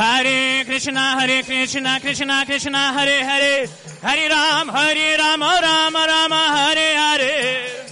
Krishna, 0.00 1.20
Hare 1.20 1.42
Krishna, 1.42 2.00
Krishna 2.00 2.44
Krishna, 2.46 2.78
Hare 2.94 3.22
Hare, 3.22 3.66
Hare 4.00 4.28
Ram, 4.30 4.68
Hare 4.68 5.18
Rama, 5.18 5.58
Rama 5.60 6.06
Rama, 6.08 6.40
Hare 6.56 6.96
Hare. 6.96 7.86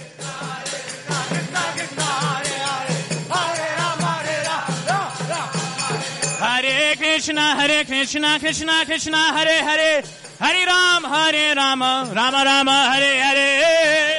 Hare 6.39 6.95
Krishna, 6.95 7.41
Hare 7.41 7.85
Krishna, 7.85 8.39
Krishna 8.39 8.85
Krishna, 8.85 9.17
Hare 9.17 9.61
Hare, 9.61 10.03
Hare 10.39 10.65
Ram, 10.65 11.03
Hare 11.03 11.53
Rama, 11.55 12.11
Rama 12.11 12.43
Rama, 12.43 12.71
Hare 12.91 13.21
Hare. 13.21 14.18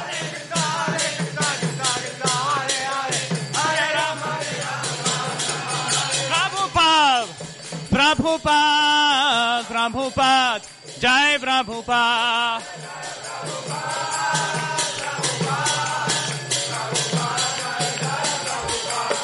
प्रभुपाद 8.01 9.65
प्रभुपाद 9.65 10.61
Jai 11.01 11.37
प्रभुपाद 11.41 12.63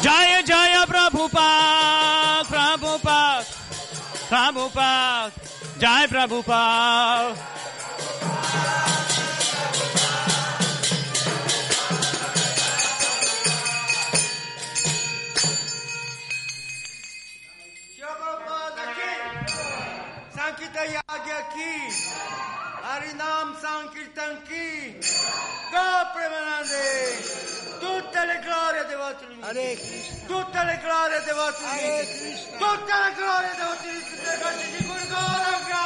Jai 0.03 0.41
Jai 0.47 0.75
प्रभुपाद 0.89 2.45
प्रभुपाद 2.51 3.45
प्रभुपाद 4.29 5.31
Jai 5.81 6.07
Prabhupada 6.11 7.35
Sankita 21.17 21.25
Yagya 21.25 21.47
ki, 21.49 21.73
Harinam 22.83 23.55
Sankirtan 23.59 24.43
ki, 24.45 24.99
Go 25.71 25.87
Premanande, 26.13 26.85
tutte 27.79 28.25
le 28.25 28.39
glorie 28.43 28.85
dei 28.87 28.95
vostri 28.95 29.27
uniti, 29.33 30.25
tutte 30.27 30.63
le 30.63 30.77
glorie 30.81 31.21
dei 31.25 31.33
vostri 31.33 31.65
uniti, 31.65 32.57
tutte 32.57 32.93
le 32.93 33.13
glorie 33.15 33.51
dei 33.55 33.65
vostri 33.65 33.89
uniti, 33.89 34.09
tutte 34.15 34.29
le 34.29 34.37
cose 34.41 34.65
di 34.77 34.85
Gurgoranga. 34.85 35.85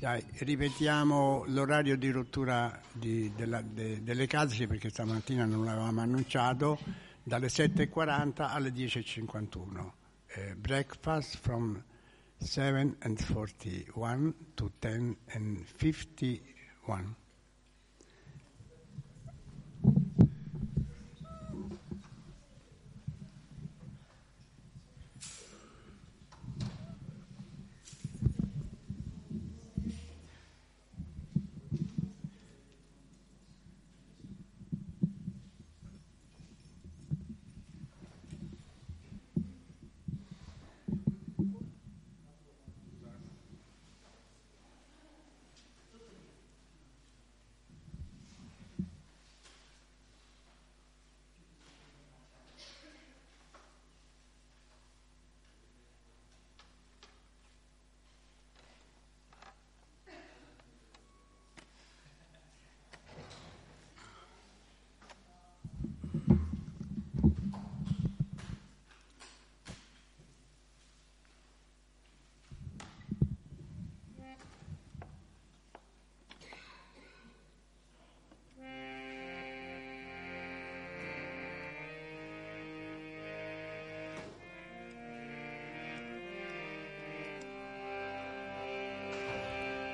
Dai, 0.00 0.24
ripetiamo 0.38 1.44
l'orario 1.48 1.96
di 1.96 2.10
rottura 2.10 2.80
di- 2.92 3.32
della- 3.34 3.62
de- 3.62 4.02
delle 4.02 4.26
case 4.26 4.66
perché 4.66 4.90
stamattina 4.90 5.44
non 5.44 5.64
l'avevamo 5.64 6.00
annunciato, 6.00 6.78
dalle 7.22 7.48
7.40 7.48 8.48
alle 8.52 8.70
10.51. 8.72 9.92
Eh, 10.28 10.54
breakfast 10.54 11.38
from 11.40 11.82
7 12.40 12.96
and 13.02 13.18
41 13.18 14.34
to 14.56 14.70
10 14.80 15.16
and 15.34 15.66
51. 15.66 17.16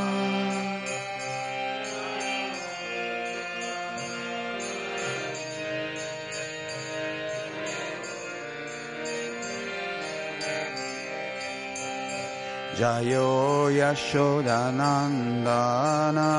Jayo 12.78 13.68
Yashodanandana 13.68 16.30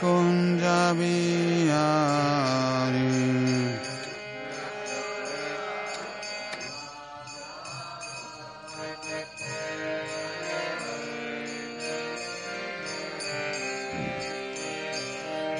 Kunja 0.00 0.94
Bihari 0.94 1.88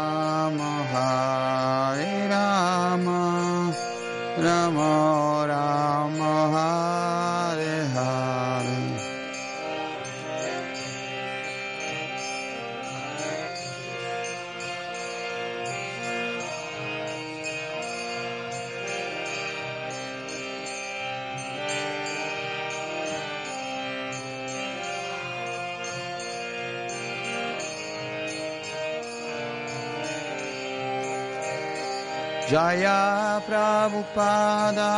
Jaya 32.51 33.39
Prabhupada, 33.47 34.91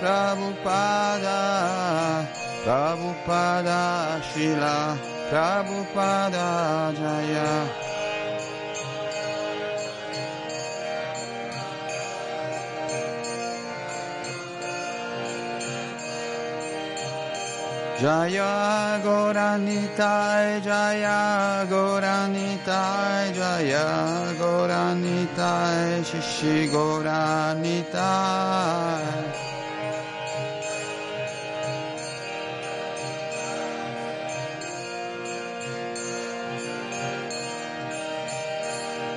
Prabhupada, 0.00 1.40
Prabhupada, 2.64 3.82
Shila, 4.32 4.96
Prabhupada, 5.28 6.96
Jaya. 6.96 7.83
Jaya 18.04 19.00
Goranitai, 19.02 20.60
Jaya 20.62 21.64
Goranitai, 21.64 23.32
Jaya 23.32 24.28
Goranitai, 24.36 26.04
Shishi 26.04 26.68
Goranitai. 26.68 27.94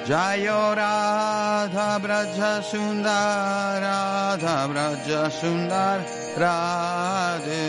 Jayo 0.08 0.62
Radha 0.78 2.00
Braja 2.02 2.64
Sundar, 2.64 3.82
Radha 3.84 4.58
Braja 4.72 5.28
Sundar, 5.28 6.00
Radhe. 6.40 7.68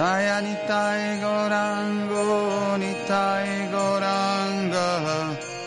Jaya 0.00 0.40
Nitai 0.40 1.20
Gorango, 1.20 2.24
Nitai 2.80 3.68
Goranga, 3.70 4.88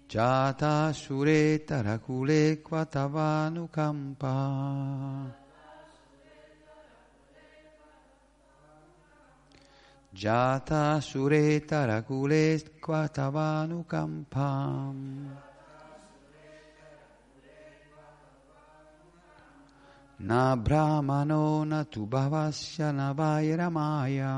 Jata 0.10 0.92
Sure 0.92 1.60
Tarakule 1.60 2.64
Kvatavanukamba 2.64 5.36
Jata 10.20 11.00
sureta 11.00 11.86
rakule 11.86 12.60
kvatavanu 12.82 13.86
kampam. 13.86 15.30
Na 20.20 20.56
brahmano 20.58 21.66
na 21.66 21.86
tu 21.86 22.06
bhavasya 22.06 22.92
na 22.92 23.14
vairamaya. 23.14 24.36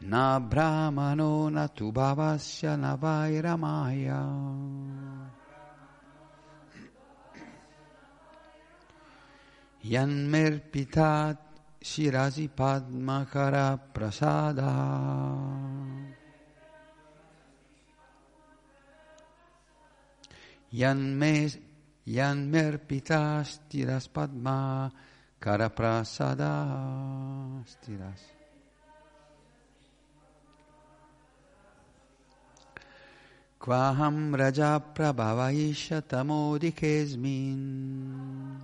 Na 0.00 0.38
brahmano 0.38 1.48
na 1.48 1.68
tu 1.68 1.88
bhavasya 1.92 2.76
na 2.76 2.96
vairamaya. 2.96 4.20
Yanmerpitat 9.80 11.38
Shirasi 11.80 12.50
Padmakara 12.50 13.78
Prasada. 13.94 14.74
Yanmes 20.74 21.56
Yanmerpita 22.06 23.46
Stiras 23.46 24.08
Padma 24.12 24.92
Karaprasada 25.40 26.52
Stiras. 27.64 28.35
Kvaham 33.66 34.30
Raja 34.30 34.78
Prabhavaisha 34.94 35.98
Tamodikesmin. 36.06 38.62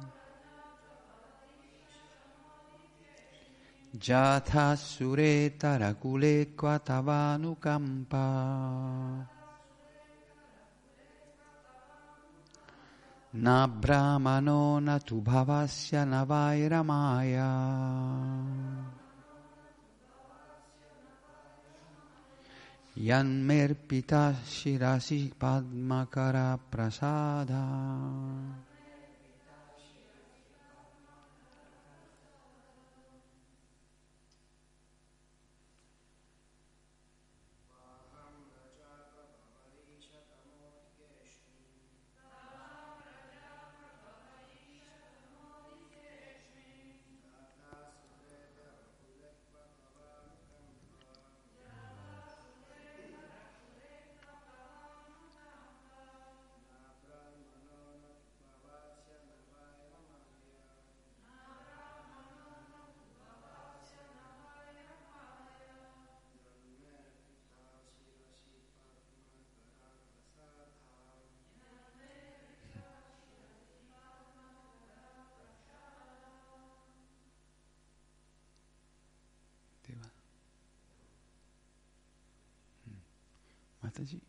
Jatha 3.98 4.78
Sure 4.78 5.50
Tarakule 5.58 6.54
Kvatavanukamba. 6.54 9.26
Na 13.34 13.66
brahmano 13.66 14.78
na 14.80 15.00
tu 15.00 15.20
bhavasya 15.20 16.06
Yanmerpita 22.96 24.37
shirasi 24.44 25.33
padmakara 25.33 26.61
prasada. 26.70 27.64
Mataji. 83.92 84.20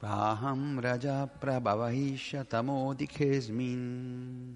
Kvaham 0.00 0.80
Raja 0.82 1.28
Prabhavahisha 1.40 2.44
Tamodikesmin 2.44 4.54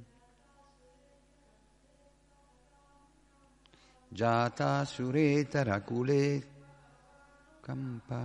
Jata 4.13 4.85
Sureta 4.85 5.65
Rakule 5.65 6.43
Kampa. 7.63 8.25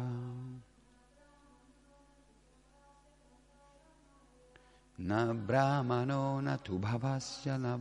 Na 4.98 5.34
Brahmano 5.34 6.42
na 6.42 6.58
tu 6.58 6.80
bhavasya 6.80 7.58
na 7.60 7.78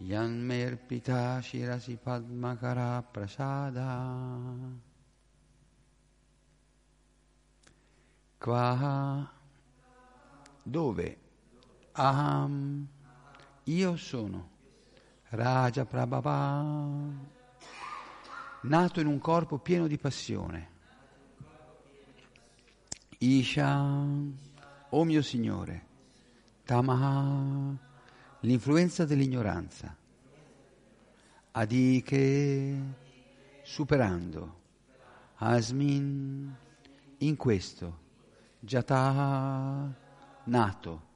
vairamaya 0.00 0.70
Yanmerpita 0.70 1.40
shirasi 1.42 1.96
padmakara 1.96 3.02
prasada. 3.02 4.78
Qua 8.38 9.30
dove? 10.62 11.18
Aham. 11.92 12.88
Io 13.64 13.96
sono 13.96 14.48
Raja 15.28 15.84
Prabhava. 15.84 16.64
Nato 18.62 19.00
in 19.00 19.06
un 19.06 19.18
corpo 19.18 19.58
pieno 19.58 19.86
di 19.86 19.98
passione. 19.98 20.68
Isha. 23.18 23.84
O 24.92 25.04
mio 25.04 25.22
Signore. 25.22 25.88
Tamaha 26.64 27.89
l'influenza 28.40 29.04
dell'ignoranza 29.04 29.94
Adike 31.52 32.76
superando 33.62 34.58
Asmin 35.36 36.54
in 37.18 37.36
questo 37.36 37.98
Jataha 38.60 39.92
nato 40.44 41.08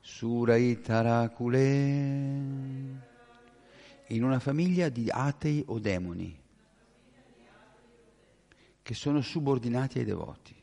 Suraitarakule 0.00 1.56
in 4.08 4.22
una 4.22 4.38
famiglia 4.38 4.88
di 4.88 5.08
atei 5.10 5.62
o 5.66 5.78
demoni 5.78 6.42
che 8.82 8.94
sono 8.94 9.22
subordinati 9.22 9.98
ai 9.98 10.04
devoti. 10.04 10.54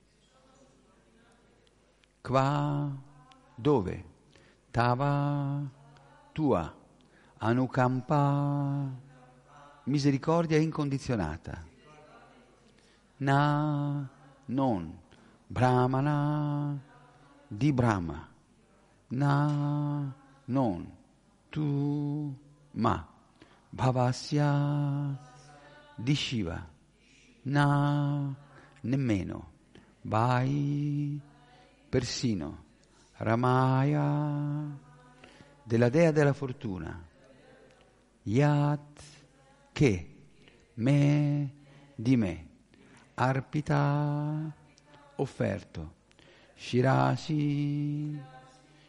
Qua 2.21 2.95
dove? 3.55 4.05
Tava 4.69 5.79
tua 6.31 6.73
anukampa 7.37 8.89
misericordia 9.85 10.57
incondizionata. 10.57 11.65
Na 13.17 14.09
non 14.45 14.99
brahmana 15.47 16.79
di 17.47 17.73
Brahma. 17.73 18.27
Na 19.09 20.15
non 20.45 20.97
tu 21.49 22.33
ma 22.71 23.07
bhavasya 23.69 24.49
di 25.95 26.15
Shiva. 26.15 26.69
Na 27.43 28.33
nemmeno 28.81 29.51
vai 30.03 31.19
persino 31.89 32.63
Ramaya 33.17 34.89
della 35.71 35.87
dea 35.87 36.11
della 36.11 36.33
fortuna. 36.33 37.01
Yat 38.23 39.01
che 39.71 40.15
me 40.73 41.53
di 41.95 42.17
me. 42.17 42.47
Arpita 43.13 44.53
offerto. 45.15 45.93
Shirasi 46.55 48.21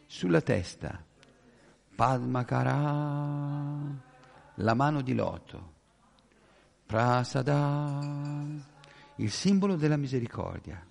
sulla 0.05 0.41
testa. 0.41 1.01
Padmakara 1.95 2.75
la 4.55 4.73
mano 4.73 5.01
di 5.01 5.13
loto. 5.13 5.71
Prasada 6.85 8.01
il 9.15 9.31
simbolo 9.31 9.77
della 9.77 9.95
misericordia 9.95 10.85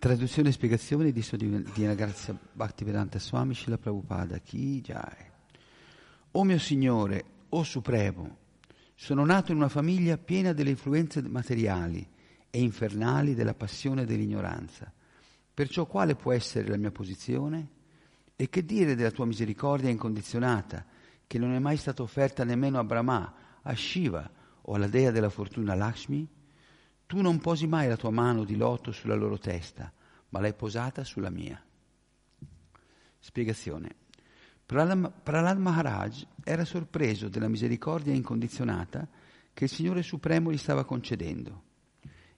Traduzione 0.00 0.48
e 0.48 0.52
spiegazione 0.52 1.12
di 1.12 1.20
Sodivina 1.20 1.92
Grazia 1.92 2.34
Bhaktivedanta 2.54 3.18
Swami 3.18 3.52
Shila 3.52 3.76
Prabhupada 3.76 4.38
Ki 4.38 4.80
Jai 4.80 5.30
O 6.30 6.42
mio 6.42 6.58
Signore, 6.58 7.24
o 7.50 7.62
Supremo, 7.64 8.38
sono 8.94 9.26
nato 9.26 9.52
in 9.52 9.58
una 9.58 9.68
famiglia 9.68 10.16
piena 10.16 10.54
delle 10.54 10.70
influenze 10.70 11.20
materiali 11.20 12.08
e 12.48 12.62
infernali 12.62 13.34
della 13.34 13.52
passione 13.52 14.02
e 14.02 14.04
dell'ignoranza. 14.06 14.90
Perciò 15.52 15.84
quale 15.84 16.14
può 16.14 16.32
essere 16.32 16.68
la 16.68 16.78
mia 16.78 16.90
posizione? 16.90 17.68
E 18.36 18.48
che 18.48 18.64
dire 18.64 18.94
della 18.94 19.10
tua 19.10 19.26
misericordia 19.26 19.90
incondizionata, 19.90 20.82
che 21.26 21.38
non 21.38 21.52
è 21.52 21.58
mai 21.58 21.76
stata 21.76 22.00
offerta 22.00 22.42
nemmeno 22.42 22.78
a 22.78 22.84
Brahma, 22.84 23.34
a 23.60 23.74
Shiva 23.76 24.30
o 24.62 24.72
alla 24.72 24.88
dea 24.88 25.10
della 25.10 25.28
fortuna 25.28 25.74
Lakshmi? 25.74 26.26
Tu 27.10 27.20
non 27.20 27.40
posi 27.40 27.66
mai 27.66 27.88
la 27.88 27.96
tua 27.96 28.10
mano 28.10 28.44
di 28.44 28.54
loto 28.54 28.92
sulla 28.92 29.16
loro 29.16 29.36
testa, 29.36 29.92
ma 30.28 30.38
l'hai 30.38 30.54
posata 30.54 31.02
sulla 31.02 31.28
mia. 31.28 31.60
Spiegazione. 33.18 33.96
Prahlad 34.64 35.58
Maharaj 35.58 36.24
era 36.44 36.64
sorpreso 36.64 37.28
della 37.28 37.48
misericordia 37.48 38.14
incondizionata 38.14 39.08
che 39.52 39.64
il 39.64 39.70
Signore 39.70 40.02
Supremo 40.02 40.52
gli 40.52 40.56
stava 40.56 40.84
concedendo. 40.84 41.62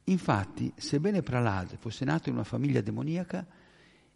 Infatti, 0.05 0.73
sebbene 0.75 1.21
Prahlad 1.21 1.77
fosse 1.77 2.07
nato 2.07 2.31
in 2.31 2.37
una 2.37 2.45
famiglia 2.45 2.81
demoniaca 2.81 3.47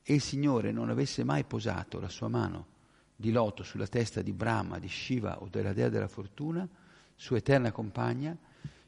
e 0.02 0.14
il 0.14 0.22
Signore 0.22 0.72
non 0.72 0.88
avesse 0.88 1.22
mai 1.22 1.44
posato 1.44 2.00
la 2.00 2.08
sua 2.08 2.28
mano 2.28 2.66
di 3.14 3.30
loto 3.30 3.62
sulla 3.62 3.88
testa 3.88 4.22
di 4.22 4.32
Brahma, 4.32 4.78
di 4.78 4.88
Shiva 4.88 5.42
o 5.42 5.48
della 5.50 5.74
dea 5.74 5.90
della 5.90 6.08
fortuna, 6.08 6.66
sua 7.14 7.36
eterna 7.36 7.72
compagna, 7.72 8.34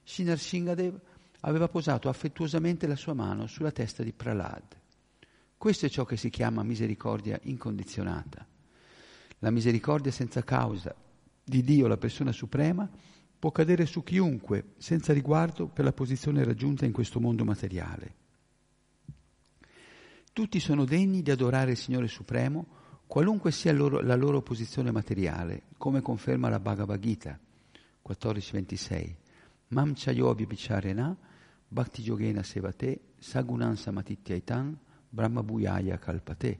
Shinar 0.03 0.39
Shingadev 0.39 0.99
aveva 1.41 1.69
posato 1.69 2.09
affettuosamente 2.09 2.87
la 2.87 2.97
sua 2.97 3.15
mano 3.15 3.47
sulla 3.47 3.71
testa 3.71 4.03
di 4.03 4.13
Prahlad. 4.13 4.77
Questo 5.57 5.87
è 5.87 5.89
ciò 5.89 6.05
che 6.05 6.17
si 6.17 6.31
chiama 6.31 6.63
misericordia 6.63 7.39
incondizionata. 7.43 8.47
La 9.41 9.51
misericordia 9.51 10.11
senza 10.11 10.43
causa 10.43 10.95
di 11.45 11.63
Dio, 11.63 11.87
la 11.87 11.97
persona 11.97 12.33
suprema, 12.33 12.89
può 13.39 13.51
cadere 13.53 13.87
su 13.87 14.03
chiunque, 14.03 14.75
senza 14.79 15.13
riguardo 15.13 15.67
per 15.67 15.85
la 15.85 15.93
posizione 15.93 16.45
raggiunta 16.45 16.85
in 16.85 16.93
questo 16.93 17.21
mondo 17.21 17.45
materiale. 17.45 18.15
Tutti 20.33 20.61
sono 20.61 20.85
degni 20.85 21.23
di 21.23 21.31
adorare 21.31 21.73
il 21.73 21.77
Signore 21.77 22.09
Supremo, 22.09 22.67
qualunque 23.07 23.51
sia 23.51 23.73
loro, 23.73 24.01
la 24.01 24.15
loro 24.15 24.43
posizione 24.43 24.91
materiale, 24.91 25.63
come 25.77 26.01
conferma 26.01 26.49
la 26.49 26.61
Bhagavad 26.61 27.01
Gita 27.01 27.39
14.26. 28.07 29.28
Mam 29.69 29.95
chayo 29.95 30.31
abhibicharena 30.31 31.15
bhakti 31.69 32.03
yogena 32.03 32.43
sevate 32.43 33.01
sagunan 33.19 33.77
samatityaitan 33.77 34.77
brahma 35.11 35.43
bhuyaya 35.43 35.99
kalpate. 35.99 36.59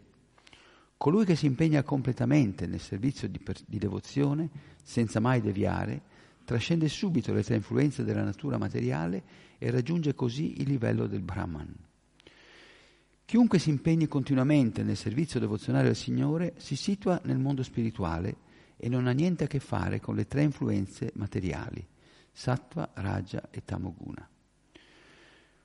Colui 0.99 1.25
che 1.25 1.37
si 1.37 1.47
impegna 1.47 1.83
completamente 1.83 2.67
nel 2.67 2.81
servizio 2.81 3.29
di, 3.29 3.39
per, 3.39 3.57
di 3.65 3.79
devozione, 3.79 4.51
senza 4.83 5.21
mai 5.21 5.41
deviare, 5.41 6.03
trascende 6.45 6.89
subito 6.89 7.33
le 7.33 7.43
tre 7.43 7.55
influenze 7.55 8.05
della 8.05 8.25
natura 8.25 8.59
materiale 8.59 9.23
e 9.59 9.71
raggiunge 9.71 10.15
così 10.15 10.61
il 10.61 10.69
livello 10.69 11.07
del 11.07 11.23
Brahman. 11.23 11.75
Chiunque 13.25 13.59
si 13.59 13.71
impegni 13.71 14.07
continuamente 14.09 14.83
nel 14.83 14.97
servizio 14.97 15.39
devozionale 15.39 15.89
al 15.89 15.97
Signore 15.97 16.55
si 16.57 16.77
situa 16.77 17.21
nel 17.25 17.39
mondo 17.39 17.63
spirituale 17.63 18.37
e 18.77 18.89
non 18.89 19.07
ha 19.07 19.13
niente 19.13 19.45
a 19.45 19.47
che 19.47 19.61
fare 19.61 20.01
con 20.01 20.15
le 20.15 20.27
tre 20.27 20.43
influenze 20.43 21.13
materiali, 21.15 21.87
Sattva, 22.39 22.91
Raja 22.95 23.49
e 23.51 23.65
Tamoguna. 23.65 24.25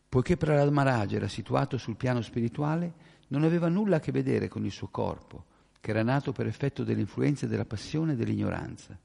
Poiché 0.09 0.37
Prahlad 0.37 0.71
Maharaj 0.71 1.13
era 1.13 1.27
situato 1.27 1.77
sul 1.77 1.95
piano 1.95 2.21
spirituale, 2.21 2.93
non 3.27 3.43
aveva 3.43 3.67
nulla 3.67 3.97
a 3.97 3.99
che 3.99 4.11
vedere 4.11 4.47
con 4.47 4.65
il 4.65 4.71
suo 4.71 4.87
corpo, 4.87 5.45
che 5.79 5.91
era 5.91 6.01
nato 6.01 6.31
per 6.31 6.47
effetto 6.47 6.83
delle 6.83 7.01
influenze 7.01 7.45
della 7.45 7.65
passione 7.65 8.13
e 8.13 8.15
dell'ignoranza. 8.15 8.97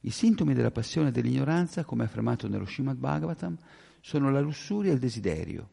I 0.00 0.10
sintomi 0.10 0.52
della 0.52 0.70
passione 0.70 1.08
e 1.08 1.12
dell'ignoranza, 1.12 1.82
come 1.82 2.04
affermato 2.04 2.46
nello 2.46 2.66
Srimad 2.66 2.98
Bhagavatam, 2.98 3.56
sono 4.02 4.30
la 4.30 4.40
lussuria 4.40 4.90
e 4.90 4.94
il 4.94 5.00
desiderio. 5.00 5.68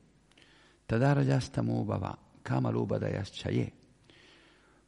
Tadarajastamo 0.85 1.83
bhava, 1.83 2.17
kamalobadayaschaye. 2.41 3.73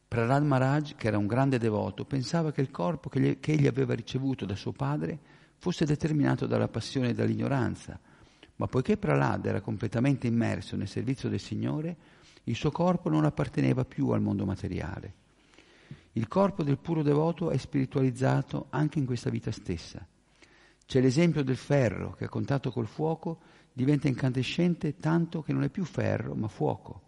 Prarad 0.08 0.44
Maharaj, 0.44 0.94
che 0.94 1.08
era 1.08 1.18
un 1.18 1.26
grande 1.26 1.58
devoto, 1.58 2.06
pensava 2.06 2.52
che 2.52 2.62
il 2.62 2.70
corpo 2.70 3.10
che 3.10 3.38
egli 3.38 3.66
aveva 3.66 3.92
ricevuto 3.92 4.46
da 4.46 4.56
suo 4.56 4.72
padre 4.72 5.31
fosse 5.62 5.84
determinato 5.84 6.48
dalla 6.48 6.66
passione 6.66 7.10
e 7.10 7.14
dall'ignoranza, 7.14 7.96
ma 8.56 8.66
poiché 8.66 8.96
Pralad 8.96 9.46
era 9.46 9.60
completamente 9.60 10.26
immerso 10.26 10.74
nel 10.74 10.88
servizio 10.88 11.28
del 11.28 11.38
Signore, 11.38 11.96
il 12.42 12.56
suo 12.56 12.72
corpo 12.72 13.08
non 13.08 13.24
apparteneva 13.24 13.84
più 13.84 14.08
al 14.08 14.20
mondo 14.20 14.44
materiale. 14.44 15.14
Il 16.14 16.26
corpo 16.26 16.64
del 16.64 16.78
puro 16.78 17.04
devoto 17.04 17.50
è 17.50 17.56
spiritualizzato 17.58 18.66
anche 18.70 18.98
in 18.98 19.06
questa 19.06 19.30
vita 19.30 19.52
stessa. 19.52 20.04
C'è 20.84 21.00
l'esempio 21.00 21.44
del 21.44 21.56
ferro 21.56 22.14
che 22.14 22.24
a 22.24 22.28
contatto 22.28 22.72
col 22.72 22.88
fuoco 22.88 23.38
diventa 23.72 24.08
incandescente 24.08 24.96
tanto 24.96 25.42
che 25.42 25.52
non 25.52 25.62
è 25.62 25.68
più 25.68 25.84
ferro 25.84 26.34
ma 26.34 26.48
fuoco. 26.48 27.02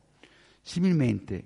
Similmente, 0.62 1.44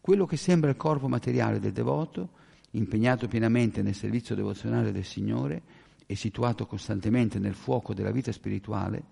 quello 0.00 0.24
che 0.24 0.38
sembra 0.38 0.70
il 0.70 0.76
corpo 0.76 1.08
materiale 1.08 1.60
del 1.60 1.72
devoto, 1.72 2.30
impegnato 2.70 3.28
pienamente 3.28 3.82
nel 3.82 3.94
servizio 3.94 4.34
devozionale 4.34 4.92
del 4.92 5.04
Signore 5.04 5.77
e 6.10 6.16
situato 6.16 6.64
costantemente 6.64 7.38
nel 7.38 7.54
fuoco 7.54 7.92
della 7.92 8.10
vita 8.10 8.32
spirituale, 8.32 9.04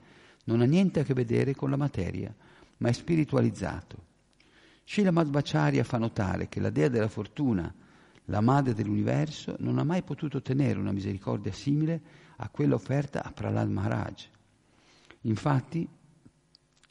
non 0.45 0.63
ha 0.63 0.65
niente 0.65 1.01
a 1.01 1.03
che 1.05 1.13
vedere 1.13 1.55
con 1.55 1.69
la 1.69 1.77
materia, 1.77 2.35
ma 2.79 2.89
è 2.89 2.93
spiritualizzato. 2.93 4.05
Srila 4.87 5.11
Madhvacharya 5.11 5.85
fa 5.85 5.99
notare 5.99 6.49
che 6.49 6.61
la 6.61 6.71
dea 6.71 6.89
della 6.89 7.09
fortuna, 7.09 7.71
la 8.25 8.41
madre 8.41 8.73
dell'universo, 8.73 9.57
non 9.59 9.79
ha 9.79 9.85
mai 9.85 10.03
potuto 10.03 10.39
ottenere 10.39 10.79
una 10.79 10.93
misericordia 10.93 11.53
simile 11.53 12.01
a 12.37 12.49
quella 12.49 12.77
offerta 12.77 13.23
a 13.23 13.31
Prahlad 13.33 13.69
Maharaj. 13.69 14.29
Infatti, 15.23 15.87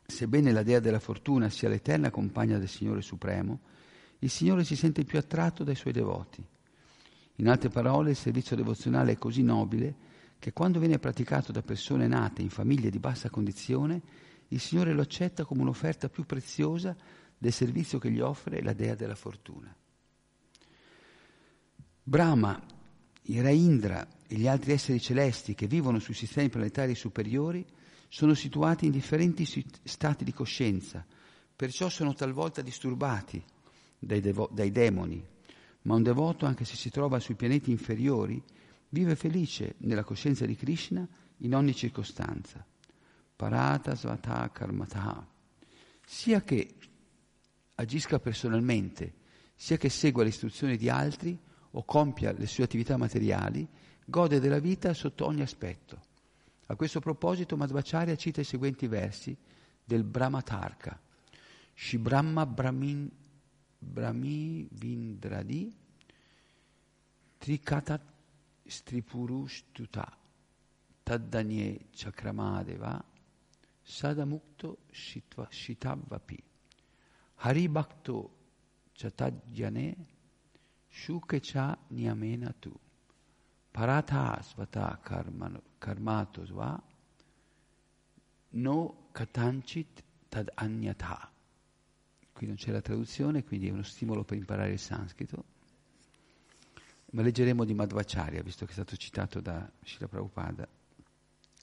Sebbene 0.08 0.52
la 0.52 0.62
dea 0.62 0.80
della 0.80 1.00
fortuna 1.00 1.50
sia 1.50 1.68
l'eterna 1.68 2.12
compagna 2.12 2.60
del 2.60 2.68
Signore 2.68 3.02
Supremo, 3.02 3.60
il 4.20 4.30
Signore 4.30 4.64
si 4.64 4.76
sente 4.76 5.04
più 5.04 5.18
attratto 5.18 5.64
dai 5.64 5.76
suoi 5.76 5.94
devoti. 5.94 6.46
In 7.36 7.50
altre 7.50 7.70
parole, 7.70 8.12
il 8.12 8.16
servizio 8.16 8.56
devozionale 8.56 9.14
è 9.14 9.18
così 9.18 9.44
nobile 9.44 10.14
che 10.40 10.54
quando 10.54 10.80
viene 10.80 11.00
praticato 11.00 11.52
da 11.52 11.62
persone 11.62 12.08
nate 12.08 12.42
in 12.42 12.50
famiglie 12.50 12.90
di 12.90 13.00
bassa 13.00 13.30
condizione, 13.30 14.02
il 14.50 14.60
Signore 14.60 14.94
lo 14.94 15.02
accetta 15.02 15.44
come 15.44 15.62
un'offerta 15.62 16.08
più 16.08 16.26
preziosa 16.26 16.96
del 17.38 17.52
servizio 17.52 18.00
che 18.00 18.12
gli 18.12 18.20
offre 18.20 18.62
la 18.62 18.74
dea 18.74 18.96
della 18.96 19.16
fortuna. 19.16 19.76
Brahma, 22.04 22.64
il 23.24 23.42
Re 23.42 23.54
Indra 23.54 24.08
e 24.28 24.36
gli 24.36 24.48
altri 24.48 24.74
esseri 24.74 25.00
celesti 25.00 25.56
che 25.56 25.68
vivono 25.68 26.00
sui 26.00 26.14
sistemi 26.14 26.50
planetari 26.50 26.96
superiori 26.96 27.66
sono 28.08 28.34
situati 28.34 28.86
in 28.86 28.92
differenti 28.92 29.46
stati 29.84 30.24
di 30.24 30.32
coscienza, 30.32 31.06
perciò 31.56 31.90
sono 31.90 32.14
talvolta 32.14 32.62
disturbati 32.62 33.44
dai, 33.98 34.22
devo- 34.22 34.50
dai 34.54 34.72
demoni, 34.72 35.26
ma 35.86 35.96
un 35.96 36.04
devoto, 36.04 36.46
anche 36.46 36.66
se 36.66 36.76
si 36.76 36.90
trova 36.90 37.20
sui 37.20 37.36
pianeti 37.36 37.72
inferiori, 37.72 38.42
vive 38.90 39.16
felice 39.16 39.76
nella 39.80 40.04
coscienza 40.04 40.46
di 40.46 40.56
Krishna 40.56 41.08
in 41.40 41.56
ogni 41.56 41.76
circostanza. 41.76 42.66
Parata 43.36 43.96
svata 43.96 44.50
karmata. 44.52 45.28
Sia 46.06 46.42
che 46.42 46.76
agisca 47.76 48.20
personalmente, 48.20 49.14
sia 49.56 49.78
che 49.78 49.90
segua 49.90 50.24
le 50.24 50.30
istruzioni 50.30 50.78
di 50.78 50.90
altri 50.90 51.38
o 51.72 51.84
compia 51.84 52.32
le 52.32 52.48
sue 52.48 52.64
attività 52.64 52.98
materiali, 52.98 53.68
gode 54.06 54.40
della 54.40 54.60
vita 54.60 54.94
sotto 54.94 55.26
ogni 55.26 55.42
aspetto. 55.42 56.02
A 56.68 56.76
questo 56.76 57.00
proposito 57.00 57.58
Madhvacharya 57.58 58.16
cita 58.16 58.42
i 58.42 58.46
seguenti 58.46 58.88
versi 58.88 59.36
del 59.84 60.04
Brahmatarka. 60.04 61.00
Shibrahma 61.76 62.46
Brahmin, 62.46 63.10
Brahmi 63.94 64.68
Vindradi 64.72 65.72
Trikatat 67.40 68.02
Stripurushtuta 68.68 70.06
Taddanye 71.04 71.80
Chakramadeva 71.96 73.02
Sadamukto 73.84 74.78
Shitavvapi 74.92 76.42
Haribhakto 77.44 78.30
Chatadjane 78.98 79.96
Shukecha 80.92 81.78
Niyamena 81.94 82.54
Tu 82.60 82.74
Parata 83.72 84.42
Svata 84.42 84.98
Karmato 85.80 86.46
Sva 86.48 86.82
No 88.54 88.96
Katanchit 89.14 90.02
Tad 90.30 90.50
Anyatha. 90.58 91.35
Qui 92.36 92.48
non 92.48 92.58
c'è 92.58 92.72
la 92.72 92.82
traduzione, 92.82 93.46
quindi 93.46 93.70
è 93.70 93.72
uno 93.72 93.82
stimolo 93.82 94.26
per 94.26 94.36
imparare 94.36 94.74
il 94.74 94.80
sanscrito. 94.80 95.46
Ma 97.12 97.22
leggeremo 97.22 97.64
di 97.64 97.74
Madhvacharya, 97.74 98.44
visto 98.44 98.66
che 98.66 98.72
è 98.72 98.74
stato 98.74 98.98
citato 98.98 99.40
da 99.40 99.72
Srila 99.82 100.10
Prabhupada. 100.10 100.68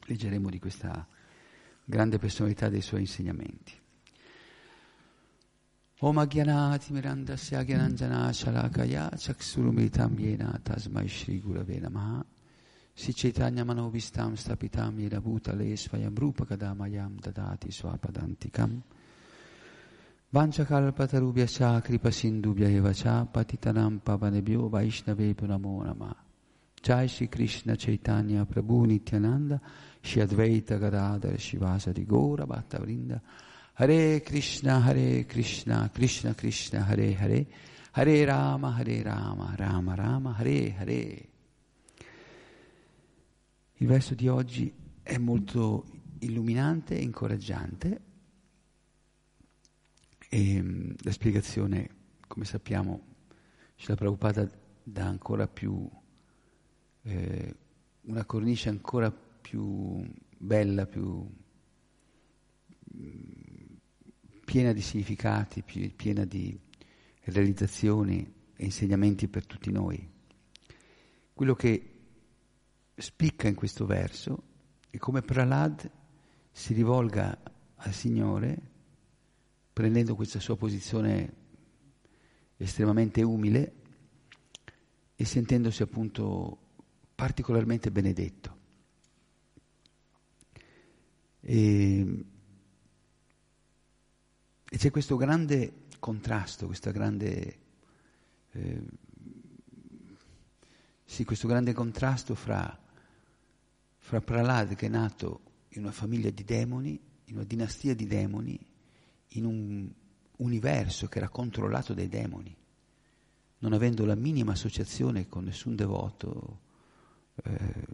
Leggeremo 0.06 0.48
di 0.48 0.58
questa 0.58 1.06
grande 1.84 2.16
personalità 2.16 2.70
dei 2.70 2.80
suoi 2.80 3.00
insegnamenti. 3.00 3.78
Om 5.98 6.16
Agyanatimirandasya 6.16 7.58
Agyananjana 7.58 8.32
Shalakaya 8.32 9.10
Chaksurumitam 9.14 10.18
Yena 10.18 10.58
Tasmai 10.62 11.06
Shri 11.06 11.38
Gurave 11.38 11.80
Namaha 11.80 12.24
Si 12.94 13.12
Chaitanya 13.12 13.62
Manovistam 13.62 14.32
Stapitam 14.32 14.98
Yena 14.98 15.20
Bhutale 15.20 15.76
Svayam 15.76 16.16
Rupa 16.16 16.46
Kadamayam 16.46 17.20
Dadati 17.20 17.70
Swapadantikam 17.70 18.80
Vanchakalpatarubhya 18.80 19.01
Cha 20.34 21.80
Kripa 21.82 22.10
Sindubhya 22.10 22.66
Eva 22.66 22.94
Cha 22.94 23.28
Patitanam 23.30 24.00
Pavanebhyo 24.00 24.70
Vaishnavebhyo 24.70 25.46
Namo 25.46 25.84
Nama. 25.84 26.16
Jai 26.80 27.06
Shri 27.06 27.28
Krishna 27.28 27.76
Chaitanya 27.76 28.46
Prabhu 28.46 28.86
Nityananda 28.86 29.60
Shri 30.00 30.22
Advaita 30.22 30.78
Gadadhar 30.78 31.36
Shivasadi 31.36 32.06
Gora 32.06 32.46
Bhatta 32.46 32.78
Vrinda. 32.78 33.20
Hare 33.74 34.22
Krishna, 34.22 34.80
Hare 34.80 35.26
Krishna, 35.26 35.90
Krishna 35.92 36.32
Krishna, 36.32 36.82
Hare 36.82 37.12
Hare, 37.12 37.46
Hare 37.90 38.24
Rama, 38.24 38.74
Hare 38.78 39.02
Rama, 39.02 39.54
Rama 39.54 39.94
Rama, 39.94 40.34
Hare 40.38 40.74
Hare. 40.78 41.28
Il 43.74 43.86
verso 43.86 44.14
di 44.14 44.28
oggi 44.28 44.72
è 45.02 45.18
molto 45.18 45.84
illuminante 46.20 46.96
e 46.96 47.02
incoraggiante 47.02 48.11
e 50.34 50.94
la 51.02 51.10
spiegazione, 51.10 51.90
come 52.26 52.46
sappiamo, 52.46 53.02
la 53.84 53.94
Prabhupada 53.96 54.50
dà 54.82 55.04
ancora 55.04 55.46
più, 55.46 55.86
eh, 57.02 57.56
una 58.00 58.24
cornice 58.24 58.70
ancora 58.70 59.10
più 59.10 60.02
bella, 60.38 60.86
più 60.86 61.30
piena 64.42 64.72
di 64.72 64.80
significati, 64.80 65.62
piena 65.62 66.24
di 66.24 66.58
realizzazioni 67.24 68.32
e 68.56 68.64
insegnamenti 68.64 69.28
per 69.28 69.44
tutti 69.44 69.70
noi. 69.70 70.10
Quello 71.34 71.54
che 71.54 71.94
spicca 72.94 73.48
in 73.48 73.54
questo 73.54 73.84
verso 73.84 74.44
è 74.88 74.96
come 74.96 75.20
Pralad 75.20 75.90
si 76.50 76.72
rivolga 76.72 77.38
al 77.74 77.92
Signore 77.92 78.70
prendendo 79.72 80.14
questa 80.14 80.40
sua 80.40 80.56
posizione 80.56 81.40
estremamente 82.56 83.22
umile 83.22 83.72
e 85.16 85.24
sentendosi 85.24 85.82
appunto 85.82 86.58
particolarmente 87.14 87.90
benedetto. 87.90 88.60
E 91.40 92.24
e 94.72 94.78
c'è 94.78 94.90
questo 94.90 95.16
grande 95.16 95.88
contrasto, 95.98 96.66
grande, 96.92 97.58
eh, 98.52 98.82
sì, 101.04 101.24
questo 101.24 101.46
grande 101.46 101.74
contrasto 101.74 102.34
fra, 102.34 102.80
fra 103.98 104.20
Pralad 104.22 104.74
che 104.74 104.86
è 104.86 104.88
nato 104.88 105.40
in 105.72 105.82
una 105.82 105.92
famiglia 105.92 106.30
di 106.30 106.42
demoni, 106.42 106.98
in 107.24 107.34
una 107.34 107.44
dinastia 107.44 107.94
di 107.94 108.06
demoni, 108.06 108.58
in 109.32 109.44
un 109.44 109.90
universo 110.38 111.06
che 111.06 111.18
era 111.18 111.28
controllato 111.28 111.94
dai 111.94 112.08
demoni, 112.08 112.56
non 113.58 113.72
avendo 113.72 114.04
la 114.04 114.14
minima 114.14 114.52
associazione 114.52 115.28
con 115.28 115.44
nessun 115.44 115.76
devoto, 115.76 116.60
eh, 117.44 117.86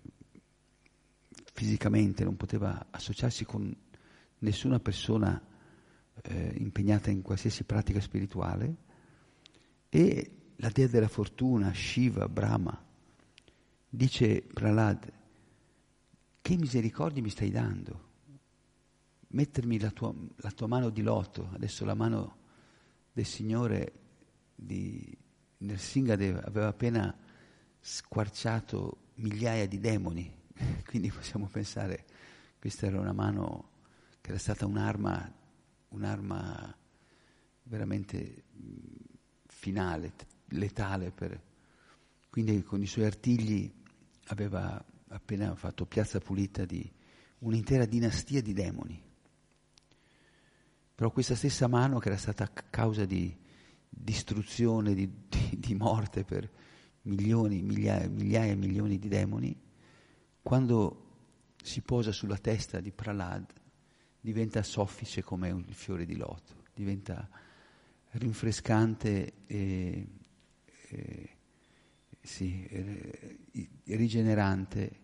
fisicamente 1.53 2.24
non 2.24 2.37
poteva 2.37 2.87
associarsi 2.90 3.44
con 3.44 3.74
nessuna 4.38 4.79
persona 4.79 5.40
eh, 6.22 6.55
impegnata 6.57 7.11
in 7.11 7.22
qualsiasi 7.22 7.64
pratica 7.64 8.01
spirituale, 8.01 8.77
e 9.88 10.31
la 10.57 10.70
dea 10.70 10.87
della 10.87 11.09
fortuna, 11.09 11.72
Shiva, 11.72 12.29
Brahma, 12.29 12.87
dice 13.88 14.42
Pralad, 14.42 15.12
che 16.40 16.57
misericordia 16.57 17.22
mi 17.22 17.31
stai 17.31 17.51
dando? 17.51 18.07
Mettermi 19.28 19.78
la 19.78 19.90
tua, 19.90 20.14
la 20.36 20.50
tua 20.50 20.66
mano 20.66 20.90
di 20.90 21.02
loto, 21.02 21.50
adesso 21.52 21.84
la 21.84 21.94
mano 21.94 22.36
del 23.12 23.26
Signore 23.26 23.92
di 24.54 25.16
Nersingadev 25.58 26.42
aveva 26.44 26.68
appena 26.68 27.14
squarciato 27.80 29.10
migliaia 29.14 29.66
di 29.66 29.78
demoni, 29.78 30.32
quindi 30.86 31.10
possiamo 31.10 31.46
pensare 31.46 31.96
che 31.96 32.14
questa 32.58 32.86
era 32.86 32.98
una 32.98 33.12
mano 33.12 33.70
che 34.20 34.30
era 34.30 34.38
stata 34.38 34.66
un'arma 34.66 35.38
un'arma 35.88 36.76
veramente 37.64 38.44
finale, 39.46 40.12
letale. 40.48 41.10
Per... 41.10 41.40
Quindi 42.30 42.62
con 42.62 42.82
i 42.82 42.86
suoi 42.86 43.04
artigli 43.04 43.72
aveva 44.26 44.82
appena 45.08 45.54
fatto 45.54 45.86
piazza 45.86 46.18
pulita 46.18 46.64
di 46.64 46.90
un'intera 47.40 47.86
dinastia 47.86 48.42
di 48.42 48.52
demoni. 48.52 49.06
Però 50.98 51.12
questa 51.12 51.37
stessa 51.37 51.68
mano 51.68 52.00
che 52.00 52.08
era 52.08 52.16
stata 52.16 52.50
causa 52.70 53.04
di 53.04 53.32
distruzione, 53.88 54.94
di, 54.94 55.08
di, 55.28 55.56
di 55.56 55.74
morte 55.76 56.24
per 56.24 56.50
milioni, 57.02 57.62
migliaia, 57.62 58.08
migliaia 58.08 58.50
e 58.50 58.56
milioni 58.56 58.98
di 58.98 59.06
demoni, 59.06 59.56
quando 60.42 61.04
si 61.62 61.82
posa 61.82 62.11
sulla 62.11 62.37
testa 62.37 62.80
di 62.80 62.90
Pralad, 62.90 63.46
diventa 64.20 64.64
soffice 64.64 65.22
come 65.22 65.52
un 65.52 65.66
fiore 65.66 66.04
di 66.04 66.16
loto, 66.16 66.64
diventa 66.74 67.28
rinfrescante 68.14 69.34
e, 69.46 70.08
e 70.88 71.37
sì, 72.20 72.68
rigenerante 73.84 75.00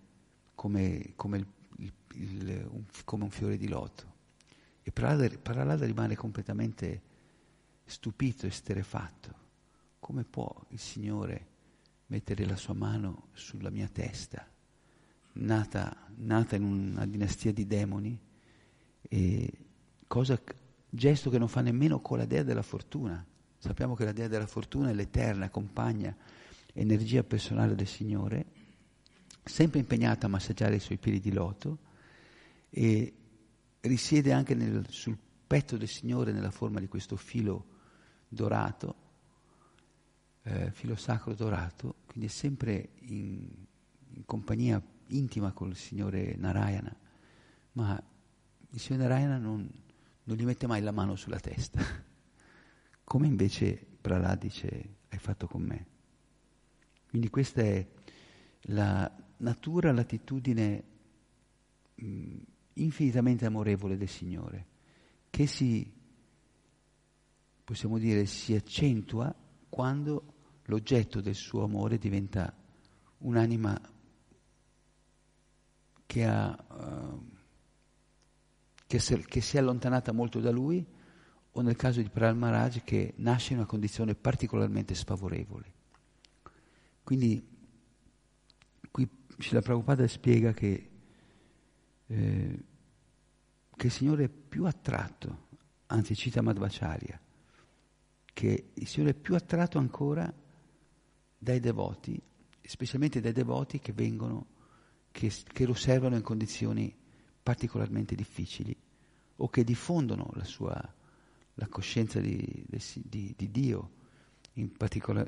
come, 0.57 1.13
come, 1.15 1.47
il, 1.77 1.93
il, 2.15 2.67
un, 2.69 2.85
come, 3.05 3.23
un, 3.23 3.31
fiore 3.31 3.57
di 3.57 3.69
loto. 3.69 4.14
E 4.87 4.93
Prahlada, 4.93 5.87
rimane 5.87 6.15
completamente 6.15 7.01
stupito, 7.85 8.47
esterefatto. 8.47 9.35
Come 9.99 10.25
può 10.25 10.55
il 10.69 10.79
Signore 10.79 11.47
mettere 12.09 12.45
la 12.45 12.57
sua 12.57 12.75
mano 12.75 13.29
sulla 13.33 13.71
mia 13.71 13.89
testa, 13.91 14.47
nata, 15.33 16.07
nata 16.17 16.55
in 16.55 16.65
una 16.65 17.07
dinastia 17.07 17.51
di 17.51 17.67
demoni, 17.67 18.21
cosa, 20.07 20.39
gesto 20.91 21.31
che 21.31 21.39
non 21.39 21.49
fa 21.49 21.63
nemmeno 21.63 22.01
con 22.01 22.19
la 22.19 22.27
dea 22.27 22.43
della 22.43 22.61
fortuna. 22.63 23.25
Sappiamo 23.57 23.95
che 23.95 24.05
la 24.05 24.13
dea 24.13 24.29
della 24.29 24.47
fortuna 24.47 24.91
è 24.91 24.93
l'eterna 24.93 25.49
compagna, 25.49 26.15
energia 26.75 27.25
personale 27.25 27.75
del 27.75 27.87
Signore, 27.87 28.45
sempre 29.43 29.79
impegnata 29.79 30.27
a 30.27 30.29
massaggiare 30.29 30.75
i 30.75 30.81
suoi 30.81 30.99
piedi 30.99 31.21
di 31.21 31.33
loto 31.33 31.79
e 32.69 33.15
risiede 33.85 34.33
anche 34.33 34.55
nel, 34.55 34.87
sul 34.89 35.17
petto 35.47 35.77
del 35.77 35.89
Signore 35.89 36.33
nella 36.33 36.51
forma 36.51 36.81
di 36.81 36.89
questo 36.89 37.17
filo 37.17 37.73
dorato, 38.29 38.97
eh, 40.43 40.71
filo 40.73 40.97
sacro 40.97 41.35
dorato, 41.35 41.97
quindi 42.07 42.27
è 42.27 42.31
sempre 42.31 42.91
in, 43.01 43.49
in 44.15 44.25
compagnia 44.25 44.83
intima 45.09 45.53
col 45.53 45.77
Signore 45.77 46.35
Narayana, 46.37 46.95
ma 47.73 48.03
il 48.71 48.81
Signore 48.81 49.05
Narayana 49.05 49.39
non, 49.39 49.71
non 50.25 50.37
gli 50.37 50.45
mette 50.45 50.67
mai 50.67 50.81
la 50.83 50.93
mano 50.93 51.17
sulla 51.17 51.39
testa, 51.39 51.81
come 53.05 53.27
invece 53.27 53.87
Prahlad 54.01 54.39
dice 54.41 54.97
hai 55.09 55.19
fatto 55.19 55.47
con 55.47 55.63
me. 55.63 55.87
Quindi 57.09 57.31
questa 57.31 57.63
è 57.63 57.87
la 58.69 59.11
natura, 59.39 59.93
l'attitudine 59.93 60.85
mh, 61.95 62.37
infinitamente 62.75 63.47
amorevole 63.47 63.97
del 63.97 64.09
Signore, 64.09 64.67
che 65.31 65.47
si, 65.47 65.91
possiamo 67.65 67.99
dire, 67.99 68.27
si 68.27 68.55
accentua 68.55 69.35
quando 69.69 70.33
l'oggetto 70.65 71.21
del 71.21 71.35
suo 71.35 71.65
amore 71.65 71.99
diventa 71.99 72.55
un'anima 73.19 73.81
che, 76.07 76.25
ha, 76.25 76.65
uh, 76.71 77.27
che, 78.87 78.99
si 78.99 79.57
è 79.57 79.59
allontanata 79.59 80.13
molto 80.13 80.41
da 80.41 80.51
lui 80.51 80.85
o 81.57 81.61
nel 81.61 81.77
caso 81.77 82.01
di 82.01 82.09
Pral 82.09 82.37
Maharaj 82.37 82.83
che 82.85 83.15
nasce 83.17 83.53
in 83.53 83.59
una 83.59 83.67
condizione 83.67 84.15
particolarmente 84.15 84.95
sfavorevole. 84.95 85.73
Quindi 87.03 87.47
qui 88.91 89.09
Srila 89.39 89.61
Prabhupada 89.61 90.07
spiega 90.07 90.53
che, 90.53 90.91
eh, 92.07 92.65
che 93.77 93.87
il 93.87 93.93
Signore 93.93 94.25
è 94.25 94.29
più 94.29 94.67
attratto, 94.67 95.49
anzi 95.87 96.15
cita 96.15 96.43
Madhvacharya, 96.43 97.21
che 98.33 98.71
il 98.73 98.87
Signore 98.87 99.13
è 99.13 99.15
più 99.15 99.35
attratto 99.35 99.79
ancora 99.79 100.33
dai 101.37 101.61
devoti, 101.61 102.21
specialmente 102.61 103.21
dai 103.21 103.33
devoti 103.33 103.79
che 103.79 103.93
vengono, 103.93 104.47
che, 105.11 105.33
che 105.45 105.65
lo 105.67 105.73
osservano 105.73 106.17
in 106.17 106.23
condizioni 106.23 106.95
particolarmente 107.43 108.15
difficili 108.15 108.75
o 109.37 109.49
che 109.49 109.65
diffondono 109.65 110.31
la 110.35 110.45
sua 110.45 110.95
la 111.55 111.69
coscienza 111.69 112.21
di, 112.21 112.65
di, 112.67 113.35
di 113.37 113.51
Dio 113.51 113.91
in, 114.55 114.71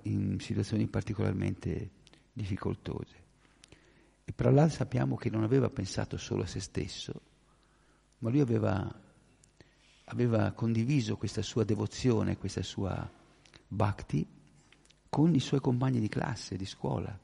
in, 0.03 0.41
situazioni 0.41 0.87
particolarmente 0.89 1.91
difficoltose. 2.33 3.25
E 4.29 4.33
Prahlad 4.33 4.71
sappiamo 4.71 5.15
che 5.15 5.31
non 5.31 5.45
aveva 5.45 5.71
pensato 5.71 6.17
solo 6.17 6.43
a 6.43 6.47
se 6.47 6.59
stesso, 6.59 7.21
ma 8.19 8.29
lui 8.29 8.41
aveva, 8.41 8.93
aveva 10.07 10.51
condiviso 10.51 11.17
questa 11.17 11.43
sua 11.43 11.63
devozione, 11.63 12.37
questa 12.37 12.63
sua 12.63 13.09
bhakti 13.69 14.27
con 15.09 15.33
i 15.33 15.39
suoi 15.39 15.61
compagni 15.61 16.01
di 16.01 16.09
classe, 16.09 16.57
di 16.57 16.67
scuola. 16.67 17.17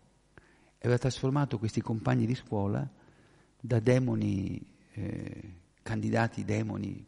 Aveva 0.78 0.96
trasformato 0.96 1.58
questi 1.58 1.80
compagni 1.80 2.24
di 2.24 2.36
scuola 2.36 2.88
da 3.60 3.80
demoni, 3.80 4.64
eh, 4.92 5.54
candidati 5.82 6.44
demoni 6.44 7.04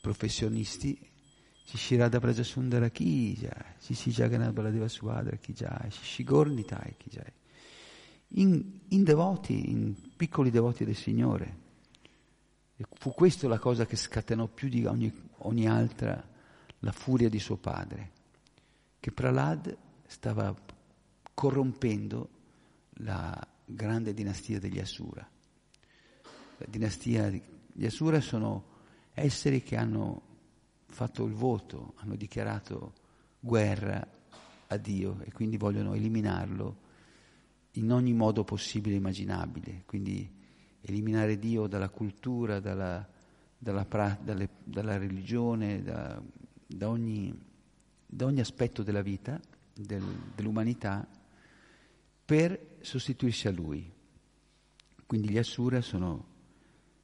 professionisti, 0.00 0.98
Shishirada 1.64 2.18
Prajasundara 2.18 2.88
Ki 2.88 3.34
Jai, 3.34 3.74
Shishi 3.78 4.10
Jagannath 4.10 4.52
Baladeva 4.52 4.88
Subhadra 4.88 5.36
Ki 5.36 5.52
Jai, 5.52 5.90
Shishi 5.90 6.24
Gornitai 6.24 6.94
Ki 6.96 7.10
Jai. 7.10 7.37
In, 8.32 8.80
in 8.88 9.04
devoti, 9.04 9.70
in 9.70 9.94
piccoli 10.16 10.50
devoti 10.50 10.84
del 10.84 10.96
Signore. 10.96 11.66
E 12.76 12.84
fu 12.94 13.12
questa 13.12 13.48
la 13.48 13.58
cosa 13.58 13.86
che 13.86 13.96
scatenò 13.96 14.46
più 14.46 14.68
di 14.68 14.84
ogni, 14.84 15.12
ogni 15.38 15.66
altra 15.66 16.22
la 16.80 16.92
furia 16.92 17.28
di 17.28 17.40
suo 17.40 17.56
padre, 17.56 18.12
che 19.00 19.10
Pralad 19.10 19.76
stava 20.06 20.54
corrompendo 21.34 22.28
la 23.00 23.46
grande 23.64 24.14
dinastia 24.14 24.58
degli 24.58 24.78
Asura. 24.78 25.28
La 26.58 26.66
dinastia 26.68 27.30
degli 27.30 27.86
Asura 27.86 28.20
sono 28.20 28.76
esseri 29.12 29.62
che 29.62 29.76
hanno 29.76 30.22
fatto 30.86 31.24
il 31.24 31.32
voto, 31.32 31.94
hanno 31.96 32.16
dichiarato 32.16 32.94
guerra 33.40 34.06
a 34.68 34.76
Dio 34.76 35.20
e 35.24 35.32
quindi 35.32 35.56
vogliono 35.56 35.94
eliminarlo 35.94 36.86
in 37.78 37.92
ogni 37.92 38.12
modo 38.12 38.44
possibile 38.44 38.94
e 38.94 38.98
immaginabile, 38.98 39.82
quindi 39.86 40.30
eliminare 40.80 41.38
Dio 41.38 41.66
dalla 41.66 41.88
cultura, 41.88 42.60
dalla, 42.60 43.06
dalla, 43.56 43.84
pra, 43.84 44.18
dalle, 44.22 44.48
dalla 44.64 44.96
religione, 44.96 45.82
da, 45.82 46.20
da, 46.66 46.88
ogni, 46.88 47.36
da, 48.06 48.24
ogni, 48.26 48.40
aspetto 48.40 48.82
della 48.82 49.02
vita, 49.02 49.40
del, 49.74 50.04
dell'umanità, 50.34 51.08
per 52.24 52.76
sostituirsi 52.80 53.48
a 53.48 53.52
Lui. 53.52 53.90
Quindi 55.06 55.30
gli 55.30 55.38
Asura 55.38 55.80
sono 55.80 56.36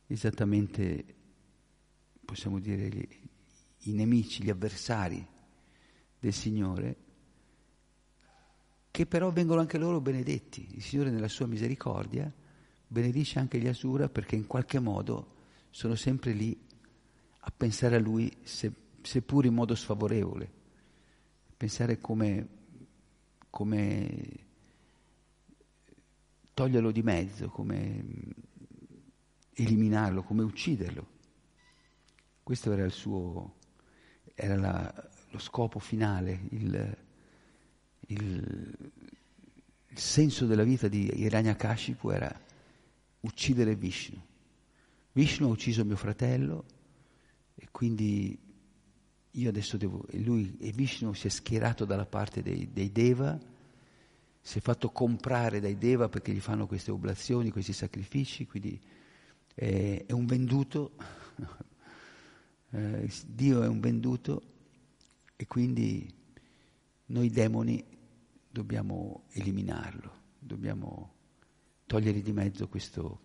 esattamente 0.06 1.14
possiamo 2.24 2.58
dire, 2.58 2.90
i 3.80 3.92
nemici, 3.92 4.42
gli 4.42 4.50
avversari 4.50 5.24
del 6.18 6.32
Signore, 6.32 6.96
che 8.94 9.06
però 9.06 9.32
vengono 9.32 9.58
anche 9.58 9.76
loro 9.76 10.00
benedetti. 10.00 10.68
Il 10.70 10.80
Signore 10.80 11.10
nella 11.10 11.26
sua 11.26 11.46
misericordia 11.46 12.32
benedice 12.86 13.40
anche 13.40 13.58
gli 13.58 13.66
Asura 13.66 14.08
perché 14.08 14.36
in 14.36 14.46
qualche 14.46 14.78
modo 14.78 15.34
sono 15.70 15.96
sempre 15.96 16.30
lì 16.30 16.56
a 17.40 17.52
pensare 17.56 17.96
a 17.96 17.98
Lui, 17.98 18.32
se, 18.44 18.72
seppur 19.02 19.46
in 19.46 19.54
modo 19.54 19.74
sfavorevole, 19.74 20.48
pensare 21.56 21.98
come, 21.98 22.48
come 23.50 24.30
toglierlo 26.54 26.92
di 26.92 27.02
mezzo, 27.02 27.48
come 27.48 28.04
eliminarlo, 29.54 30.22
come 30.22 30.44
ucciderlo. 30.44 31.06
Questo 32.44 32.70
era 32.70 32.88
suo, 32.90 33.56
era 34.36 34.54
la, 34.54 35.10
lo 35.30 35.38
scopo 35.40 35.80
finale, 35.80 36.46
il, 36.50 37.03
il, 38.08 38.74
il, 39.88 39.98
senso 39.98 40.46
della 40.46 40.64
vita 40.64 40.88
di 40.88 41.10
Hiranyakashipu 41.14 42.10
era 42.10 42.40
uccidere 43.20 43.74
Vishnu. 43.76 44.20
Vishnu 45.12 45.46
ha 45.46 45.50
ucciso 45.50 45.84
mio 45.84 45.96
fratello 45.96 46.64
e 47.54 47.68
quindi 47.70 48.38
io 49.30 49.48
adesso 49.48 49.76
devo, 49.76 50.06
e 50.08 50.20
lui 50.20 50.56
e 50.60 50.72
Vishnu 50.72 51.12
si 51.12 51.26
è 51.26 51.30
schierato 51.30 51.84
dalla 51.84 52.06
parte 52.06 52.42
dei, 52.42 52.70
dei 52.72 52.92
Deva, 52.92 53.38
si 54.40 54.58
è 54.58 54.60
fatto 54.60 54.90
comprare 54.90 55.60
dai 55.60 55.78
Deva 55.78 56.08
perché 56.08 56.32
gli 56.32 56.40
fanno 56.40 56.66
queste 56.66 56.90
oblazioni, 56.90 57.50
questi 57.50 57.72
sacrifici, 57.72 58.46
quindi 58.46 58.80
è, 59.54 60.04
è 60.06 60.12
un 60.12 60.26
venduto 60.26 60.92
eh, 62.70 63.10
Dio 63.26 63.62
è 63.62 63.68
un 63.68 63.80
venduto 63.80 64.42
e 65.36 65.46
quindi 65.46 66.12
noi 67.06 67.30
demoni 67.30 67.84
dobbiamo 68.54 69.24
eliminarlo, 69.30 70.12
dobbiamo 70.38 71.12
togliere 71.86 72.22
di 72.22 72.32
mezzo 72.32 72.68
questo, 72.68 73.20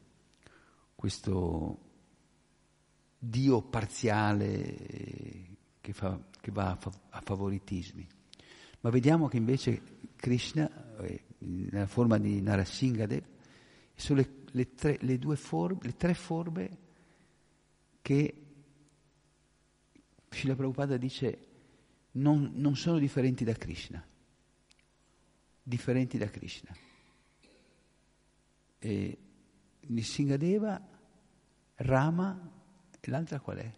questo 0.95 1.79
Dio 3.19 3.61
parziale 3.61 5.57
che, 5.79 5.93
fa, 5.93 6.19
che 6.41 6.51
va 6.51 6.71
a, 6.71 6.91
a, 7.09 7.21
favoritismi. 7.21 8.07
Ma 8.79 8.89
vediamo 8.89 9.27
che 9.27 9.37
invece 9.37 9.81
Krishna, 10.15 10.97
eh, 10.97 11.25
nella 11.37 11.85
forma 11.85 12.17
di 12.17 12.41
Narasimhadev, 12.41 13.23
sono 13.93 14.21
le, 14.21 14.45
le, 14.49 14.73
tre, 14.73 14.97
le, 14.99 15.19
forme, 15.35 15.79
le 15.83 15.95
tre 15.95 16.15
forme 16.15 16.77
che 18.01 18.45
Srila 20.27 20.55
Prabhupada 20.55 20.97
dice 20.97 21.47
non, 22.13 22.51
non 22.55 22.75
sono 22.75 22.97
differenti 22.97 23.43
da 23.43 23.53
Krishna, 23.53 24.03
differenti 25.69 26.17
da 26.17 26.29
Krishna. 26.29 26.75
E 28.79 29.17
Nissingadeva, 29.81 30.81
Rama 31.75 32.51
E 32.99 33.09
l'altra 33.09 33.39
qual 33.39 33.57
è? 33.57 33.73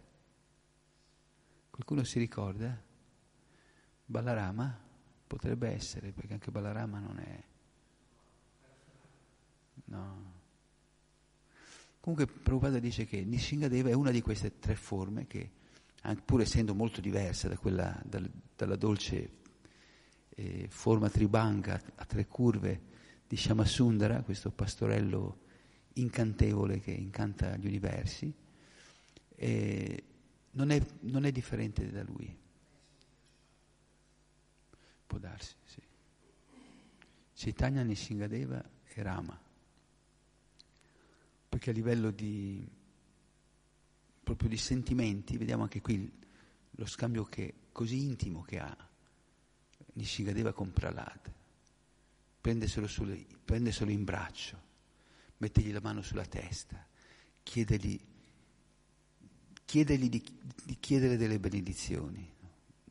Qualcuno 1.70 2.02
si 2.02 2.18
ricorda? 2.18 2.76
Balarama? 4.04 4.90
Potrebbe 5.26 5.70
essere, 5.70 6.12
perché 6.12 6.32
anche 6.32 6.50
Balarama 6.50 6.98
non 6.98 7.18
è... 7.18 7.44
No. 9.84 10.40
Comunque 12.00 12.26
Prabhupada 12.26 12.78
dice 12.78 13.04
che 13.04 13.22
Nishingadeva 13.22 13.90
è 13.90 13.92
una 13.92 14.10
di 14.10 14.20
queste 14.20 14.58
tre 14.58 14.74
forme 14.74 15.26
che, 15.26 15.50
pur 16.24 16.40
essendo 16.40 16.74
molto 16.74 17.00
diversa 17.00 17.48
da 17.48 17.56
quella, 17.56 18.00
dal, 18.04 18.28
dalla 18.56 18.76
dolce 18.76 19.41
eh, 20.34 20.66
forma 20.68 21.08
tribanga 21.08 21.80
a 21.96 22.04
tre 22.04 22.26
curve 22.26 22.90
di 23.26 23.36
Shamasundara, 23.36 24.22
questo 24.22 24.50
pastorello 24.50 25.40
incantevole 25.94 26.80
che 26.80 26.90
incanta 26.90 27.56
gli 27.56 27.66
universi, 27.66 28.32
eh, 29.36 30.04
non, 30.52 30.70
è, 30.70 30.82
non, 31.00 31.24
è, 31.24 31.32
differente 31.32 31.90
da 31.90 32.02
lui. 32.02 32.38
Può 35.06 35.18
darsi, 35.18 35.54
sì. 35.64 35.80
Chaitanya 37.34 37.82
Nishingadeva 37.82 38.62
e 38.84 39.02
Rama. 39.02 39.38
Perché 41.48 41.70
a 41.70 41.72
livello 41.72 42.10
di, 42.10 42.66
proprio 44.22 44.48
di 44.48 44.56
sentimenti, 44.56 45.36
vediamo 45.36 45.64
anche 45.64 45.80
qui 45.80 46.10
lo 46.70 46.86
scambio 46.86 47.24
che, 47.24 47.54
così 47.72 48.04
intimo 48.04 48.42
che 48.42 48.58
ha 48.58 48.90
Nishingadeva 49.94 50.52
con 50.52 50.72
Prahlad. 50.72 51.32
Prendeselo, 52.40 52.86
sulle, 52.86 53.24
prendeselo 53.44 53.90
in 53.90 54.04
braccio, 54.04 54.60
mettegli 55.36 55.72
la 55.72 55.80
mano 55.80 56.02
sulla 56.02 56.24
testa, 56.24 56.84
chiedergli, 57.42 58.00
chiedergli 59.64 60.08
di, 60.08 60.24
di, 60.64 60.76
chiedere 60.80 61.16
delle 61.16 61.38
benedizioni. 61.38 62.30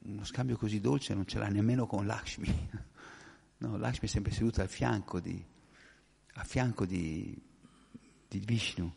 Uno 0.04 0.24
scambio 0.24 0.58
così 0.58 0.80
dolce 0.80 1.14
non 1.14 1.28
ce 1.28 1.38
l'ha 1.38 1.48
nemmeno 1.48 1.86
con 1.86 2.06
Lakshmi. 2.06 2.70
No, 3.62 3.78
Lakshmi 3.78 4.08
è 4.08 4.12
sempre 4.12 4.32
seduta 4.32 4.64
al 4.64 4.70
fianco 4.70 5.20
di, 5.20 5.46
a 6.34 6.44
fianco 6.44 6.84
di, 6.86 7.40
di 8.28 8.40
Vishnu, 8.40 8.92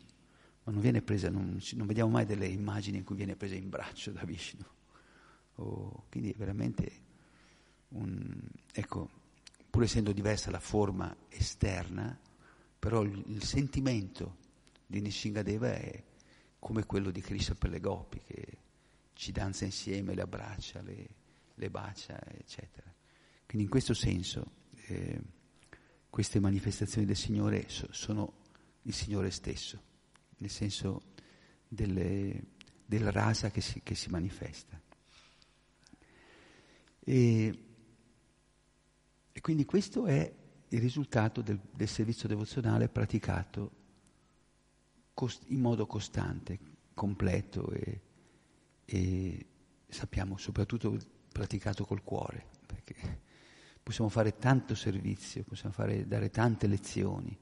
ma 0.63 0.71
non 0.71 0.81
viene 0.81 1.03
presa, 1.03 1.29
non, 1.29 1.61
non, 1.73 1.85
vediamo 1.85 2.09
mai 2.09 2.25
delle 2.25 2.47
immagini 2.47 2.97
in 2.97 3.03
cui 3.03 3.15
viene 3.15 3.35
presa 3.35 3.53
in 3.53 3.69
braccio 3.69 4.11
da 4.11 4.23
Vishnu. 4.23 4.65
Oh, 5.57 6.05
quindi 6.09 6.33
veramente 6.35 7.04
un, 7.89 8.41
ecco, 8.71 9.09
pur 9.69 9.83
essendo 9.83 10.11
diversa 10.11 10.51
la 10.51 10.59
forma 10.59 11.15
esterna, 11.29 12.17
però 12.79 13.03
il, 13.03 13.23
il 13.27 13.43
sentimento 13.43 14.37
di 14.85 15.01
Nishingadeva 15.01 15.73
è 15.73 16.03
come 16.59 16.85
quello 16.85 17.11
di 17.11 17.21
Krishna 17.21 17.55
per 17.55 17.69
le 17.69 17.79
gopi, 17.79 18.21
che 18.25 18.57
ci 19.13 19.31
danza 19.31 19.65
insieme, 19.65 20.13
le 20.13 20.21
abbraccia, 20.21 20.81
le, 20.81 21.07
le 21.53 21.69
bacia, 21.69 22.19
eccetera. 22.37 22.93
Quindi 23.45 23.63
in 23.63 23.69
questo 23.69 23.93
senso 23.93 24.51
eh, 24.87 25.21
queste 26.09 26.39
manifestazioni 26.39 27.05
del 27.05 27.15
Signore 27.15 27.69
so, 27.69 27.87
sono 27.91 28.43
il 28.83 28.93
Signore 28.93 29.31
stesso, 29.31 29.81
nel 30.37 30.49
senso 30.49 31.13
delle, 31.67 32.41
del 32.85 33.11
rasa 33.11 33.51
che 33.51 33.61
si, 33.61 33.81
che 33.81 33.95
si 33.95 34.09
manifesta. 34.09 34.79
E, 36.99 37.64
e, 39.37 39.41
quindi 39.41 39.65
questo 39.65 40.05
è 40.05 40.33
il 40.69 40.79
risultato 40.79 41.41
del, 41.41 41.59
del 41.73 41.89
servizio 41.89 42.29
devozionale 42.29 42.87
praticato 42.87 43.71
cost, 45.13 45.43
in 45.47 45.59
modo 45.59 45.85
costante, 45.85 46.57
completo 46.93 47.69
e, 47.71 48.01
e 48.85 49.45
sappiamo 49.89 50.37
soprattutto 50.37 50.97
praticato 51.33 51.83
col 51.83 52.01
cuore, 52.01 52.45
perché 52.65 53.23
possiamo 53.83 54.09
fare 54.09 54.37
tanto 54.37 54.73
servizio, 54.73 55.43
possiamo 55.43 55.73
fare, 55.73 56.07
dare 56.07 56.29
tante 56.29 56.65
lezioni, 56.67 57.37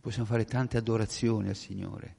possiamo 0.00 0.26
fare 0.26 0.44
tante 0.44 0.76
adorazioni 0.76 1.48
al 1.48 1.56
Signore, 1.56 2.16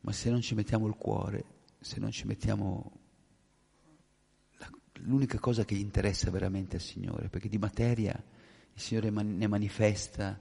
ma 0.00 0.12
se 0.12 0.28
non 0.28 0.42
ci 0.42 0.54
mettiamo 0.54 0.86
il 0.86 0.96
cuore, 0.96 1.44
se 1.80 1.98
non 1.98 2.10
ci 2.10 2.26
mettiamo 2.26 2.99
l'unica 5.04 5.38
cosa 5.38 5.64
che 5.64 5.74
gli 5.74 5.80
interessa 5.80 6.30
veramente 6.30 6.76
al 6.76 6.82
Signore, 6.82 7.28
perché 7.28 7.48
di 7.48 7.58
materia 7.58 8.12
il 8.72 8.80
Signore 8.80 9.10
man, 9.10 9.36
ne 9.36 9.46
manifesta, 9.46 10.40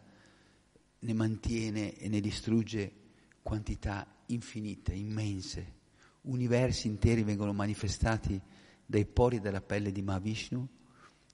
ne 0.99 1.13
mantiene 1.13 1.95
e 1.97 2.07
ne 2.09 2.19
distrugge 2.19 2.91
quantità 3.41 4.05
infinite, 4.27 4.93
immense. 4.93 5.77
Universi 6.21 6.87
interi 6.87 7.23
vengono 7.23 7.53
manifestati 7.53 8.39
dai 8.85 9.05
pori 9.05 9.39
della 9.39 9.61
pelle 9.61 9.91
di 9.91 10.01
Mahavishnu 10.01 10.67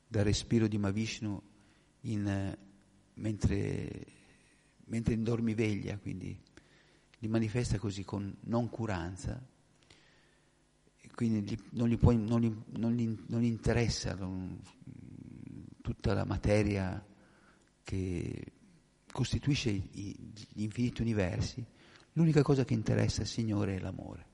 dal 0.08 0.24
respiro 0.24 0.68
di 0.68 0.78
Mavishnu 0.78 1.42
in, 2.02 2.58
mentre, 3.16 4.06
mentre 4.86 5.14
in 5.14 5.24
dormiveglia, 5.24 5.98
quindi 5.98 6.40
li 7.20 7.28
manifesta 7.28 7.78
così 7.78 8.04
con 8.04 8.34
noncuranza, 8.42 9.42
quindi 11.16 11.58
non, 11.72 11.88
gli 11.88 11.98
può, 11.98 12.12
non, 12.12 12.42
gli, 12.42 12.54
non, 12.78 12.92
gli, 12.92 13.18
non, 13.28 13.42
gli, 13.42 13.46
interessa 13.46 14.18
tutta 15.82 16.14
la 16.14 16.26
materia 16.26 17.04
che 17.84 18.52
costituisce 19.12 19.72
gli 19.72 20.14
infiniti 20.56 21.02
universi, 21.02 21.66
l'unica 22.14 22.42
cosa 22.42 22.66
che 22.66 22.74
interessa 22.74 23.22
al 23.22 23.28
Signore 23.28 23.78
è 23.78 23.80
l'amore. 23.80 24.26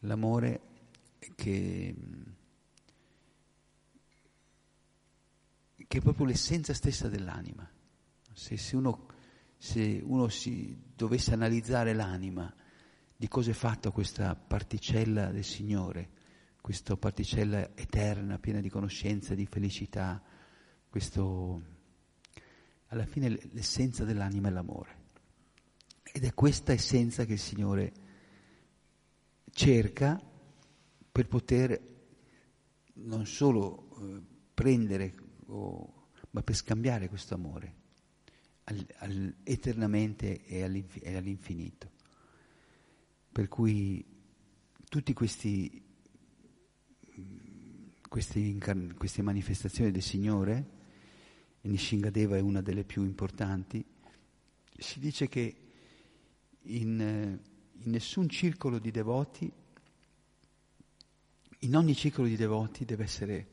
L'amore 0.00 0.60
che 1.34 1.94
che 5.88 5.98
è 5.98 6.02
proprio 6.02 6.26
l'essenza 6.26 6.74
stessa 6.74 7.08
dell'anima. 7.08 7.68
Se, 8.32 8.56
se, 8.56 8.76
uno, 8.76 9.06
se 9.56 10.00
uno 10.04 10.28
si 10.28 10.76
dovesse 10.94 11.32
analizzare 11.32 11.92
l'anima, 11.92 12.52
di 13.24 13.30
cosa 13.30 13.52
è 13.52 13.54
fatta 13.54 13.90
questa 13.90 14.36
particella 14.36 15.30
del 15.30 15.44
Signore, 15.44 16.10
questa 16.60 16.94
particella 16.94 17.74
eterna, 17.74 18.38
piena 18.38 18.60
di 18.60 18.68
conoscenza, 18.68 19.34
di 19.34 19.46
felicità, 19.46 20.22
questo, 20.90 21.62
alla 22.88 23.06
fine 23.06 23.30
l'essenza 23.52 24.04
dell'anima 24.04 24.48
è 24.48 24.50
l'amore. 24.50 24.96
Ed 26.02 26.24
è 26.24 26.34
questa 26.34 26.74
essenza 26.74 27.24
che 27.24 27.32
il 27.32 27.38
Signore 27.38 27.92
cerca 29.52 30.20
per 31.10 31.26
poter 31.26 31.80
non 32.96 33.24
solo 33.24 33.88
eh, 34.02 34.22
prendere 34.52 35.14
ma 35.46 36.42
per 36.42 36.54
scambiare 36.54 37.08
questo 37.08 37.32
amore 37.32 37.74
eternamente 39.44 40.44
e 40.44 40.62
all'infinito. 40.62 41.93
Per 43.34 43.48
cui 43.48 44.04
tutte 44.88 45.12
queste, 45.12 45.82
queste 48.08 49.22
manifestazioni 49.22 49.90
del 49.90 50.02
Signore, 50.02 50.70
e 51.60 51.68
Nishingadeva 51.68 52.36
è 52.36 52.40
una 52.40 52.62
delle 52.62 52.84
più 52.84 53.02
importanti, 53.02 53.84
si 54.78 55.00
dice 55.00 55.26
che 55.26 55.56
in, 56.62 57.00
in 57.00 57.90
nessun 57.90 58.28
circolo 58.28 58.78
di 58.78 58.92
devoti, 58.92 59.50
in 61.58 61.74
ogni 61.74 61.96
circolo 61.96 62.28
di 62.28 62.36
devoti 62.36 62.84
deve 62.84 63.02
essere 63.02 63.48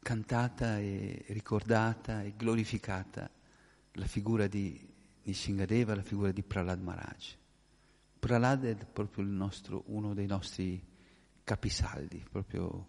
cantata 0.00 0.78
e 0.78 1.24
ricordata 1.28 2.22
e 2.22 2.34
glorificata 2.36 3.30
la 3.92 4.06
figura 4.06 4.46
di 4.46 4.78
Nishingadeva, 5.22 5.94
la 5.94 6.02
figura 6.02 6.32
di 6.32 6.42
Prahlad 6.42 6.82
Maharaj. 6.82 7.36
Prahlad 8.18 8.64
è 8.64 8.74
proprio 8.84 9.24
nostro, 9.24 9.84
uno 9.86 10.14
dei 10.14 10.26
nostri 10.26 10.82
capisaldi, 11.44 12.24
proprio 12.28 12.88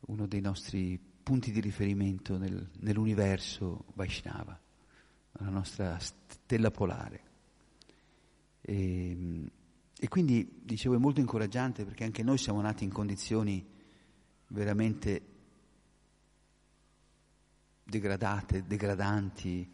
uno 0.00 0.26
dei 0.26 0.40
nostri 0.40 0.98
punti 1.22 1.50
di 1.50 1.60
riferimento 1.60 2.36
nel, 2.36 2.70
nell'universo 2.80 3.84
Vaishnava, 3.94 4.58
la 5.32 5.48
nostra 5.48 5.98
stella 5.98 6.70
polare. 6.70 7.22
E, 8.60 9.50
e 9.98 10.08
quindi, 10.08 10.60
dicevo, 10.62 10.94
è 10.94 10.98
molto 10.98 11.20
incoraggiante 11.20 11.84
perché 11.84 12.04
anche 12.04 12.22
noi 12.22 12.38
siamo 12.38 12.60
nati 12.60 12.84
in 12.84 12.92
condizioni 12.92 13.66
veramente 14.48 15.22
degradate, 17.84 18.66
degradanti 18.66 19.70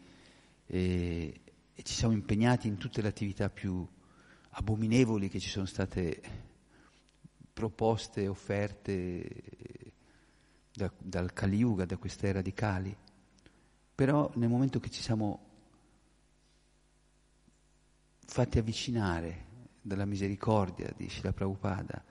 e, 0.65 1.41
e 1.73 1.83
ci 1.83 1.93
siamo 1.93 2.13
impegnati 2.13 2.67
in 2.67 2.77
tutte 2.77 3.01
le 3.01 3.07
attività 3.07 3.49
più 3.49 3.85
abominevoli 4.57 5.29
che 5.29 5.39
ci 5.39 5.49
sono 5.49 5.65
state 5.65 6.21
proposte, 7.51 8.27
offerte 8.27 9.43
da, 10.73 10.91
dal 10.97 11.33
Kali 11.33 11.57
Yuga, 11.57 11.85
da 11.85 11.97
queste 11.97 12.31
radicali. 12.31 12.95
Però 13.95 14.31
nel 14.35 14.49
momento 14.49 14.79
che 14.79 14.89
ci 14.89 15.01
siamo 15.01 15.43
fatti 18.25 18.57
avvicinare 18.57 19.45
dalla 19.81 20.05
misericordia 20.05 20.91
di 20.95 21.09
Srila 21.09 21.31
Prabhupada 21.31 22.03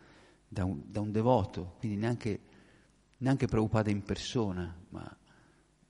da 0.46 0.64
un, 0.64 0.82
da 0.86 1.00
un 1.00 1.10
devoto, 1.10 1.74
quindi 1.78 1.98
neanche, 1.98 2.40
neanche 3.18 3.46
Prabhupada 3.46 3.90
in 3.90 4.02
persona, 4.02 4.74
ma 4.90 5.16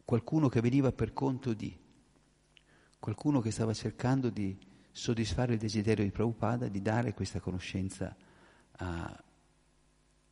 qualcuno 0.05 0.49
che 0.49 0.61
veniva 0.61 0.93
per 0.93 1.13
conto 1.13 1.53
di, 1.53 1.77
qualcuno 2.99 3.41
che 3.41 3.51
stava 3.51 3.75
cercando 3.75 4.31
di 4.31 4.57
soddisfare 4.97 5.55
il 5.55 5.59
desiderio 5.59 6.05
di 6.05 6.13
Prabhupada 6.13 6.69
di 6.69 6.81
dare 6.81 7.15
questa 7.15 7.41
conoscenza 7.41 8.15
a, 8.77 9.25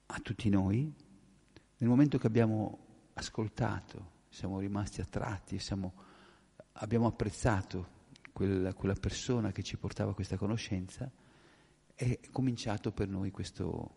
a 0.07 0.19
tutti 0.21 0.49
noi, 0.49 0.95
nel 1.79 1.89
momento 1.89 2.17
che 2.17 2.29
abbiamo 2.29 2.79
ascoltato, 3.15 4.21
siamo 4.29 4.61
rimasti 4.61 5.01
attratti, 5.01 5.59
siamo, 5.59 5.93
abbiamo 6.75 7.09
apprezzato 7.09 8.01
quella, 8.33 8.73
quella, 8.73 8.95
persona 8.95 9.51
che 9.51 9.65
ci 9.65 9.77
portava 9.77 10.15
questa 10.15 10.37
conoscenza, 10.37 11.11
è 11.93 12.21
cominciato 12.31 12.93
per 12.93 13.09
noi 13.09 13.33
questo, 13.33 13.97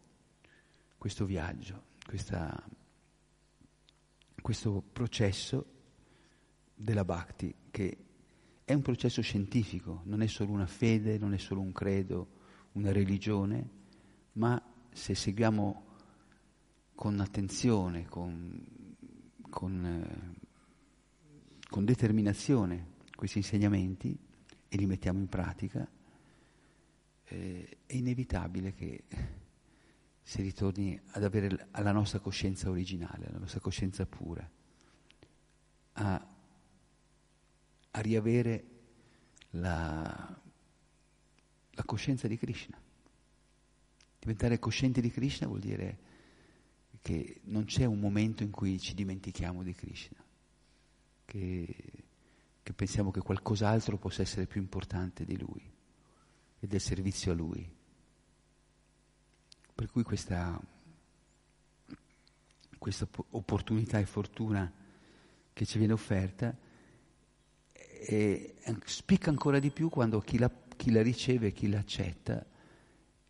questo 0.97 1.25
viaggio, 1.25 1.83
questa, 2.03 2.59
questo 4.41 4.81
processo 4.81 5.73
della 6.73 7.05
Bhakti, 7.05 7.53
che 7.69 8.04
è 8.65 8.73
un 8.73 8.81
processo 8.81 9.21
scientifico, 9.21 10.01
non 10.05 10.23
è 10.23 10.27
solo 10.27 10.51
una 10.51 10.65
fede, 10.65 11.19
non 11.19 11.35
è 11.35 11.37
solo 11.37 11.61
un 11.61 11.71
credo, 11.71 12.27
una 12.73 12.91
religione, 12.91 13.69
ma 14.33 14.59
se 14.91 15.13
seguiamo 15.13 15.85
con 16.95 17.19
attenzione, 17.19 18.05
con, 18.07 18.65
con, 19.51 19.85
eh, 19.85 20.47
con 21.69 21.85
determinazione 21.85 22.93
questi 23.15 23.37
insegnamenti 23.37 24.17
e 24.67 24.77
li 24.77 24.87
mettiamo 24.87 25.19
in 25.19 25.27
pratica, 25.27 25.87
eh, 27.25 27.77
è 27.85 27.93
inevitabile 27.93 28.73
che 28.73 29.03
si 30.23 30.41
ritorni 30.41 30.99
ad 31.11 31.23
avere 31.23 31.67
alla 31.69 31.91
nostra 31.91 32.17
coscienza 32.17 32.67
originale, 32.71 33.27
alla 33.27 33.37
nostra 33.37 33.59
coscienza 33.59 34.07
pura, 34.07 34.49
a, 35.93 36.34
a 37.95 38.01
riavere 38.01 38.65
la, 39.51 40.39
la 41.71 41.83
coscienza 41.83 42.27
di 42.27 42.37
Krishna. 42.37 42.77
Diventare 44.19 44.59
coscienti 44.59 44.99
di 44.99 45.11
Krishna 45.11 45.47
vuol 45.47 45.61
dire 45.61 45.97
che 47.01 47.39
non 47.43 47.63
c'è 47.65 47.85
un 47.85 47.99
momento 47.99 48.43
in 48.43 48.51
cui 48.51 48.79
ci 48.79 48.95
dimentichiamo 48.95 49.63
di 49.63 49.73
Krishna, 49.73 50.17
che, 51.23 51.75
che 52.63 52.73
pensiamo 52.73 53.11
che 53.11 53.21
qualcos'altro 53.21 53.97
possa 53.97 54.23
essere 54.23 54.45
più 54.45 54.59
importante 54.59 55.23
di 55.23 55.37
Lui 55.37 55.61
e 56.59 56.67
del 56.67 56.81
servizio 56.81 57.31
a 57.31 57.35
Lui. 57.35 57.73
Per 59.73 59.89
cui 59.89 60.03
questa, 60.03 60.59
questa 62.77 63.07
opportunità 63.29 63.99
e 63.99 64.05
fortuna 64.05 64.69
che 65.53 65.65
ci 65.65 65.77
viene 65.77 65.93
offerta 65.93 66.63
è, 68.05 68.53
spicca 68.85 69.31
ancora 69.31 69.57
di 69.57 69.71
più 69.71 69.89
quando 69.89 70.19
chi 70.19 70.37
la, 70.37 70.51
chi 70.75 70.91
la 70.91 71.01
riceve, 71.01 71.51
chi 71.51 71.67
l'accetta, 71.69 72.45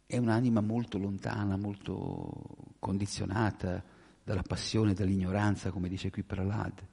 è 0.05 0.17
un'anima 0.17 0.59
molto 0.59 0.97
lontana, 0.97 1.55
molto 1.55 2.73
condizionata 2.79 3.83
dalla 4.23 4.43
passione, 4.43 4.93
dall'ignoranza, 4.93 5.71
come 5.71 5.87
dice 5.87 6.11
qui 6.11 6.23
Pralad. 6.23 6.85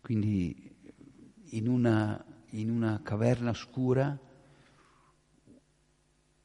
Quindi 0.00 0.74
in 1.50 1.68
una, 1.68 2.22
in 2.50 2.70
una 2.70 3.00
caverna 3.02 3.54
scura 3.54 4.18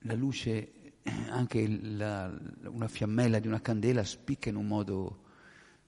la 0.06 0.14
luce, 0.14 0.94
anche 1.30 1.68
la, 1.68 2.32
una 2.66 2.88
fiammella 2.88 3.40
di 3.40 3.48
una 3.48 3.62
candela 3.62 4.04
spicca 4.04 4.50
in 4.50 4.56
un 4.56 4.68
modo 4.68 5.24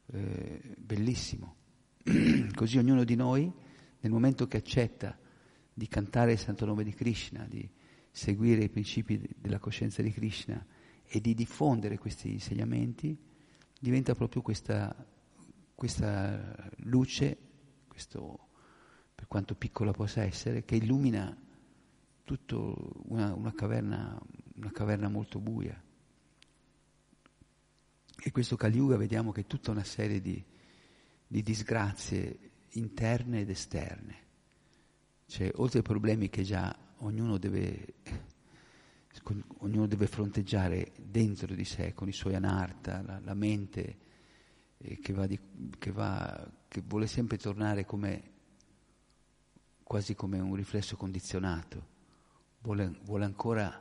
eh, 0.08 0.76
bellissimo. 0.78 1.56
Così 2.56 2.78
ognuno 2.78 3.04
di 3.04 3.16
noi, 3.16 3.52
nel 4.06 4.14
momento 4.14 4.48
che 4.48 4.58
accetta 4.58 5.18
di 5.74 5.88
cantare 5.88 6.34
il 6.34 6.38
santo 6.38 6.64
nome 6.64 6.84
di 6.84 6.94
Krishna, 6.94 7.44
di 7.50 7.68
seguire 8.12 8.66
i 8.66 8.70
principi 8.70 9.20
della 9.36 9.58
coscienza 9.58 10.04
di 10.04 10.12
Krishna 10.12 10.64
e 11.04 11.20
di 11.20 11.34
diffondere 11.34 11.98
questi 11.98 12.32
insegnamenti, 12.32 13.18
diventa 13.80 14.14
proprio 14.14 14.44
questa, 14.44 14.96
questa 15.74 16.70
luce, 16.84 17.38
questo, 17.88 18.50
per 19.16 19.26
quanto 19.26 19.56
piccola 19.56 19.92
possa 19.92 20.22
essere, 20.22 20.64
che 20.66 20.76
illumina 20.76 21.36
tutta 22.24 22.58
una, 22.58 23.34
una, 23.34 23.54
caverna, 23.56 24.22
una 24.58 24.72
caverna 24.72 25.10
molto 25.10 25.40
buia. 25.40 25.82
E 28.18 28.32
questo 28.32 28.56
Kali 28.56 28.78
Yuga 28.78 28.98
vediamo 28.98 29.32
che 29.32 29.48
tutta 29.48 29.72
una 29.72 29.84
serie 29.84 30.22
di, 30.22 30.44
di 31.26 31.42
disgrazie 31.42 32.45
interne 32.76 33.42
ed 33.42 33.50
esterne. 33.50 34.24
Cioè, 35.26 35.52
oltre 35.56 35.80
ai 35.80 35.84
problemi 35.84 36.30
che 36.30 36.44
già 36.44 36.76
ognuno 37.00 37.38
deve, 37.38 37.96
ognuno 39.60 39.88
deve 39.88 40.08
fronteggiare 40.08 40.92
dentro 40.98 41.54
di 41.54 41.66
sé 41.66 41.94
con 41.94 42.08
i 42.08 42.14
suoi 42.14 42.36
anarta, 42.36 43.02
la, 43.02 43.20
la 43.20 43.34
mente 43.34 43.98
eh, 44.78 45.00
che, 45.00 45.14
va 45.14 45.26
di, 45.26 45.40
che, 45.78 45.92
va, 45.92 46.52
che 46.68 46.82
vuole 46.86 47.08
sempre 47.08 47.38
tornare 47.38 47.86
come, 47.86 48.32
quasi 49.84 50.16
come 50.16 50.40
un 50.40 50.56
riflesso 50.56 50.96
condizionato, 50.96 51.94
vuole, 52.60 53.00
vuole 53.04 53.26
ancora 53.26 53.80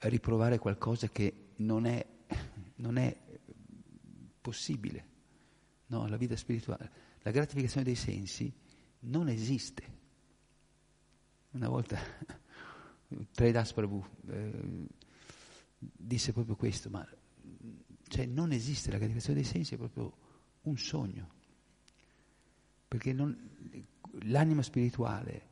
riprovare 0.00 0.58
qualcosa 0.58 1.08
che 1.08 1.50
non 1.56 1.84
è, 1.84 2.04
non 2.76 2.96
è 2.96 3.16
possibile. 4.40 5.10
No, 5.86 6.08
la 6.08 6.16
vita 6.16 6.36
spirituale, 6.36 6.90
la 7.22 7.30
gratificazione 7.30 7.84
dei 7.84 7.94
sensi 7.94 8.52
non 9.00 9.28
esiste. 9.28 10.00
Una 11.52 11.68
volta 11.68 11.98
Predas 13.34 13.72
Prabhu 13.72 14.04
eh, 14.28 14.86
disse 15.78 16.32
proprio 16.32 16.56
questo, 16.56 16.90
ma 16.90 17.06
cioè, 18.08 18.26
non 18.26 18.52
esiste 18.52 18.90
la 18.90 18.98
gratificazione 18.98 19.40
dei 19.40 19.48
sensi, 19.48 19.74
è 19.74 19.78
proprio 19.78 20.12
un 20.62 20.76
sogno. 20.76 21.40
Perché 22.86 23.12
non, 23.12 23.34
l'anima 24.24 24.62
spirituale 24.62 25.48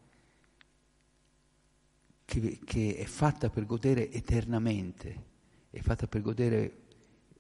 che, 2.25 2.61
che, 2.65 2.97
è 2.97 3.05
fatta 3.05 3.49
per 3.49 3.65
godere 3.67 4.11
eternamente, 4.11 5.25
è 5.71 5.81
fatta 5.81 6.07
per 6.07 6.21
godere, 6.21 6.83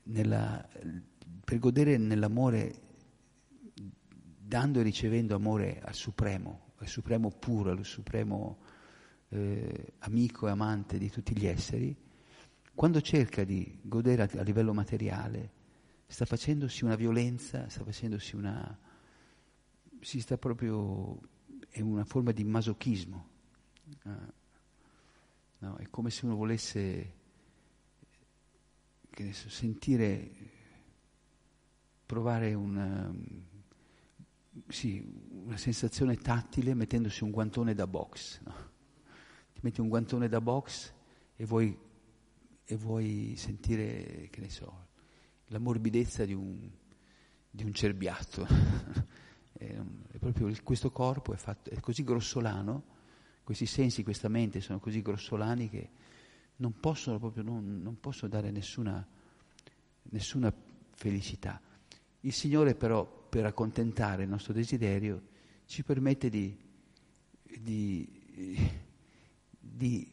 nella, 0.05 0.67
per 1.45 1.59
godere 1.59 1.97
nell'amore, 1.99 2.89
dando 4.51 4.81
e 4.81 4.83
ricevendo 4.83 5.37
amore 5.37 5.81
al 5.81 5.95
Supremo, 5.95 6.73
al 6.79 6.89
supremo 6.89 7.31
puro, 7.31 7.71
al 7.71 7.85
supremo 7.85 8.59
eh, 9.29 9.93
amico 10.01 10.49
e 10.49 10.51
amante 10.51 10.99
di 10.99 11.09
tutti 11.09 11.39
gli 11.39 11.47
esseri, 11.47 11.97
quando 12.75 13.01
cerca 13.01 13.45
di 13.45 13.79
godere 13.81 14.23
a, 14.23 14.41
a 14.41 14.43
livello 14.43 14.75
materiale, 14.75 15.53
sta 16.09 16.25
facendosi 16.25 16.83
una 16.83 16.97
violenza, 16.97 17.69
sta 17.69 17.85
facendosi 17.85 18.35
una... 18.35 18.77
si 20.01 20.21
sta 20.21 20.37
proprio... 20.37 21.21
è 21.69 21.81
una 21.81 22.05
forma 22.05 22.33
di 22.33 22.43
masochismo. 22.43 23.29
Ah. 24.03 24.33
No, 25.59 25.77
è 25.77 25.89
come 25.91 26.11
se 26.11 26.25
uno 26.25 26.35
volesse 26.35 27.15
so, 29.31 29.49
sentire, 29.49 30.31
provare 32.05 32.55
una, 32.55 33.15
sì, 34.69 35.05
una 35.31 35.57
sensazione 35.57 36.17
tattile 36.17 36.75
mettendosi 36.75 37.23
un 37.25 37.31
guantone 37.31 37.75
da 37.75 37.87
box. 37.87 38.41
No? 38.43 38.55
Ti 39.53 39.61
metti 39.63 39.81
un 39.81 39.89
guantone 39.89 40.29
da 40.29 40.41
box 40.41 40.93
e 41.37 41.45
vuoi, 41.45 41.77
e 42.65 42.77
vuoi 42.77 43.35
sentire, 43.37 44.29
che 44.31 44.41
ne 44.41 44.51
so, 44.51 44.89
la 45.47 45.59
morbidezza 45.59 46.25
di 46.25 46.35
un, 46.35 46.69
di 47.49 47.65
un 47.65 47.73
cerbiatto. 47.73 48.47
è, 49.53 50.19
proprio 50.19 50.53
questo 50.63 50.91
corpo 50.91 51.33
è, 51.33 51.37
fatto, 51.37 51.71
è 51.71 51.81
così 51.81 52.03
grossolano, 52.03 52.99
questi 53.43 53.67
sensi, 53.67 54.03
questa 54.03 54.29
mente 54.29 54.61
sono 54.61 54.79
così 54.79 55.03
grossolani 55.03 55.69
che 55.69 55.91
non 56.57 56.79
possono 56.79 57.19
proprio 57.19 57.43
non, 57.43 57.81
non 57.83 57.99
possono 57.99 58.31
dare 58.31 58.51
nessuna, 58.51 59.07
nessuna 60.03 60.53
felicità. 60.95 61.61
Il 62.21 62.33
Signore 62.33 62.75
però 62.75 63.20
per 63.31 63.47
accontentare 63.47 64.25
il 64.25 64.29
nostro 64.29 64.53
desiderio, 64.53 65.23
ci 65.65 65.85
permette 65.85 66.29
di, 66.29 66.55
di, 67.59 68.07
di, 69.59 70.13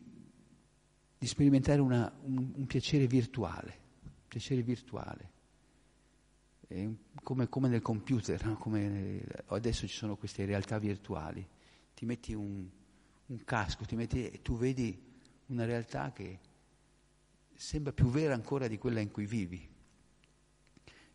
di 1.18 1.28
sperimentare 1.28 1.82
una, 1.82 2.16
un, 2.22 2.52
un, 2.56 2.66
piacere 2.68 3.08
virtuale, 3.08 3.76
piacere 4.28 4.62
virtuale. 4.62 5.36
Come, 7.24 7.50
come, 7.50 7.70
nel 7.70 7.82
computer, 7.82 8.46
no? 8.46 8.56
come 8.58 9.24
adesso 9.48 9.88
ci 9.88 9.96
sono 9.96 10.16
queste 10.16 10.46
realtà 10.46 10.78
virtuali, 10.78 11.46
ti 11.96 12.06
metti 12.06 12.34
un, 12.34 12.68
un 13.26 13.44
casco, 13.44 13.86
ti 13.86 13.96
metti 13.96 14.30
e 14.30 14.42
tu 14.42 14.58
vedi 14.58 15.02
una 15.48 15.66
realtà 15.66 16.12
che 16.12 16.40
sembra 17.56 17.94
più 17.94 18.10
vera 18.10 18.34
ancora 18.34 18.68
di 18.68 18.78
quella 18.78 19.00
in 19.00 19.12
cui 19.12 19.26
vivi. 19.26 19.76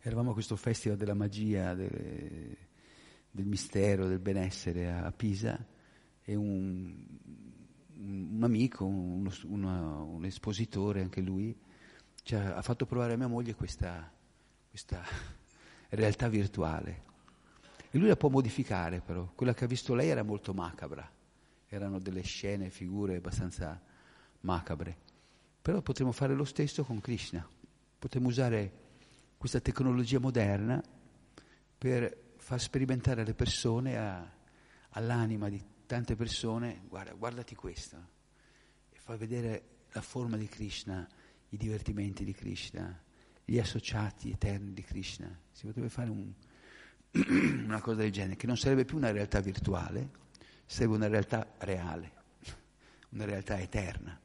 Eravamo 0.05 0.31
a 0.31 0.33
questo 0.33 0.57
festival 0.57 0.97
della 0.97 1.13
magia, 1.13 1.73
del, 1.73 2.57
del 3.31 3.45
mistero, 3.45 4.05
del 4.05 4.19
benessere 4.19 4.91
a, 4.91 5.09
Pisa 5.13 5.65
e 6.21 6.35
un, 6.35 6.93
un 7.99 8.39
amico, 8.43 8.83
un, 8.83 9.31
una, 9.45 10.01
un, 10.01 10.25
espositore, 10.25 10.99
anche 10.99 11.21
lui, 11.21 11.57
ha, 12.31 12.55
ha 12.55 12.61
fatto 12.61 12.85
provare 12.85 13.13
a 13.13 13.15
mia 13.15 13.27
moglie 13.27 13.55
questa, 13.55 14.11
questa 14.69 15.01
realtà 15.87 16.27
virtuale. 16.27 17.03
E 17.89 17.97
lui 17.97 18.09
la 18.09 18.17
può 18.17 18.27
modificare 18.27 18.99
però, 18.99 19.31
quella 19.33 19.53
che 19.53 19.63
ha 19.63 19.67
visto 19.67 19.93
lei 19.95 20.09
era 20.09 20.23
molto 20.23 20.53
macabra, 20.53 21.09
erano 21.65 21.99
delle 21.99 22.23
scene, 22.23 22.69
figure 22.69 23.15
abbastanza 23.15 23.81
macabre. 24.41 24.97
Però 25.61 25.81
potremmo 25.81 26.11
fare 26.11 26.33
lo 26.33 26.43
stesso 26.43 26.83
con 26.83 26.99
Krishna, 26.99 27.47
potremmo 27.97 28.27
usare 28.27 28.81
questa 29.43 29.59
tecnologia 29.59 30.21
moderna 30.21 30.81
per 31.77 32.35
far 32.37 32.61
sperimentare 32.61 33.23
alle 33.23 33.33
persone, 33.33 33.97
a, 33.97 34.25
all'anima 34.91 35.49
di 35.49 35.61
tante 35.85 36.15
persone, 36.15 36.83
guarda, 36.87 37.11
guardati 37.11 37.53
questo, 37.53 37.97
e 38.89 38.97
far 38.97 39.17
vedere 39.17 39.63
la 39.91 39.99
forma 39.99 40.37
di 40.37 40.47
Krishna, 40.47 41.05
i 41.49 41.57
divertimenti 41.57 42.23
di 42.23 42.31
Krishna, 42.31 42.97
gli 43.43 43.59
associati 43.59 44.31
eterni 44.31 44.71
di 44.71 44.81
Krishna. 44.81 45.37
Si 45.51 45.65
potrebbe 45.65 45.89
fare 45.89 46.09
un, 46.09 46.31
una 47.65 47.81
cosa 47.81 47.97
del 47.97 48.13
genere, 48.13 48.37
che 48.37 48.47
non 48.47 48.55
sarebbe 48.55 48.85
più 48.85 48.95
una 48.95 49.11
realtà 49.11 49.41
virtuale, 49.41 50.09
sarebbe 50.65 50.95
una 50.95 51.07
realtà 51.07 51.53
reale, 51.57 52.13
una 53.11 53.25
realtà 53.25 53.59
eterna, 53.59 54.17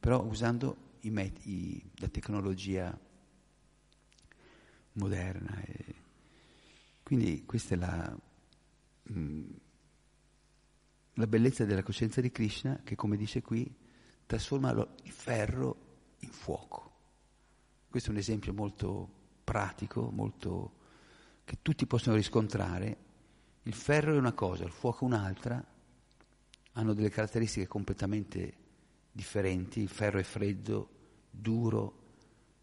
però 0.00 0.24
usando 0.24 0.96
i 1.02 1.10
met- 1.10 1.46
i, 1.46 1.80
la 1.98 2.08
tecnologia 2.08 3.12
moderna. 4.94 5.60
E 5.62 5.94
quindi 7.02 7.44
questa 7.44 7.74
è 7.74 7.78
la, 7.78 8.16
mh, 9.02 9.18
mm, 9.18 9.50
la 11.14 11.26
bellezza 11.26 11.64
della 11.64 11.82
coscienza 11.82 12.20
di 12.20 12.30
Krishna 12.30 12.80
che, 12.82 12.96
come 12.96 13.16
dice 13.16 13.42
qui, 13.42 13.72
trasforma 14.26 14.70
il 14.70 15.12
ferro 15.12 15.76
in 16.20 16.30
fuoco. 16.30 16.92
Questo 17.88 18.10
è 18.10 18.12
un 18.12 18.18
esempio 18.18 18.52
molto 18.52 19.22
pratico, 19.44 20.10
molto, 20.10 20.72
che 21.44 21.58
tutti 21.62 21.86
possono 21.86 22.16
riscontrare. 22.16 22.96
Il 23.62 23.74
ferro 23.74 24.14
è 24.14 24.18
una 24.18 24.32
cosa, 24.32 24.64
il 24.64 24.72
fuoco 24.72 25.04
un'altra, 25.04 25.64
hanno 26.72 26.94
delle 26.94 27.10
caratteristiche 27.10 27.68
completamente 27.68 28.54
differenti. 29.12 29.80
Il 29.80 29.88
ferro 29.88 30.18
è 30.18 30.24
freddo, 30.24 30.88
duro, 31.30 32.02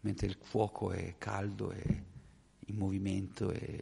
mentre 0.00 0.26
il 0.26 0.36
fuoco 0.40 0.92
è 0.92 1.14
caldo, 1.16 1.70
è 1.70 1.82
in 2.72 2.78
movimento. 2.78 3.50
È... 3.50 3.80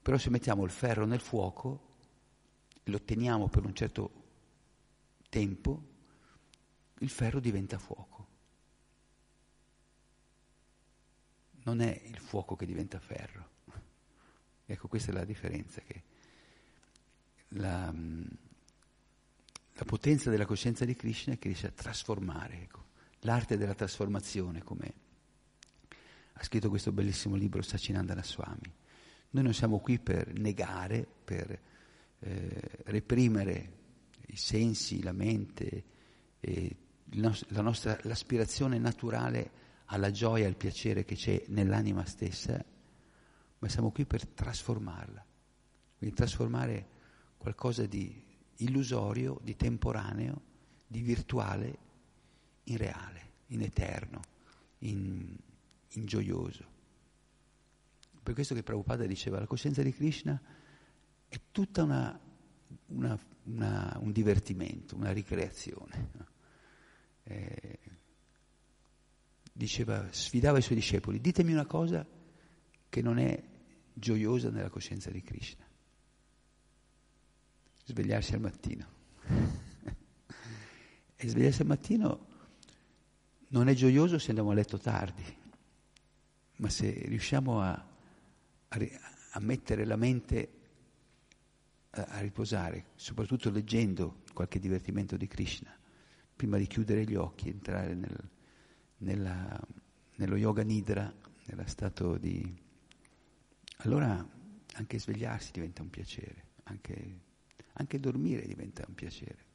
Però 0.00 0.16
se 0.16 0.30
mettiamo 0.30 0.64
il 0.64 0.70
ferro 0.70 1.04
nel 1.04 1.20
fuoco 1.20 1.96
e 2.82 2.90
lo 2.90 3.02
teniamo 3.02 3.48
per 3.48 3.64
un 3.64 3.74
certo 3.74 4.10
tempo, 5.28 5.82
il 6.98 7.10
ferro 7.10 7.40
diventa 7.40 7.78
fuoco. 7.78 8.26
Non 11.64 11.80
è 11.80 12.02
il 12.06 12.18
fuoco 12.18 12.56
che 12.56 12.64
diventa 12.64 12.98
ferro. 12.98 13.56
Ecco, 14.64 14.88
questa 14.88 15.10
è 15.10 15.14
la 15.14 15.24
differenza. 15.24 15.82
Che 15.82 16.02
la, 17.48 17.92
la 17.92 19.84
potenza 19.84 20.30
della 20.30 20.46
coscienza 20.46 20.84
di 20.84 20.94
Krishna 20.94 21.34
è 21.34 21.38
che 21.38 21.48
riesce 21.48 21.66
a 21.66 21.72
trasformare, 21.72 22.62
ecco. 22.62 22.86
l'arte 23.20 23.56
della 23.56 23.74
trasformazione, 23.74 24.62
come 24.62 25.06
ha 26.38 26.44
scritto 26.44 26.68
questo 26.68 26.92
bellissimo 26.92 27.34
libro 27.34 27.62
Sacinandana 27.62 28.22
Swami. 28.22 28.72
Noi 29.30 29.42
non 29.42 29.52
siamo 29.52 29.80
qui 29.80 29.98
per 29.98 30.32
negare, 30.38 31.04
per 31.24 31.60
eh, 32.20 32.60
reprimere 32.84 33.72
i 34.28 34.36
sensi, 34.36 35.02
la 35.02 35.12
mente, 35.12 35.84
eh, 36.38 36.76
la 37.10 37.60
nostra, 37.60 37.98
l'aspirazione 38.02 38.78
naturale 38.78 39.50
alla 39.86 40.12
gioia 40.12 40.46
al 40.46 40.54
piacere 40.54 41.04
che 41.04 41.16
c'è 41.16 41.42
nell'anima 41.48 42.04
stessa, 42.04 42.64
ma 43.58 43.68
siamo 43.68 43.90
qui 43.90 44.04
per 44.06 44.24
trasformarla, 44.24 45.24
quindi 45.98 46.14
trasformare 46.14 46.88
qualcosa 47.36 47.84
di 47.86 48.24
illusorio, 48.58 49.40
di 49.42 49.56
temporaneo, 49.56 50.42
di 50.86 51.00
virtuale 51.00 51.78
in 52.64 52.76
reale, 52.76 53.30
in 53.48 53.62
eterno, 53.62 54.20
in, 54.80 55.36
in 55.92 56.06
gioioso. 56.06 56.76
Per 58.22 58.34
questo 58.34 58.54
che 58.54 58.62
Prabhupada 58.62 59.06
diceva, 59.06 59.38
la 59.38 59.46
coscienza 59.46 59.82
di 59.82 59.92
Krishna 59.92 60.40
è 61.28 61.40
tutta 61.50 61.82
una, 61.82 62.18
una, 62.86 63.18
una, 63.44 63.96
un 64.00 64.12
divertimento, 64.12 64.96
una 64.96 65.12
ricreazione. 65.12 66.10
Eh, 67.24 67.78
diceva, 69.52 70.06
sfidava 70.10 70.58
i 70.58 70.62
suoi 70.62 70.76
discepoli, 70.76 71.20
ditemi 71.20 71.52
una 71.52 71.66
cosa 71.66 72.06
che 72.88 73.02
non 73.02 73.18
è 73.18 73.42
gioiosa 73.92 74.50
nella 74.50 74.70
coscienza 74.70 75.10
di 75.10 75.22
Krishna 75.22 75.66
svegliarsi 77.88 78.34
al 78.34 78.40
mattino. 78.40 78.86
e 81.16 81.28
svegliarsi 81.28 81.62
al 81.62 81.68
mattino 81.68 82.26
non 83.48 83.68
è 83.68 83.74
gioioso 83.74 84.18
se 84.18 84.28
andiamo 84.28 84.50
a 84.50 84.54
letto 84.54 84.78
tardi, 84.78 85.24
ma 86.58 86.68
se 86.68 86.90
riusciamo 86.90 87.60
a, 87.60 87.70
a, 87.70 88.78
a 89.32 89.40
mettere 89.40 89.84
la 89.84 89.96
mente 89.96 90.52
a, 91.90 92.02
a, 92.02 92.20
riposare, 92.20 92.86
soprattutto 92.94 93.50
leggendo 93.50 94.22
qualche 94.32 94.58
divertimento 94.58 95.16
di 95.16 95.26
Krishna, 95.26 95.76
prima 96.36 96.58
di 96.58 96.66
chiudere 96.66 97.04
gli 97.04 97.14
occhi, 97.14 97.48
entrare 97.48 97.94
nel, 97.94 98.30
nella, 98.98 99.60
nello 100.16 100.36
yoga 100.36 100.62
nidra, 100.62 101.12
nello 101.46 101.66
stato 101.66 102.16
di... 102.16 102.56
allora 103.78 104.36
anche 104.74 104.98
svegliarsi 104.98 105.50
diventa 105.52 105.82
un 105.82 105.90
piacere, 105.90 106.44
anche 106.64 107.26
anche 107.78 108.00
dormire 108.00 108.46
diventa 108.46 108.84
un 108.86 108.94
piacere. 108.94 109.46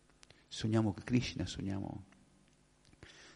Sogniamo 0.48 0.94
Krishna, 1.04 1.46
sogniamo 1.46 2.06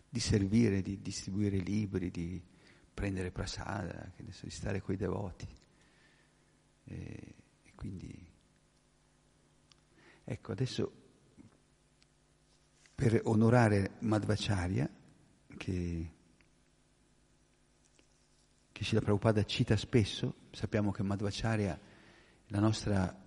di 0.10 0.20
servire, 0.20 0.82
di 0.82 1.02
distribuire 1.02 1.58
libri, 1.58 2.10
di 2.10 2.42
prendere 2.98 3.30
prasada, 3.30 4.12
so, 4.32 4.46
di 4.46 4.50
stare 4.50 4.82
con 4.82 4.96
i 4.96 4.98
devoti. 4.98 5.48
E, 6.86 7.36
e 7.62 7.72
quindi, 7.76 8.28
ecco, 10.24 10.52
adesso 10.52 10.92
per 12.96 13.22
onorare 13.26 13.98
Madhvacharya, 14.00 14.90
che, 15.58 16.12
che 18.72 18.84
Srila 18.84 19.02
Prabhupada 19.02 19.46
cita 19.46 19.78
spesso, 19.78 20.48
sappiamo 20.50 20.90
che 20.90 21.04
Madhvacharya, 21.04 21.80
la 22.48 22.60
nostra 22.60 23.26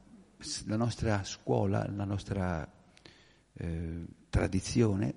la 0.66 0.76
nostra 0.76 1.22
scuola, 1.22 1.86
la 1.90 2.04
nostra 2.04 2.66
eh, 3.52 4.06
tradizione 4.30 5.14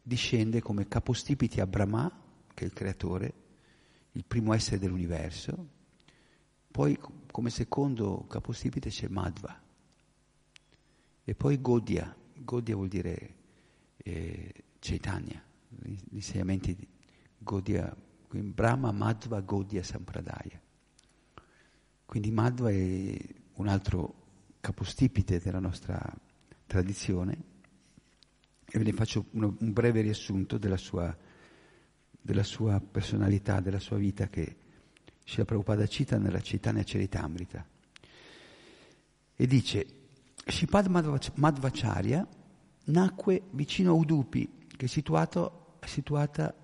discende 0.00 0.60
come 0.62 0.86
capostipiti 0.86 1.60
a 1.60 1.66
Brahma, 1.66 2.10
che 2.54 2.64
è 2.64 2.66
il 2.66 2.72
creatore, 2.72 3.41
il 4.12 4.24
primo 4.24 4.52
essere 4.52 4.78
dell'universo, 4.78 5.68
poi 6.70 6.98
come 7.30 7.50
secondo 7.50 8.26
capostipite 8.28 8.88
c'è 8.90 9.08
Madhva 9.08 9.60
e 11.24 11.34
poi 11.34 11.60
Godia, 11.60 12.14
Godia 12.34 12.74
vuol 12.74 12.88
dire 12.88 13.34
eh, 13.96 14.52
Chaitanya, 14.80 15.42
gli 15.68 15.96
insegnamenti 16.10 16.74
di 16.74 16.86
Godia, 17.38 17.94
quindi 18.26 18.50
Brahma, 18.50 18.90
Madhva, 18.90 19.40
Godia, 19.40 19.82
Sampradaya. 19.82 20.60
Quindi 22.04 22.30
Madhva 22.30 22.70
è 22.70 23.16
un 23.54 23.68
altro 23.68 24.14
capostipite 24.60 25.38
della 25.40 25.60
nostra 25.60 26.00
tradizione 26.66 27.50
e 28.64 28.78
ve 28.78 28.84
ne 28.84 28.92
faccio 28.92 29.26
un, 29.32 29.54
breve 29.58 30.00
riassunto 30.00 30.58
della 30.58 30.76
sua, 30.76 31.14
della 32.22 32.44
sua, 32.44 32.80
personalità, 32.80 33.60
della 33.60 33.80
sua 33.80 33.96
vita 33.96 34.28
che 34.28 34.56
Srila 35.24 35.44
Prabhupada 35.44 35.86
cita 35.86 36.18
nella 36.18 36.40
Chaitanya 36.40 36.82
Charitamrita. 36.84 37.66
E 39.34 39.46
dice, 39.46 39.86
Shipad 40.46 40.86
Madhvacharya 41.34 42.26
nacque 42.84 43.42
vicino 43.50 43.90
a 43.90 43.94
Udupi, 43.94 44.66
che 44.76 44.86
è, 44.86 44.88
situato, 44.88 45.78
situata 45.84 46.54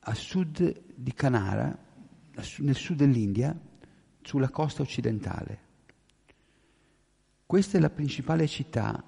a 0.00 0.14
sud 0.14 0.82
di 0.94 1.12
Kanara, 1.12 1.86
nel 2.58 2.76
sud 2.76 2.96
dell'India, 2.96 3.58
sulla 4.22 4.50
costa 4.50 4.82
occidentale. 4.82 5.66
Questa 7.46 7.78
è 7.78 7.80
la 7.80 7.90
principale 7.90 8.46
città 8.46 9.02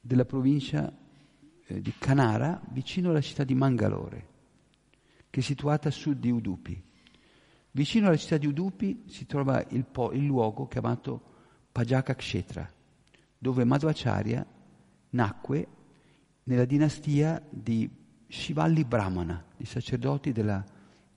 della 0.00 0.24
provincia 0.24 0.92
eh, 1.66 1.80
di 1.80 1.92
Canara, 1.98 2.60
vicino 2.70 3.10
alla 3.10 3.20
città 3.20 3.44
di 3.44 3.54
Mangalore, 3.54 4.26
che 5.30 5.40
è 5.40 5.42
situata 5.42 5.88
a 5.88 5.92
sud 5.92 6.18
di 6.18 6.30
Udupi. 6.30 6.82
Vicino 7.70 8.06
alla 8.06 8.16
città 8.16 8.36
di 8.36 8.46
Udupi 8.46 9.04
si 9.06 9.26
trova 9.26 9.64
il, 9.70 9.84
po- 9.84 10.12
il 10.12 10.24
luogo 10.24 10.66
chiamato 10.68 11.32
Pajaka 11.72 12.14
Kshetra, 12.14 12.70
dove 13.36 13.64
Madhvacharya 13.64 14.46
nacque 15.10 15.68
nella 16.44 16.64
dinastia 16.64 17.42
di 17.48 17.90
Shivalli 18.28 18.84
Brahmana, 18.84 19.44
i 19.58 19.64
sacerdoti 19.64 20.32
della 20.32 20.64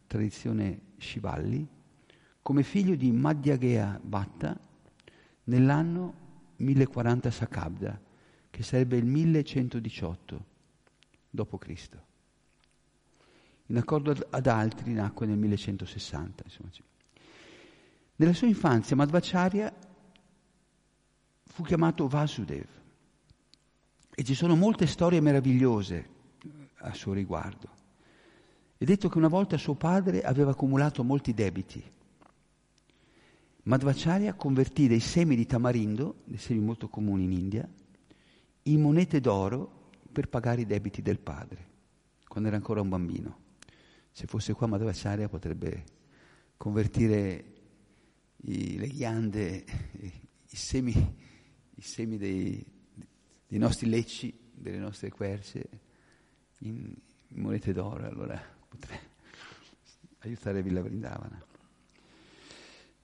tradizione 0.08 0.82
Shivalli, 0.98 1.68
come 2.42 2.64
figlio 2.64 2.96
di 2.96 3.12
Madhyagaya 3.12 4.00
Bhatta 4.02 4.58
nell'anno 5.46 6.14
1040 6.58 7.30
Sakabda, 7.30 8.02
che 8.58 8.64
sarebbe 8.64 8.98
il 8.98 9.06
1118 9.06 10.46
d.C. 11.30 11.90
In 13.68 13.78
accordo 13.78 14.16
ad 14.32 14.48
altri 14.48 14.94
nacque 14.94 15.28
nel 15.28 15.38
1160. 15.38 16.44
Insomma. 16.44 16.70
Nella 18.16 18.34
sua 18.34 18.48
infanzia 18.48 18.96
Madhvacharya 18.96 19.72
fu 21.44 21.62
chiamato 21.62 22.08
Vasudev 22.08 22.68
e 24.16 24.24
ci 24.24 24.34
sono 24.34 24.56
molte 24.56 24.88
storie 24.88 25.22
meravigliose 25.22 26.10
a 26.78 26.96
suo 26.96 27.14
riguardo. 27.14 27.70
È 28.76 28.84
detto 28.86 29.08
che 29.08 29.20
una 29.20 29.28
volta 29.28 29.56
suo 29.58 29.76
padre 29.76 30.24
aveva 30.24 30.50
accumulato 30.50 31.04
molti 31.04 31.36
debiti. 31.36 31.84
Madhvacharya 33.62 34.34
convertì 34.34 34.88
dei 34.88 35.00
semi 35.00 35.36
di 35.36 35.46
tamarindo, 35.46 36.22
dei 36.24 36.40
semi 36.40 36.62
molto 36.62 36.88
comuni 36.88 37.26
in 37.26 37.34
India, 37.34 37.70
in 38.72 38.82
monete 38.82 39.20
d'oro 39.20 39.92
per 40.12 40.30
pagare 40.30 40.62
i 40.62 40.66
debiti 40.66 41.02
del 41.02 41.20
padre, 41.20 41.66
quando 42.28 42.50
era 42.50 42.58
ancora 42.58 42.82
un 42.82 42.90
bambino. 42.90 43.46
Se 44.12 44.26
fosse 44.26 44.54
qua 44.54 44.68
Madhvacharya 44.68 45.30
potrebbe 45.30 45.84
convertire 46.58 47.54
i, 48.38 48.78
le 48.78 48.88
ghiande, 48.88 49.64
i, 50.50 50.56
semi, 50.56 50.92
i 51.76 51.82
semi 51.82 52.18
dei, 52.18 52.66
dei 53.48 53.60
nostri 53.60 53.88
lecci, 53.88 54.36
delle 54.52 54.80
nostre 54.80 55.12
querce, 55.12 55.70
in, 56.60 56.94
in 57.28 57.42
monete 57.42 57.72
d'oro, 57.74 58.06
allora 58.08 58.42
potrebbe 58.68 59.16
aiutare 60.20 60.64
Villa 60.64 60.82
Vrindavana. 60.82 61.46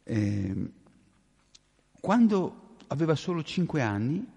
Eh, 0.05 0.71
quando 2.01 2.75
aveva 2.87 3.15
solo 3.15 3.43
cinque 3.43 3.81
anni, 3.81 4.32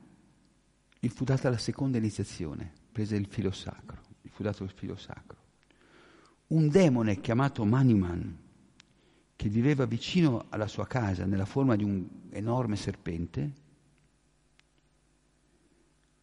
gli 1.06 1.08
fu 1.08 1.22
data 1.22 1.48
la 1.48 1.56
seconda 1.56 1.98
iniziazione, 1.98 2.72
prese 2.90 3.14
il 3.14 3.26
filo 3.26 3.52
sacro, 3.52 4.00
gli 4.20 4.28
fu 4.28 4.42
dato 4.42 4.64
il 4.64 4.72
filo 4.74 4.96
sacro. 4.96 5.38
Un 6.48 6.68
demone 6.68 7.20
chiamato 7.20 7.64
Maniman, 7.64 8.36
che 9.36 9.48
viveva 9.48 9.86
vicino 9.86 10.46
alla 10.48 10.66
sua 10.66 10.88
casa 10.88 11.24
nella 11.24 11.44
forma 11.44 11.76
di 11.76 11.84
un 11.84 12.04
enorme 12.30 12.74
serpente, 12.74 13.52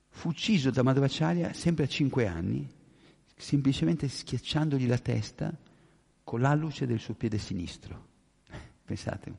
fu 0.09 0.29
ucciso 0.29 0.69
da 0.69 0.83
Madhvacharya 0.83 1.53
sempre 1.53 1.85
a 1.85 1.87
cinque 1.87 2.27
anni, 2.27 2.69
semplicemente 3.37 4.09
schiacciandogli 4.09 4.85
la 4.85 4.97
testa 4.97 5.57
con 6.25 6.41
l'alluce 6.41 6.85
del 6.85 6.99
suo 6.99 7.13
piede 7.13 7.37
sinistro. 7.37 8.07
Pensate, 8.83 9.33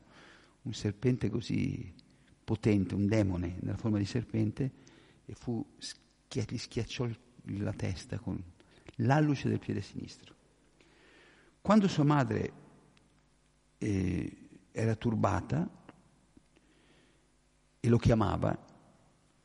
un 0.63 0.73
serpente 0.73 1.29
così 1.29 1.93
potente, 2.43 2.95
un 2.95 3.05
demone 3.05 3.57
nella 3.59 3.77
forma 3.77 3.99
di 3.99 4.05
serpente, 4.05 4.84
e 5.25 5.33
fu, 5.33 5.65
gli 6.29 6.57
schiacciò 6.57 7.07
la 7.43 7.73
testa 7.73 8.19
con 8.19 8.41
l'alluce 8.97 9.49
del 9.49 9.59
piede 9.59 9.81
sinistro. 9.81 10.33
Quando 11.61 11.87
sua 11.87 12.03
madre 12.03 12.53
eh, 13.77 14.47
era 14.71 14.95
turbata 14.95 15.67
e 17.79 17.89
lo 17.89 17.97
chiamava, 17.97 18.57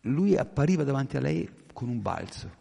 lui 0.02 0.36
appariva 0.36 0.84
davanti 0.84 1.16
a 1.16 1.20
lei 1.20 1.48
con 1.72 1.88
un 1.88 2.02
balzo. 2.02 2.58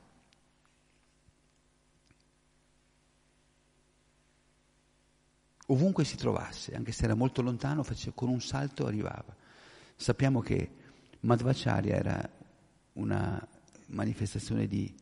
Ovunque 5.67 6.03
si 6.03 6.15
trovasse, 6.15 6.73
anche 6.73 6.91
se 6.91 7.03
era 7.03 7.13
molto 7.13 7.41
lontano, 7.41 7.85
con 8.15 8.29
un 8.29 8.41
salto 8.41 8.87
arrivava. 8.87 9.35
Sappiamo 9.95 10.41
che 10.41 10.71
Madhvacharya 11.19 11.95
era 11.95 12.38
una 12.99 13.47
manifestazione 13.87 14.67
di 14.67 14.93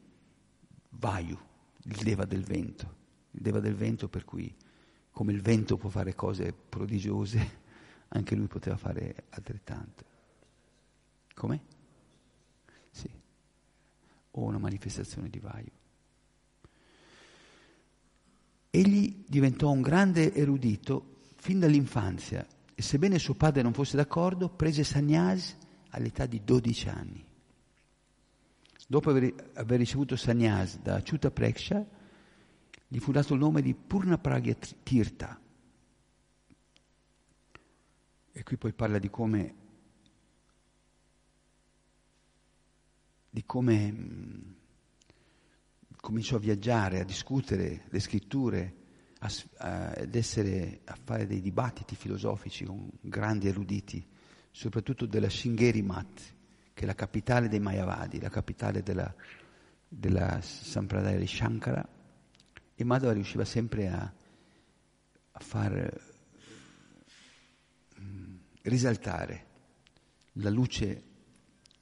Vayu, 0.90 1.38
il 1.84 1.96
Deva 2.04 2.26
del 2.26 2.44
vento, 2.44 2.96
il 3.32 3.42
Deva 3.42 3.60
del 3.60 3.76
vento 3.76 4.08
per 4.08 4.24
cui 4.24 4.54
come 5.12 5.34
il 5.34 5.42
vento 5.42 5.78
può 5.78 5.90
fare 5.90 6.14
cose 6.14 6.54
prodigiose, 6.54 7.66
anche 8.10 8.36
lui 8.36 8.48
poteva 8.48 8.78
fare 8.78 9.26
altrettanto. 9.30 10.06
Come? 11.34 11.62
Sì, 12.92 13.10
o 14.32 14.42
una 14.42 14.60
manifestazione 14.60 15.30
di 15.30 15.40
Vayu. 15.40 15.72
Egli 18.70 19.24
diventò 19.28 19.72
un 19.72 19.82
grande 19.82 20.34
erudito 20.34 21.16
fin 21.36 21.60
dall'infanzia 21.60 22.46
e 22.76 22.82
sebbene 22.82 23.18
suo 23.18 23.34
padre 23.34 23.64
non 23.64 23.74
fosse 23.74 23.98
d'accordo, 23.98 24.50
prese 24.50 24.84
sannyas 24.84 25.56
all'età 25.90 26.28
di 26.28 26.44
12 26.44 26.90
anni. 26.90 27.27
Dopo 28.90 29.10
aver, 29.10 29.52
aver 29.56 29.80
ricevuto 29.80 30.16
sannyas 30.16 30.80
da 30.80 31.02
Chuta 31.02 31.30
Preksha, 31.30 31.86
gli 32.88 33.00
fu 33.00 33.12
dato 33.12 33.34
il 33.34 33.40
nome 33.40 33.62
di 33.62 33.74
Purnapragya 33.74 34.56
Tirtha. 34.82 35.38
E 38.32 38.44
qui 38.44 38.56
poi 38.56 38.72
parla 38.72 38.98
di 38.98 39.10
come 39.10 39.56
di 43.30 43.44
come 43.46 43.92
mh, 43.92 44.56
cominciò 45.98 46.38
a 46.38 46.40
viaggiare, 46.40 47.02
a 47.02 47.04
discutere 47.04 47.84
le 47.90 48.00
scritture, 48.00 48.76
a, 49.20 49.32
a, 49.58 49.90
ad 49.90 50.16
essere, 50.16 50.80
a 50.86 50.98
fare 51.04 51.28
dei 51.28 51.42
dibattiti 51.42 51.96
filosofici 51.96 52.64
con 52.64 52.90
grandi 53.02 53.50
eruditi, 53.50 54.04
soprattutto 54.50 55.06
della 55.06 55.30
Shingeri 55.30 55.82
Mat, 55.82 56.36
che 56.78 56.84
è 56.84 56.86
la 56.86 56.94
capitale 56.94 57.48
dei 57.48 57.60
Mayavadi, 57.60 58.20
la 58.20 58.30
capitale 58.30 58.84
della, 58.84 59.12
della 59.88 60.40
Sampradaya 60.44 61.18
di 61.18 61.26
Shankara, 61.26 61.90
e 62.76 62.84
Madhava 62.84 63.14
riusciva 63.14 63.44
sempre 63.46 63.88
a, 63.88 64.14
a 65.32 65.40
far 65.40 66.02
mh, 67.96 68.36
risaltare 68.62 69.46
la 70.34 70.52
luce 70.52 71.04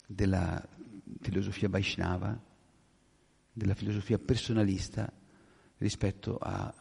della 0.08 0.66
filosofia 1.20 1.68
Vaishnava, 1.68 2.41
della 3.52 3.76
filosofia 3.76 4.18
personalista 4.18 5.12
rispetto 5.80 6.38
a, 6.38 6.74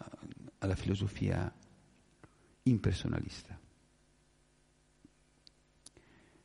alla 0.59 0.77
filosofia 0.77 1.53
impersonalista. 2.62 3.59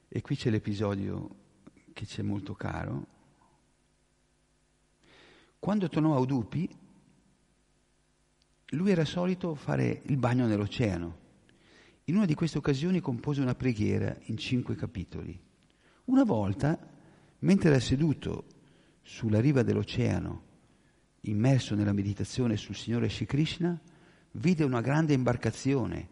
E 0.07 0.22
qui 0.22 0.36
c'è 0.36 0.49
l'episodio 0.49 1.45
che 1.99 2.05
ci 2.05 2.21
è 2.21 2.23
molto 2.23 2.55
caro. 2.55 3.07
Quando 5.59 5.89
tornò 5.89 6.15
a 6.15 6.19
Udupi, 6.19 6.69
lui 8.67 8.91
era 8.91 9.03
solito 9.03 9.53
fare 9.53 10.03
il 10.05 10.15
bagno 10.15 10.47
nell'oceano. 10.47 11.17
In 12.05 12.15
una 12.15 12.23
di 12.23 12.35
queste 12.35 12.57
occasioni 12.57 13.01
compose 13.01 13.41
una 13.41 13.53
preghiera 13.53 14.15
in 14.27 14.37
cinque 14.37 14.75
capitoli. 14.75 15.37
Una 16.05 16.23
volta 16.23 16.79
Mentre 17.39 17.69
era 17.69 17.79
seduto 17.79 18.45
sulla 19.01 19.39
riva 19.39 19.63
dell'oceano, 19.63 20.43
immerso 21.21 21.73
nella 21.73 21.93
meditazione 21.93 22.57
sul 22.57 22.75
Signore 22.75 23.07
Shri 23.07 23.25
Krishna, 23.25 23.79
vide 24.31 24.65
una 24.65 24.81
grande 24.81 25.13
imbarcazione 25.13 26.09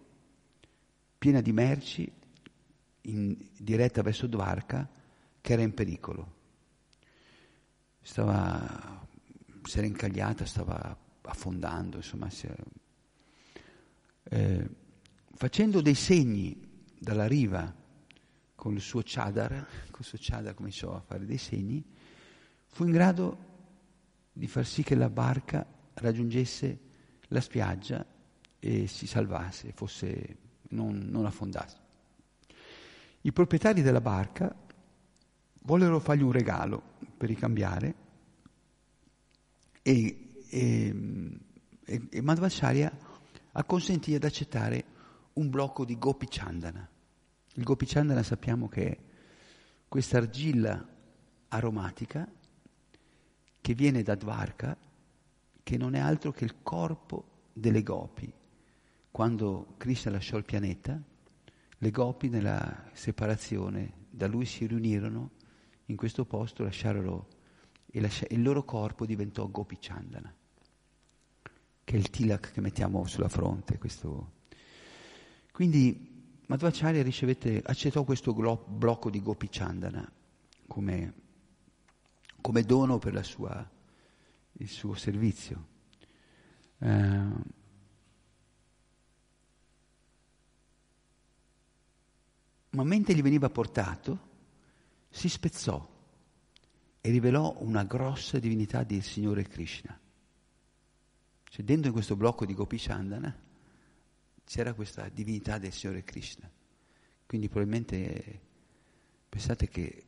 piena 1.18 1.42
di 1.42 1.52
merci 1.52 2.10
in 3.02 3.36
diretta 3.58 4.02
verso 4.02 4.26
Dvarka 4.28 4.90
che 5.48 5.54
era 5.54 5.62
in 5.62 5.74
pericolo. 5.74 6.36
Stava, 8.02 9.08
si 9.64 9.78
era 9.78 9.88
incagliata, 9.88 10.44
stava 10.44 10.98
affondando, 11.22 11.96
insomma, 11.96 12.30
era, 12.42 12.56
eh, 14.24 14.70
facendo 15.34 15.80
dei 15.80 15.96
segni 15.96 16.84
dalla 17.00 17.28
riva 17.28 17.74
con 18.56 18.74
il 18.74 18.82
suo 18.82 19.02
chadar, 19.06 19.66
con 19.90 20.02
il 20.02 20.06
suo 20.06 20.18
chadar 20.20 20.54
cominciò 20.54 20.94
a 20.94 21.00
fare 21.00 21.26
dei 21.26 21.38
segni, 21.38 21.82
fu 22.66 22.84
in 22.84 22.92
grado 22.92 23.38
di 24.34 24.48
far 24.48 24.66
sì 24.66 24.84
che 24.84 24.96
la 24.96 25.10
barca 25.10 25.66
raggiungesse 25.94 26.80
la 27.30 27.40
spiaggia 27.40 28.06
e 28.60 28.88
si 28.88 29.08
salvasse, 29.08 29.72
fosse, 29.72 30.40
non, 30.72 31.08
non 31.10 31.26
affondasse. 31.26 31.78
I 33.22 33.32
proprietari 33.32 33.82
della 33.82 34.02
barca 34.02 34.66
vollero 35.62 36.00
fargli 36.00 36.24
un 36.24 36.32
regalo 36.32 36.82
per 37.18 37.30
ricambiare 37.30 37.96
e, 39.82 40.34
e, 40.50 40.96
e, 41.86 42.08
e 42.10 42.22
Madhvacharya 42.22 42.92
acconsentì 43.54 44.16
ad 44.16 44.24
accettare 44.24 44.86
un 45.34 45.50
blocco 45.50 45.86
di 45.86 45.98
Gopi 45.98 46.28
Chandana. 46.30 46.88
Il 47.54 47.64
Gopi 47.64 47.86
Chandana 47.86 48.24
sappiamo 48.24 48.68
che 48.68 48.88
è 48.88 48.98
questa 49.88 50.18
argilla 50.18 50.86
aromatica 51.50 52.30
che 53.62 53.74
viene 53.74 54.04
da 54.04 54.16
Dvarka, 54.16 54.78
che 55.64 55.78
non 55.78 55.96
è 55.96 56.00
altro 56.00 56.32
che 56.32 56.46
il 56.46 56.62
corpo 56.62 57.50
delle 57.54 57.84
gopi. 57.84 58.32
Quando 59.10 59.74
Krishna 59.78 60.12
lasciò 60.12 60.38
il 60.38 60.46
pianeta, 60.46 61.02
le 61.80 61.92
gopi 61.92 62.30
nella 62.30 62.90
separazione 62.94 64.06
da 64.10 64.28
lui 64.28 64.46
si 64.46 64.66
riunirono 64.66 65.32
in 65.88 65.96
questo 65.96 66.26
posto, 66.26 66.64
lasciarono 66.64 67.28
e 67.90 68.02
lascia, 68.02 68.26
il 68.30 68.42
loro 68.42 68.64
corpo 68.64 69.06
diventò 69.06 69.48
Gopi 69.48 69.78
Chandana, 69.80 70.34
che 71.84 71.94
è 71.94 71.98
il 71.98 72.10
tilak 72.10 72.52
che 72.52 72.62
mettiamo 72.62 73.06
sulla 73.06 73.30
fronte. 73.30 73.78
Questo. 73.78 74.32
Quindi 75.52 76.16
Madhvacharya 76.48 77.04
ricevette, 77.04 77.62
accettò 77.66 78.04
questo 78.04 78.34
glo- 78.34 78.66
blocco 78.68 79.10
di 79.10 79.22
Gopi 79.22 79.48
Chandana 79.50 80.10
come, 80.68 81.14
come 82.42 82.64
dono 82.64 83.00
per 83.00 83.26
sua, 83.26 83.70
il 84.54 84.68
suo 84.68 84.94
servizio. 84.96 85.76
Uh, 86.80 87.42
ma 92.70 92.84
mentre 92.84 93.14
gli 93.14 93.22
veniva 93.22 93.50
portato, 93.50 94.27
si 95.18 95.30
spezzò 95.30 95.96
e 97.02 97.10
rivelò 97.10 97.56
una 97.62 97.84
grossa 97.86 98.38
divinità 98.38 98.84
del 98.84 99.02
Signore 99.02 99.48
Krishna. 99.48 100.00
Cioè 101.44 101.66
dentro 101.66 101.88
in 101.88 101.94
questo 101.94 102.16
blocco 102.16 102.46
di 102.46 102.54
Gopi 102.54 102.78
Chandana 102.78 103.36
c'era 104.46 104.76
questa 104.76 105.10
divinità 105.10 105.58
del 105.58 105.74
Signore 105.74 106.04
Krishna. 106.04 106.48
Quindi 107.26 107.50
probabilmente 107.50 108.42
pensate 109.28 109.68
che, 109.68 110.06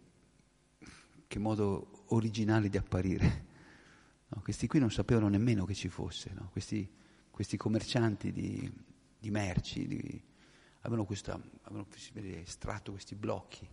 che 1.25 1.39
modo 1.39 2.03
originale 2.09 2.69
di 2.69 2.77
apparire. 2.77 3.47
No, 4.27 4.41
questi 4.43 4.67
qui 4.67 4.77
non 4.77 4.91
sapevano 4.91 5.27
nemmeno 5.27 5.65
che 5.65 5.73
ci 5.73 5.89
fosse, 5.89 6.31
no? 6.35 6.49
questi, 6.51 6.87
questi, 7.31 7.57
commercianti 7.57 8.31
di, 8.31 8.71
di 9.17 9.31
merci 9.31 9.87
di, 9.87 10.21
avevano, 10.81 11.03
questa, 11.03 11.33
avevano 11.63 11.87
estratto 12.43 12.91
questi 12.91 13.15
blocchi 13.15 13.67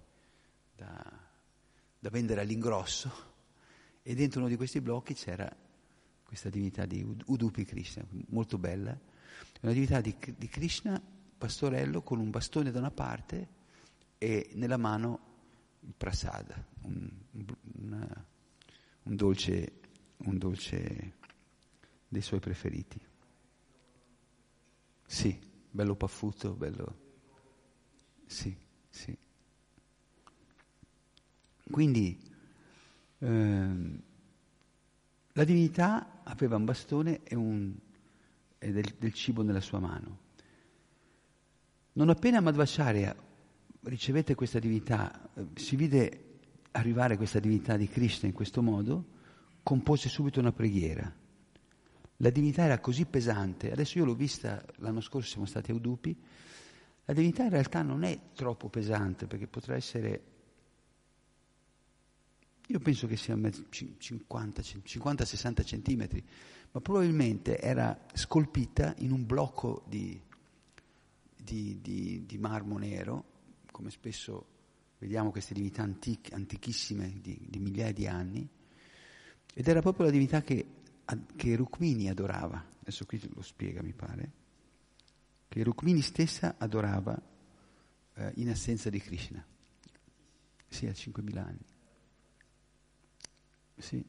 da, 0.74 1.25
da 2.06 2.10
vendere 2.10 2.40
all'ingrosso 2.40 3.10
e 4.00 4.14
dentro 4.14 4.38
uno 4.38 4.48
di 4.48 4.54
questi 4.54 4.80
blocchi 4.80 5.14
c'era 5.14 5.50
questa 6.22 6.48
divinità 6.48 6.86
di 6.86 7.04
Udupi 7.26 7.64
Krishna, 7.64 8.04
molto 8.28 8.58
bella, 8.58 8.96
una 9.62 9.72
divinità 9.72 10.00
di, 10.00 10.14
di 10.36 10.46
Krishna, 10.46 11.02
pastorello, 11.36 12.02
con 12.02 12.20
un 12.20 12.30
bastone 12.30 12.70
da 12.70 12.78
una 12.78 12.92
parte 12.92 13.48
e 14.18 14.50
nella 14.54 14.76
mano 14.76 15.18
il 15.80 15.94
prasada, 15.96 16.64
un, 16.82 17.10
una, 17.80 18.26
un, 19.02 19.16
dolce, 19.16 19.72
un 20.18 20.38
dolce 20.38 21.14
dei 22.06 22.22
suoi 22.22 22.38
preferiti. 22.38 23.00
Sì, 25.06 25.40
bello 25.70 25.96
paffuto, 25.96 26.54
bello... 26.54 27.04
Sì, 28.26 28.56
sì. 28.88 29.25
Quindi 31.70 32.18
ehm, 33.18 34.02
la 35.32 35.44
divinità 35.44 36.22
aveva 36.22 36.56
un 36.56 36.64
bastone 36.64 37.22
e, 37.24 37.34
un, 37.34 37.74
e 38.58 38.72
del, 38.72 38.94
del, 38.98 39.12
cibo 39.12 39.42
nella 39.42 39.60
sua 39.60 39.80
mano. 39.80 40.18
Non 41.92 42.08
appena 42.08 42.40
Madhvacharya 42.40 43.14
ricevette 43.82 44.34
questa 44.34 44.58
divinità, 44.58 45.30
eh, 45.34 45.46
si 45.54 45.76
vide 45.76 46.38
arrivare 46.72 47.16
questa 47.16 47.40
divinità 47.40 47.76
di 47.76 47.88
Krishna 47.88 48.28
in 48.28 48.34
questo 48.34 48.62
modo, 48.62 49.04
compose 49.62 50.08
subito 50.08 50.40
una 50.40 50.52
preghiera. 50.52 51.12
La 52.18 52.30
divinità 52.30 52.64
era 52.64 52.78
così 52.78 53.04
pesante, 53.06 53.72
adesso 53.72 53.98
io 53.98 54.04
l'ho 54.04 54.14
vista 54.14 54.64
l'anno 54.76 55.00
scorso, 55.00 55.28
siamo 55.28 55.46
stati 55.46 55.70
a 55.70 55.74
Udupi, 55.74 56.16
la 57.04 57.12
divinità 57.12 57.44
in 57.44 57.50
realtà 57.50 57.82
non 57.82 58.04
è 58.04 58.18
troppo 58.34 58.68
pesante 58.68 59.26
perché 59.26 59.46
potrà 59.46 59.74
essere 59.74 60.35
io 62.66 62.80
penso 62.80 63.06
che 63.06 63.16
sia 63.16 63.36
50-60 63.36 65.64
centimetri, 65.64 66.20
ma 66.72 66.80
probabilmente 66.80 67.60
era 67.60 67.96
scolpita 68.12 68.92
in 68.98 69.12
un 69.12 69.24
blocco 69.24 69.84
di, 69.86 70.20
di, 71.36 71.78
di, 71.80 72.26
di 72.26 72.38
marmo 72.38 72.76
nero, 72.76 73.34
come 73.70 73.90
spesso 73.90 74.46
vediamo 74.98 75.30
queste 75.30 75.54
divinità 75.54 75.82
antiche, 75.82 76.34
antichissime 76.34 77.20
di, 77.20 77.38
migliaia 77.58 77.92
di 77.92 78.08
anni, 78.08 78.48
ed 79.54 79.68
era 79.68 79.80
proprio 79.80 80.06
la 80.06 80.10
divinità 80.10 80.42
che, 80.42 80.66
che 81.36 81.54
Rukmini 81.54 82.08
adorava. 82.08 82.74
Adesso 82.80 83.06
qui 83.06 83.20
lo 83.32 83.42
spiega, 83.42 83.80
mi 83.82 83.92
pare, 83.92 84.32
che 85.48 85.62
Rukmini 85.62 86.00
stessa 86.00 86.56
adorava 86.58 87.16
eh, 88.14 88.32
in 88.36 88.50
assenza 88.50 88.90
di 88.90 88.98
Krishna, 88.98 89.44
sì, 90.68 90.86
a 90.86 90.90
5.000 90.90 91.38
anni. 91.38 91.74
Sì. 93.76 94.04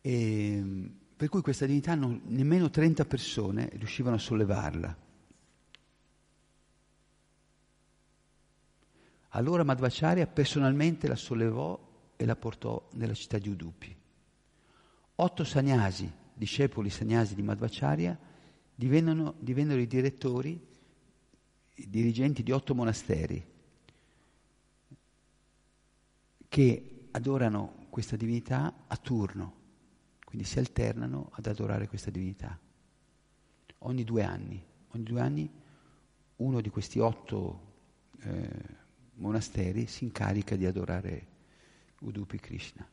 E, 0.00 0.90
per 1.16 1.28
cui 1.28 1.40
questa 1.40 1.66
divinità 1.66 1.94
non, 1.94 2.22
nemmeno 2.26 2.70
30 2.70 3.04
persone 3.04 3.70
riuscivano 3.74 4.16
a 4.16 4.18
sollevarla. 4.18 5.02
Allora 9.30 9.64
Madhvacharya 9.64 10.26
personalmente 10.26 11.08
la 11.08 11.16
sollevò 11.16 12.12
e 12.16 12.24
la 12.24 12.36
portò 12.36 12.88
nella 12.92 13.14
città 13.14 13.38
di 13.38 13.48
Udupi. 13.48 13.96
Otto 15.16 15.44
sagnasi, 15.44 16.10
discepoli 16.34 16.90
sagnasi 16.90 17.34
di 17.34 17.42
Madhvacharya, 17.42 18.16
divennero, 18.74 19.34
divennero 19.38 19.80
i 19.80 19.86
direttori, 19.86 20.60
i 21.76 21.90
dirigenti 21.90 22.42
di 22.42 22.52
otto 22.52 22.74
monasteri 22.74 23.52
che 26.48 27.08
adorano 27.10 27.83
questa 27.94 28.16
divinità 28.16 28.86
a 28.88 28.96
turno, 28.96 29.54
quindi 30.24 30.44
si 30.44 30.58
alternano 30.58 31.30
ad 31.34 31.46
adorare 31.46 31.86
questa 31.86 32.10
divinità. 32.10 32.58
Ogni 33.78 34.02
due 34.02 34.24
anni, 34.24 34.60
ogni 34.88 35.04
due 35.04 35.20
anni 35.20 35.48
uno 36.38 36.60
di 36.60 36.70
questi 36.70 36.98
otto 36.98 37.60
eh, 38.18 38.50
monasteri 39.12 39.86
si 39.86 40.02
incarica 40.02 40.56
di 40.56 40.66
adorare 40.66 41.26
Udupi 42.00 42.36
Krishna. 42.40 42.84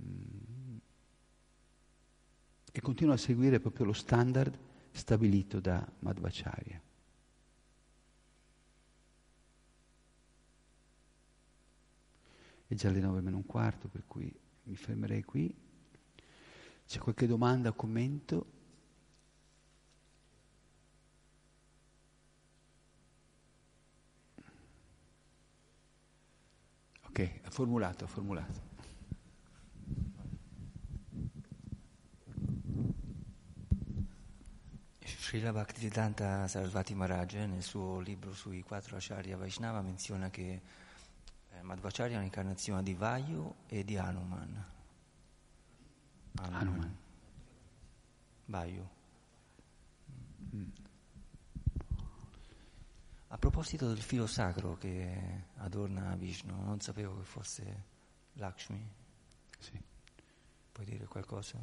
Mm. 0.00 0.76
E 2.72 2.80
continua 2.80 3.12
a 3.12 3.18
seguire 3.18 3.60
proprio 3.60 3.84
lo 3.84 3.92
standard 3.92 4.58
stabilito 4.92 5.60
da 5.60 5.86
Madhvacharya. 5.98 6.80
È 12.74 12.76
già 12.76 12.90
le 12.90 12.98
nove 12.98 13.20
meno 13.20 13.36
un 13.36 13.46
quarto, 13.46 13.86
per 13.86 14.02
cui 14.04 14.36
mi 14.64 14.74
fermerei 14.74 15.22
qui. 15.22 15.54
C'è 16.84 16.98
qualche 16.98 17.28
domanda 17.28 17.68
o 17.68 17.72
commento? 17.72 18.46
Ok, 27.02 27.40
ha 27.44 27.50
formulato, 27.50 28.06
ha 28.06 28.08
formulato. 28.08 28.72
Srila 35.04 35.52
Bhaktivedanta 35.52 36.48
Sarasvati 36.48 36.92
Maharaj 36.96 37.34
nel 37.34 37.62
suo 37.62 38.00
libro 38.00 38.34
sui 38.34 38.62
quattro 38.62 38.96
Acharya 38.96 39.36
Vaishnava 39.36 39.80
menziona 39.80 40.28
che 40.28 40.82
Madhvacharya 41.64 42.16
è 42.16 42.18
un'incarnazione 42.18 42.82
di 42.82 42.94
Vayu 42.94 43.54
e 43.66 43.84
di 43.84 43.96
Hanuman. 43.96 44.64
Hanuman. 46.34 46.60
Hanuman. 46.60 46.96
Vayu. 48.44 48.88
Mm. 50.54 50.68
A 53.28 53.38
proposito 53.38 53.88
del 53.88 54.02
filo 54.02 54.26
sacro 54.26 54.76
che 54.76 55.46
adorna 55.56 56.14
Vishnu, 56.16 56.54
non 56.62 56.80
sapevo 56.80 57.16
che 57.16 57.24
fosse 57.24 57.84
Lakshmi. 58.34 58.86
Sì. 59.58 59.82
Puoi 60.70 60.86
dire 60.86 61.06
qualcosa? 61.06 61.58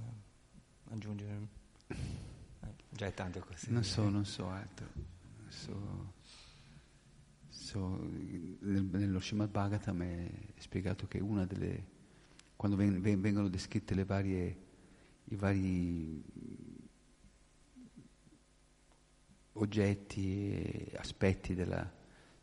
Aggiungere? 0.90 1.48
Eh, 1.88 2.76
già 2.90 3.06
è 3.06 3.14
tanto 3.14 3.40
così. 3.42 3.72
Non 3.72 3.84
so, 3.84 4.10
non 4.10 4.26
so 4.26 4.50
altro. 4.50 4.88
So, 5.48 6.14
so 7.72 7.98
nel- 8.60 8.84
nello 8.84 9.22
Srimad 9.22 9.50
Bhagavatam 9.50 10.02
è 10.02 10.30
spiegato 10.58 11.08
che 11.08 11.20
una 11.22 11.46
delle, 11.46 11.86
quando 12.58 12.76
ven- 12.76 13.00
ven- 13.00 13.22
vengono 13.22 13.48
descritte 13.48 13.96
le 13.96 14.04
varie, 14.04 14.58
i 15.24 15.36
vari 15.36 16.22
oggetti 19.54 20.52
e 20.52 20.92
aspetti 20.98 21.56
della- 21.56 21.90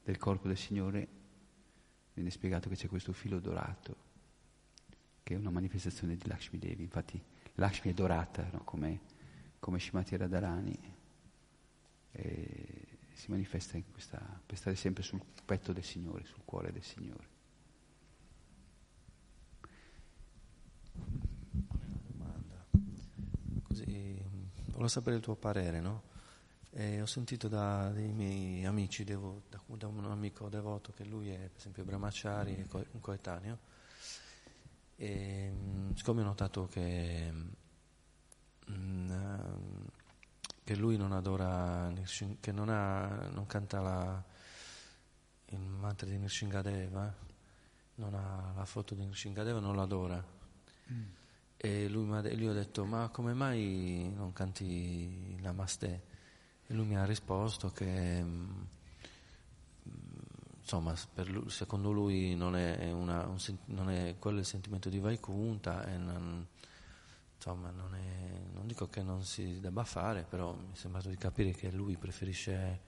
del 0.03 0.17
corpo 0.17 0.49
del 0.49 0.57
Signore, 0.57 1.09
viene 2.15 2.31
spiegato 2.31 2.71
che 2.71 2.77
c'è 2.77 2.89
questo 2.89 3.13
filo 3.13 3.39
dorato, 3.39 3.97
che 5.23 5.35
è 5.35 5.37
una 5.37 5.51
manifestazione 5.51 6.17
di 6.17 6.27
Lakshmi 6.27 6.59
Devi. 6.59 6.85
Infatti 6.85 7.23
Lakshmi 7.57 7.91
è 7.91 7.95
dorata, 7.95 8.49
no? 8.51 8.65
come, 8.65 9.01
come 9.59 9.79
Shimati 9.79 10.17
Radharani, 10.17 10.97
e 12.13 12.88
si 13.19 13.33
manifesta 13.33 13.77
in 13.77 13.83
questa, 13.91 14.21
per 14.47 14.57
stare 14.57 14.77
sempre 14.77 15.03
sul 15.03 15.21
petto 15.45 15.73
del 15.73 15.83
Signore, 15.83 16.25
sul 16.25 16.43
cuore 16.45 16.71
del 16.71 16.85
Signore. 16.85 17.27
Così, 23.65 23.85
mh, 23.85 24.71
volevo 24.71 24.87
sapere 24.87 25.17
il 25.17 25.23
tuo 25.23 25.35
parere, 25.35 25.81
no? 25.81 26.03
E 26.71 27.03
ho 27.03 27.07
sentito 27.07 27.49
da 27.49 27.91
dei 27.91 28.13
miei 28.13 28.65
amici, 28.65 29.03
devo- 29.03 29.43
da, 29.49 29.61
da 29.67 29.89
un 29.89 30.05
amico 30.05 30.49
devoto 30.49 30.93
che 30.93 31.05
lui 31.05 31.31
è 31.31 31.39
per 31.39 31.57
esempio 31.57 31.83
Brahmachari, 31.83 32.55
è 32.55 32.67
un 32.93 33.01
coetaneo, 33.01 33.59
e 34.95 35.51
mh, 35.51 35.95
siccome 35.95 36.21
ho 36.21 36.25
notato 36.25 36.69
che, 36.69 37.33
mh, 37.33 39.11
ehm, 39.11 39.87
che 40.69 40.77
lui 40.77 40.99
non 40.99 41.13
adora, 41.13 41.91
che 42.41 42.53
non, 42.53 42.69
ha, 42.69 43.27
non 43.33 43.47
canta 43.47 43.81
la, 43.81 44.23
il 45.47 45.61
mantra 45.61 46.07
di 46.07 46.19
Nirshingadeva, 46.19 47.15
non 47.95 48.13
ha 48.15 48.53
la 48.55 48.65
foto 48.67 48.95
di 48.95 49.03
Nirshingadeva, 49.03 49.61
non 49.61 49.75
l'adora. 49.77 50.23
E 51.57 51.89
lui, 51.89 52.05
gli 52.37 52.47
ho 52.47 52.53
detto, 52.53 52.85
ma 52.85 53.09
come 53.09 53.33
mai 53.33 54.13
non 54.15 54.35
canti 54.35 55.39
Namaste? 55.41 56.03
E 56.67 56.75
lui 56.75 56.85
mi 56.85 56.99
ha 56.99 57.07
risposto 57.07 57.71
che, 57.71 58.23
mm, 58.23 58.61
insomma, 60.61 60.95
lui- 61.29 61.49
secondo 61.49 61.93
lui 61.93 62.37
non 62.37 62.55
è, 62.55 62.93
una- 62.93 63.27
un 63.27 63.39
non 63.69 63.89
è 63.89 64.17
quello 64.19 64.41
il 64.41 64.45
sentimento 64.45 64.91
di 64.91 64.99
Vaikunta 64.99 65.87
e 65.87 65.97
non, 65.97 66.47
insomma, 67.39 67.71
non, 67.71 67.95
è- 67.95 68.41
non 68.53 68.67
dico 68.67 68.89
che 68.89 69.01
non 69.03 69.23
si 69.25 69.61
debba 69.61 69.85
fare, 69.85 70.25
però 70.29 70.55
mi 70.55 70.73
è 70.73 70.77
sembrato 70.77 71.09
di 71.09 71.17
capire 71.17 71.53
che 71.53 71.71
lui 71.71 71.97
preferisce, 71.97 72.81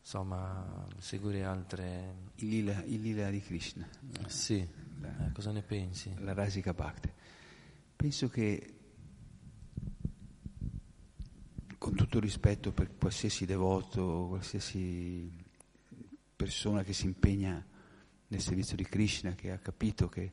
insomma, 0.00 0.86
seguire 0.98 1.42
altre... 1.44 2.28
Il 2.36 2.48
lila, 2.48 2.82
il 2.84 3.00
lila 3.00 3.28
di 3.28 3.40
Krishna, 3.40 3.88
Sì, 4.28 4.58
eh, 4.58 5.32
cosa 5.32 5.50
ne 5.50 5.62
pensi? 5.62 6.14
la 6.18 6.32
Rasika 6.32 6.72
Bhakti. 6.72 7.12
Penso 7.96 8.28
che, 8.28 8.74
con 11.76 11.94
tutto 11.94 12.20
rispetto 12.20 12.72
per 12.72 12.96
qualsiasi 12.96 13.46
devoto, 13.46 14.26
qualsiasi 14.28 15.30
persona 16.36 16.82
che 16.84 16.92
si 16.92 17.06
impegna 17.06 17.62
nel 18.28 18.40
servizio 18.40 18.76
di 18.76 18.84
Krishna, 18.84 19.32
che 19.34 19.50
ha 19.50 19.58
capito 19.58 20.08
che 20.08 20.32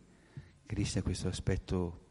Krishna 0.66 1.00
è 1.00 1.04
questo 1.04 1.28
aspetto, 1.30 2.06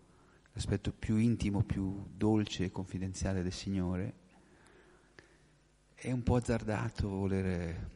l'aspetto 0.56 0.90
più 0.90 1.18
intimo, 1.18 1.62
più 1.64 2.02
dolce 2.16 2.64
e 2.64 2.70
confidenziale 2.70 3.42
del 3.42 3.52
Signore, 3.52 4.14
è 5.94 6.10
un 6.10 6.22
po' 6.22 6.36
azzardato 6.36 7.10
voler 7.10 7.90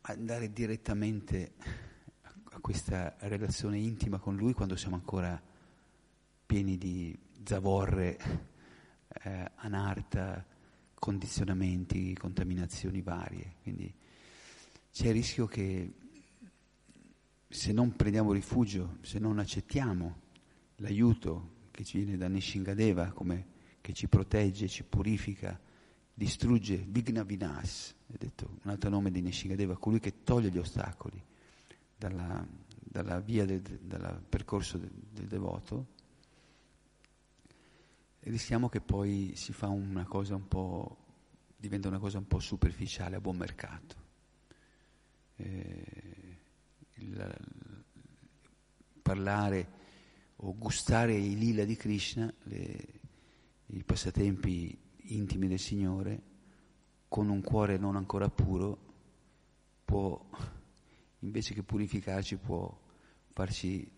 andare 0.00 0.52
direttamente 0.52 1.52
a 2.22 2.58
questa 2.60 3.14
relazione 3.20 3.78
intima 3.78 4.18
con 4.18 4.34
Lui 4.34 4.54
quando 4.54 4.74
siamo 4.74 4.96
ancora 4.96 5.40
pieni 6.46 6.76
di 6.78 7.16
zavorre, 7.44 8.18
eh, 9.22 9.52
anarta, 9.54 10.44
condizionamenti, 10.94 12.12
contaminazioni 12.14 13.02
varie. 13.02 13.54
Quindi 13.62 13.94
c'è 14.90 15.06
il 15.06 15.12
rischio 15.12 15.46
che 15.46 15.92
se 17.46 17.70
non 17.70 17.94
prendiamo 17.94 18.32
rifugio, 18.32 18.96
se 19.02 19.20
non 19.20 19.38
accettiamo 19.38 20.22
l'aiuto 20.78 21.54
che 21.78 21.84
ci 21.84 21.98
viene 21.98 22.16
da 22.16 22.26
Nishingadeva, 22.26 23.12
come 23.12 23.46
che 23.80 23.92
ci 23.92 24.08
protegge, 24.08 24.66
ci 24.66 24.82
purifica, 24.82 25.60
distrugge, 26.12 26.84
Vigna 26.88 27.22
Vinas, 27.22 27.94
è 28.08 28.16
detto 28.16 28.58
un 28.64 28.70
altro 28.72 28.90
nome 28.90 29.12
di 29.12 29.20
Nishingadeva, 29.20 29.76
colui 29.76 30.00
che 30.00 30.24
toglie 30.24 30.50
gli 30.50 30.58
ostacoli 30.58 31.24
dalla, 31.96 32.44
dalla 32.68 33.20
via 33.20 33.44
del, 33.44 33.62
dal 33.62 34.20
percorso 34.28 34.76
del, 34.76 34.90
del 34.90 35.28
devoto, 35.28 35.86
rischiamo 38.22 38.68
che 38.68 38.80
poi 38.80 39.34
si 39.36 39.52
fa 39.52 39.68
una 39.68 40.04
cosa 40.04 40.34
un 40.34 40.48
po', 40.48 40.96
diventa 41.56 41.86
una 41.86 42.00
cosa 42.00 42.18
un 42.18 42.26
po' 42.26 42.40
superficiale 42.40 43.14
a 43.14 43.20
buon 43.20 43.36
mercato. 43.36 43.94
Eh, 45.36 46.38
il, 46.94 47.36
parlare 49.00 49.77
o 50.40 50.54
gustare 50.56 51.14
i 51.14 51.36
lila 51.36 51.64
di 51.64 51.76
Krishna, 51.76 52.32
le, 52.44 53.00
i 53.66 53.82
passatempi 53.82 54.76
intimi 55.10 55.48
del 55.48 55.58
Signore, 55.58 56.22
con 57.08 57.28
un 57.28 57.40
cuore 57.42 57.78
non 57.78 57.96
ancora 57.96 58.28
puro, 58.28 58.86
può, 59.84 60.28
invece 61.20 61.54
che 61.54 61.62
purificarci, 61.62 62.36
può 62.36 62.78
farci 63.32 63.90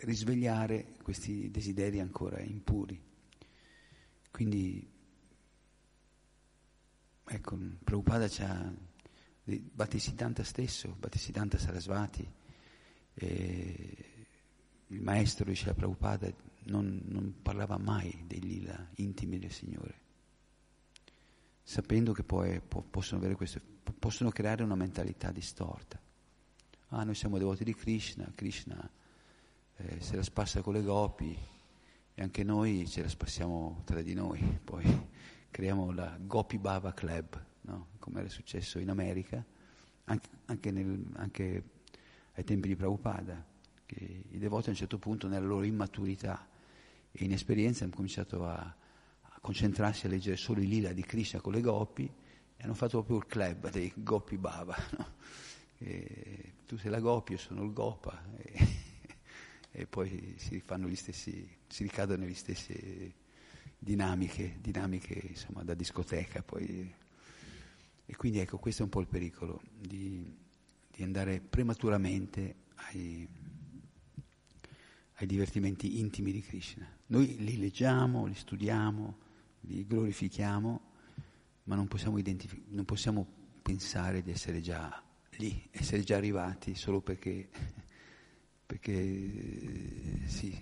risvegliare 0.00 0.96
questi 1.02 1.50
desideri 1.50 1.98
ancora 1.98 2.40
impuri. 2.40 3.00
Quindi, 4.30 4.88
ecco, 7.24 7.58
Prabhupada 7.82 8.28
c'ha, 8.28 8.72
Bhattisiddhanta 9.42 10.44
stesso, 10.44 10.94
Bhattisiddhanta 10.96 11.58
Sarasvati, 11.58 12.30
eh, 13.14 14.07
il 14.88 15.02
maestro 15.02 15.52
Srila 15.54 15.74
Prabhupada 15.74 16.32
non, 16.64 17.00
non 17.04 17.34
parlava 17.42 17.78
mai 17.78 18.24
dei 18.26 18.40
lila 18.40 18.88
intimi 18.96 19.38
del 19.38 19.52
Signore, 19.52 20.00
sapendo 21.62 22.12
che 22.12 22.22
poi 22.22 22.60
po- 22.60 22.82
possono, 22.82 23.20
avere 23.20 23.34
questo, 23.34 23.60
possono 23.98 24.30
creare 24.30 24.62
una 24.62 24.74
mentalità 24.74 25.30
distorta. 25.30 26.00
Ah, 26.88 27.04
noi 27.04 27.14
siamo 27.14 27.38
devoti 27.38 27.64
di 27.64 27.74
Krishna, 27.74 28.30
Krishna 28.34 28.90
eh, 29.76 30.00
se 30.00 30.16
la 30.16 30.22
spassa 30.22 30.62
con 30.62 30.72
le 30.72 30.82
gopi 30.82 31.36
e 32.14 32.22
anche 32.22 32.42
noi 32.42 32.88
ce 32.88 33.02
la 33.02 33.08
spassiamo 33.08 33.82
tra 33.84 34.02
di 34.02 34.14
noi, 34.14 34.40
poi 34.64 35.06
creiamo 35.50 35.92
la 35.92 36.18
Gopi 36.20 36.58
Baba 36.58 36.92
Club, 36.92 37.44
no? 37.62 37.88
come 37.98 38.20
era 38.20 38.28
successo 38.28 38.78
in 38.78 38.90
America, 38.90 39.44
anche, 40.04 40.28
anche, 40.46 40.70
nel, 40.70 41.04
anche 41.16 41.70
ai 42.32 42.44
tempi 42.44 42.68
di 42.68 42.76
Prabhupada, 42.76 43.44
che 43.88 44.24
i 44.28 44.38
devoti 44.38 44.68
a 44.68 44.72
un 44.72 44.76
certo 44.76 44.98
punto 44.98 45.28
nella 45.28 45.46
loro 45.46 45.64
immaturità 45.64 46.46
e 47.10 47.24
inesperienza 47.24 47.84
hanno 47.84 47.94
cominciato 47.94 48.44
a, 48.44 48.58
a 48.58 49.38
concentrarsi 49.40 50.04
a 50.04 50.10
leggere 50.10 50.36
solo 50.36 50.60
i 50.60 50.66
lila 50.66 50.92
di 50.92 51.02
Krishna 51.02 51.40
con 51.40 51.54
le 51.54 51.62
gopi 51.62 52.04
e 52.04 52.62
hanno 52.62 52.74
fatto 52.74 53.02
proprio 53.02 53.16
il 53.16 53.26
club 53.26 53.70
dei 53.70 53.92
Gopi 53.96 54.36
Baba. 54.36 54.76
No? 54.96 55.16
Tu 56.66 56.76
sei 56.76 56.90
la 56.90 56.98
gopi, 56.98 57.32
io 57.32 57.38
sono 57.38 57.62
il 57.62 57.72
gopa 57.72 58.20
e, 58.36 58.66
e 59.70 59.86
poi 59.86 60.34
si 60.36 60.60
stessi, 60.94 61.48
si 61.68 61.82
ricadono 61.84 62.22
nelle 62.22 62.34
stesse 62.34 63.14
dinamiche, 63.78 64.58
dinamiche 64.60 65.22
insomma, 65.28 65.62
da 65.62 65.74
discoteca 65.74 66.42
poi. 66.42 66.92
E 68.04 68.16
quindi 68.16 68.40
ecco, 68.40 68.58
questo 68.58 68.82
è 68.82 68.84
un 68.84 68.90
po' 68.90 69.00
il 69.00 69.06
pericolo 69.06 69.62
di, 69.72 70.36
di 70.90 71.02
andare 71.04 71.40
prematuramente 71.40 72.56
ai, 72.74 73.28
ai 75.18 75.26
divertimenti 75.26 75.98
intimi 75.98 76.30
di 76.30 76.40
Krishna. 76.40 76.86
Noi 77.06 77.36
li 77.38 77.58
leggiamo, 77.58 78.26
li 78.26 78.34
studiamo, 78.34 79.18
li 79.62 79.84
glorifichiamo, 79.84 80.80
ma 81.64 81.74
non 81.74 81.88
possiamo, 81.88 82.18
identific- 82.18 82.68
non 82.68 82.84
possiamo 82.84 83.26
pensare 83.60 84.22
di 84.22 84.30
essere 84.30 84.60
già 84.60 85.02
lì, 85.32 85.68
essere 85.72 86.02
già 86.02 86.16
arrivati 86.16 86.74
solo 86.76 87.00
perché, 87.00 87.48
perché 88.64 90.26
sì, 90.26 90.56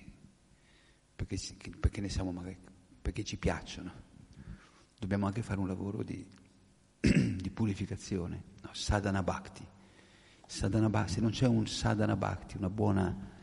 perché, 1.14 1.36
perché 1.78 2.00
ne 2.00 2.08
siamo 2.08 2.32
magari, 2.32 2.56
perché 3.02 3.24
ci 3.24 3.36
piacciono. 3.36 4.04
Dobbiamo 4.98 5.26
anche 5.26 5.42
fare 5.42 5.60
un 5.60 5.66
lavoro 5.66 6.02
di, 6.02 6.26
di 7.00 7.50
purificazione, 7.50 8.42
no, 8.62 8.70
sadhana 8.72 9.22
bhakti. 9.22 9.64
Sadhana 10.46 10.88
bhakti. 10.88 11.12
Se 11.12 11.20
non 11.20 11.30
c'è 11.30 11.46
un 11.46 11.66
sadhana 11.66 12.16
bhakti, 12.16 12.56
una 12.56 12.70
buona 12.70 13.34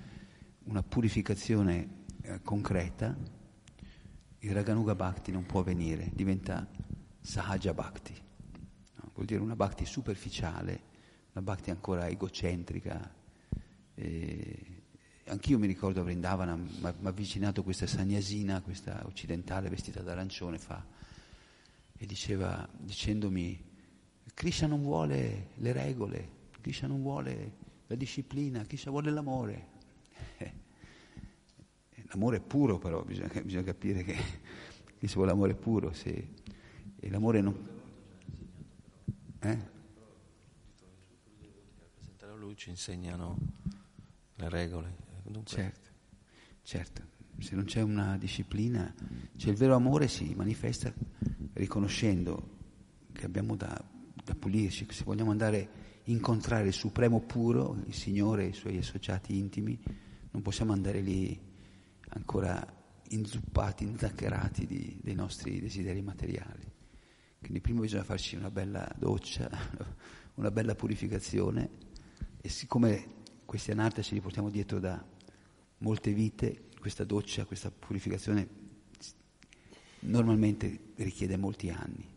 una 0.65 0.83
purificazione 0.83 2.05
eh, 2.21 2.41
concreta, 2.41 3.15
il 4.39 4.51
Raganuga 4.51 4.95
Bhakti 4.95 5.31
non 5.31 5.45
può 5.45 5.61
avvenire, 5.61 6.11
diventa 6.13 6.67
Sahaja 7.19 7.73
Bhakti, 7.73 8.13
no? 8.95 9.11
vuol 9.13 9.25
dire 9.25 9.41
una 9.41 9.55
Bhakti 9.55 9.85
superficiale, 9.85 10.91
la 11.33 11.41
bhakti 11.41 11.71
ancora 11.71 12.07
egocentrica. 12.07 13.21
E 13.95 14.81
anch'io 15.25 15.57
mi 15.57 15.67
ricordo 15.67 16.01
a 16.01 16.03
Vrindavana, 16.03 16.55
mi 16.55 16.69
ha 16.81 16.95
avvicinato 17.03 17.63
questa 17.63 17.87
sagnasina, 17.87 18.61
questa 18.61 19.01
occidentale 19.05 19.69
vestita 19.69 20.01
d'arancione, 20.01 20.57
fa, 20.57 20.85
e 21.97 22.05
diceva, 22.05 22.67
dicendomi, 22.77 23.71
Krishna 24.33 24.67
non 24.67 24.81
vuole 24.81 25.49
le 25.55 25.71
regole, 25.71 26.29
Krishna 26.61 26.87
non 26.87 27.01
vuole 27.01 27.53
la 27.87 27.95
disciplina, 27.95 28.65
Krishna 28.65 28.91
vuole 28.91 29.11
l'amore. 29.11 29.71
L'amore 32.13 32.37
è 32.37 32.41
puro 32.41 32.77
però, 32.77 33.03
bisogna, 33.03 33.29
bisogna 33.41 33.63
capire 33.63 34.03
che, 34.03 34.15
che 34.97 35.07
si 35.07 35.15
vuole 35.15 35.31
l'amore 35.31 35.55
puro, 35.55 35.93
se, 35.93 36.29
e 36.99 37.09
l'amore 37.09 37.41
non... 37.41 37.69
Eh? 39.39 39.71
a 42.33 42.35
lui 42.35 42.55
ci 42.55 42.69
insegnano 42.69 43.37
le 44.35 44.49
regole. 44.49 44.95
Dunque... 45.23 45.51
Certo, 45.51 45.89
certo, 46.61 47.01
se 47.39 47.55
non 47.55 47.65
c'è 47.65 47.81
una 47.81 48.17
disciplina, 48.17 48.93
cioè 49.37 49.51
il 49.51 49.57
vero 49.57 49.75
amore 49.75 50.07
si 50.07 50.33
manifesta 50.35 50.93
riconoscendo 51.53 52.49
che 53.11 53.25
abbiamo 53.25 53.55
da, 53.55 53.83
da 54.23 54.35
pulirci, 54.35 54.87
se 54.89 55.03
vogliamo 55.03 55.31
andare 55.31 55.61
a 55.61 55.67
incontrare 56.05 56.67
il 56.67 56.73
Supremo 56.73 57.21
puro, 57.21 57.77
il 57.85 57.93
Signore 57.93 58.45
e 58.45 58.47
i 58.49 58.53
suoi 58.53 58.77
associati 58.77 59.37
intimi, 59.37 59.79
non 60.33 60.41
possiamo 60.41 60.73
andare 60.73 60.99
lì 60.99 61.39
ancora 62.09 62.81
inzuppati, 63.09 63.83
inzaccherati 63.83 64.65
di, 64.65 64.99
dei 65.01 65.13
nostri 65.13 65.59
desideri 65.59 66.01
materiali. 66.01 66.71
Quindi 67.39 67.61
prima 67.61 67.81
bisogna 67.81 68.03
farci 68.03 68.35
una 68.35 68.49
bella 68.49 68.91
doccia, 68.97 69.49
una 70.35 70.49
bella 70.49 70.75
purificazione 70.75 71.69
e 72.41 72.49
siccome 72.49 73.21
questi 73.45 73.71
anarta 73.71 74.01
ce 74.01 74.15
li 74.15 74.21
portiamo 74.21 74.49
dietro 74.49 74.79
da 74.79 75.03
molte 75.79 76.13
vite, 76.13 76.69
questa 76.79 77.03
doccia, 77.03 77.45
questa 77.45 77.69
purificazione 77.69 78.61
normalmente 79.99 80.93
richiede 80.95 81.37
molti 81.37 81.69
anni. 81.69 82.09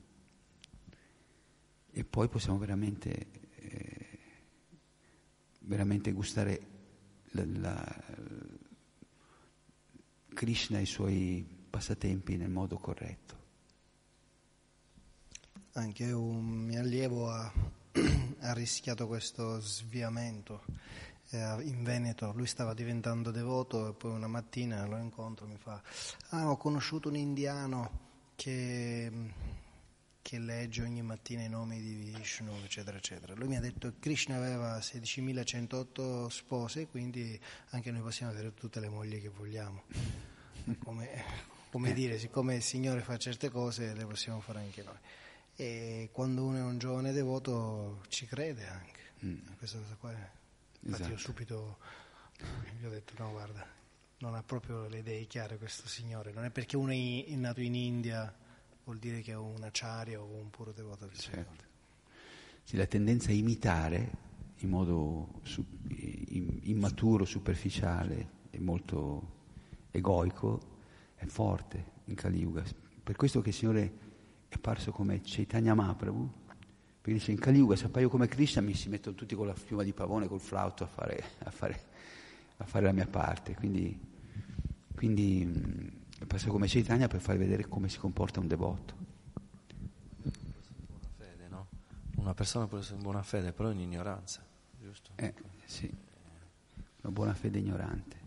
E 1.91 2.05
poi 2.05 2.29
possiamo 2.29 2.59
veramente, 2.59 3.27
eh, 3.57 4.19
veramente 5.61 6.13
gustare 6.13 6.76
la, 7.45 7.45
la, 7.61 8.05
Krishna 10.35 10.79
e 10.79 10.83
i 10.83 10.87
suoi 10.87 11.47
passatempi 11.71 12.37
nel 12.37 12.51
modo 12.51 12.77
corretto. 12.79 13.45
Anche 15.73 16.11
un 16.13 16.45
mio 16.45 16.81
allievo 16.81 17.31
ha, 17.31 17.53
ha 18.41 18.53
rischiato 18.53 19.07
questo 19.07 19.61
sviamento 19.61 20.65
eh, 21.31 21.63
in 21.63 21.83
Veneto, 21.83 22.33
lui 22.35 22.47
stava 22.47 22.75
diventando 22.75 23.31
devoto 23.31 23.89
e 23.91 23.93
poi 23.95 24.13
una 24.13 24.29
mattina 24.29 24.87
lo 24.87 24.97
incontro 24.99 25.47
e 25.47 25.49
mi 25.49 25.59
fa, 25.59 25.83
ah 26.31 26.51
ho 26.51 26.57
conosciuto 26.57 27.09
un 27.09 27.17
indiano 27.17 28.05
che, 28.37 29.11
che 30.27 30.41
legge 30.41 30.83
ogni 30.83 31.03
mattina 31.03 31.43
i 31.43 31.49
nomi 31.49 31.81
di 31.81 31.95
Vishnu, 31.95 32.53
eccetera, 32.65 32.97
eccetera. 32.97 33.33
Lui 33.35 33.47
mi 33.47 33.57
ha 33.57 33.61
detto 33.61 33.91
che 33.91 34.01
Krishna 34.01 34.35
aveva 34.35 34.77
16.108 34.79 36.27
spose, 36.27 36.89
quindi 36.89 37.41
anche 37.71 37.93
noi 37.93 38.01
possiamo 38.01 38.33
avere 38.33 38.53
tutte 38.53 38.81
le 38.81 38.89
mogli 38.89 39.23
che 39.23 39.29
vogliamo. 39.29 39.85
Come, 40.83 41.23
come 41.71 41.93
dire, 41.93 42.19
siccome 42.19 42.57
il 42.57 42.63
Signore 42.63 43.03
fa 43.03 43.17
certe 43.19 43.51
cose, 43.51 43.95
le 43.95 44.05
possiamo 44.05 44.41
fare 44.41 44.59
anche 44.59 44.83
noi. 44.83 44.99
E 45.55 46.09
quando 46.11 46.45
uno 46.45 46.57
è 46.57 46.63
un 46.63 46.79
giovane 46.79 47.13
devoto 47.13 48.03
ci 48.09 48.27
crede 48.27 48.67
anche. 48.67 49.01
Mm. 49.25 49.39
Questa 49.57 49.79
cosa 49.79 49.95
qua 49.95 50.11
è 50.11 50.31
Infatti 50.81 51.03
esatto. 51.03 51.09
io 51.09 51.19
subito 51.19 51.79
gli 52.81 52.85
ho 52.85 52.91
detto 52.91 53.15
no 53.19 53.31
guarda, 53.31 53.65
non 54.19 54.35
ha 54.35 54.43
proprio 54.43 54.89
le 54.89 54.99
idee 54.99 55.25
chiare 55.27 55.57
questo 55.57 55.87
signore, 55.87 56.33
non 56.33 56.45
è 56.45 56.51
perché 56.51 56.77
uno 56.77 56.91
è 56.91 57.35
nato 57.37 57.61
in 57.61 57.77
India 57.77 58.35
vuol 58.87 58.99
dire 58.99 59.21
che 59.21 59.33
è 59.33 59.37
un 59.37 59.63
acciario 59.65 60.23
o 60.23 60.41
un 60.41 60.49
puro 60.49 60.73
devoto 60.73 61.07
del 61.07 61.19
certo. 61.19 61.41
Signore. 61.41 61.69
Sì, 62.63 62.77
la 62.77 62.87
tendenza 62.87 63.31
a 63.31 63.35
imitare 63.35 64.25
in 64.59 64.69
modo 64.69 65.41
immaturo, 66.63 67.25
superficiale 67.25 68.45
e 68.51 68.61
molto 68.61 69.35
egoico 69.91 70.75
è 71.17 71.27
forte 71.27 71.95
in 72.05 72.15
Kali 72.15 72.39
Yuga. 72.39 72.63
Per 73.03 73.17
questo 73.17 73.41
che 73.41 73.49
il 73.49 73.55
Signore 73.55 73.93
è 74.49 74.55
apparso 74.55 74.93
come 74.93 75.21
Chaitanya 75.23 75.75
Mahaprabhu, 75.75 76.33
perché 77.01 77.19
dice 77.19 77.33
in 77.33 77.41
Kali 77.41 77.59
Yuga 77.59 77.75
se 77.75 77.87
appaio 77.87 78.09
come 78.09 78.29
Krishna 78.29 78.61
mi 78.61 78.75
si 78.75 78.89
mettono 78.89 79.17
tutti 79.17 79.35
con 79.35 79.49
la 79.49 79.55
piuma 79.55 79.83
di 79.83 79.93
pavone, 79.93 80.29
col 80.29 80.41
flauto 80.41 80.85
a 80.85 80.87
fare, 80.87 81.25
a 81.39 81.51
fare, 81.51 81.85
a 82.59 82.65
fare 82.65 82.85
la 82.85 82.93
mia 82.93 83.07
parte. 83.07 83.55
Quindi, 83.55 83.99
quindi 84.95 86.05
mh, 86.21 86.27
passa 86.27 86.49
come 86.49 86.67
Chaitanya 86.67 87.09
per 87.09 87.21
far 87.21 87.37
vedere 87.37 87.67
come 87.69 87.89
si 87.89 87.99
comporta 87.99 88.41
un 88.41 88.47
devoto. 88.47 88.95
Fede, 91.17 91.49
no? 91.49 91.67
Una 92.17 92.35
persona 92.35 92.67
può 92.67 92.79
essere 92.79 92.97
in 92.97 93.03
buona 93.03 93.23
fede, 93.23 93.53
però 93.53 93.71
in 93.71 93.81
ignoranza, 93.81 94.45
giusto? 94.81 95.11
Eh, 95.17 95.35
sì, 95.65 95.93
una 97.03 97.13
buona 97.13 97.35
fede 97.35 97.59
ignorante. 97.59 98.25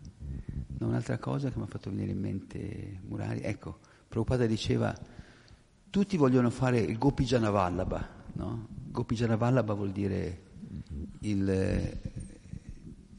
No, 0.78 0.88
un'altra 0.88 1.18
cosa 1.18 1.50
che 1.50 1.58
mi 1.58 1.64
ha 1.64 1.68
fatto 1.68 1.90
venire 1.90 2.12
in 2.12 2.20
mente 2.20 3.00
Murari, 3.08 3.42
ecco, 3.42 3.80
Prabhupada 4.08 4.46
diceva, 4.46 4.98
tutti 5.90 6.18
vogliono 6.18 6.50
fare 6.50 6.80
il 6.80 6.98
Gopi 6.98 7.26
Janavallabha, 7.26 8.18
No? 8.34 8.68
Gopi 8.92 9.16
Janavallabha 9.16 9.74
vuol 9.74 9.92
dire 9.92 10.42
il, 11.20 12.00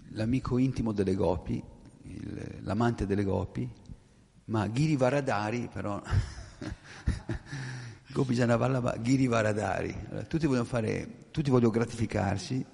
l'amico 0.09 0.59
intimo 0.59 0.93
delle 0.93 1.15
gopi, 1.15 1.63
il, 2.03 2.59
l'amante 2.63 3.07
delle 3.07 3.25
gopi, 3.25 3.69
ma 4.51 4.71
Giri 4.71 4.97
Varadari 4.97 5.69
però... 5.73 6.01
Gopi 8.13 8.35
Janavallabha, 8.35 9.01
Giri 9.01 9.29
Varadari. 9.29 9.97
Allora, 10.09 10.25
tutti, 10.25 10.47
vogliono 10.47 10.65
fare, 10.65 11.29
tutti 11.31 11.49
vogliono 11.49 11.71
gratificarsi, 11.71 12.67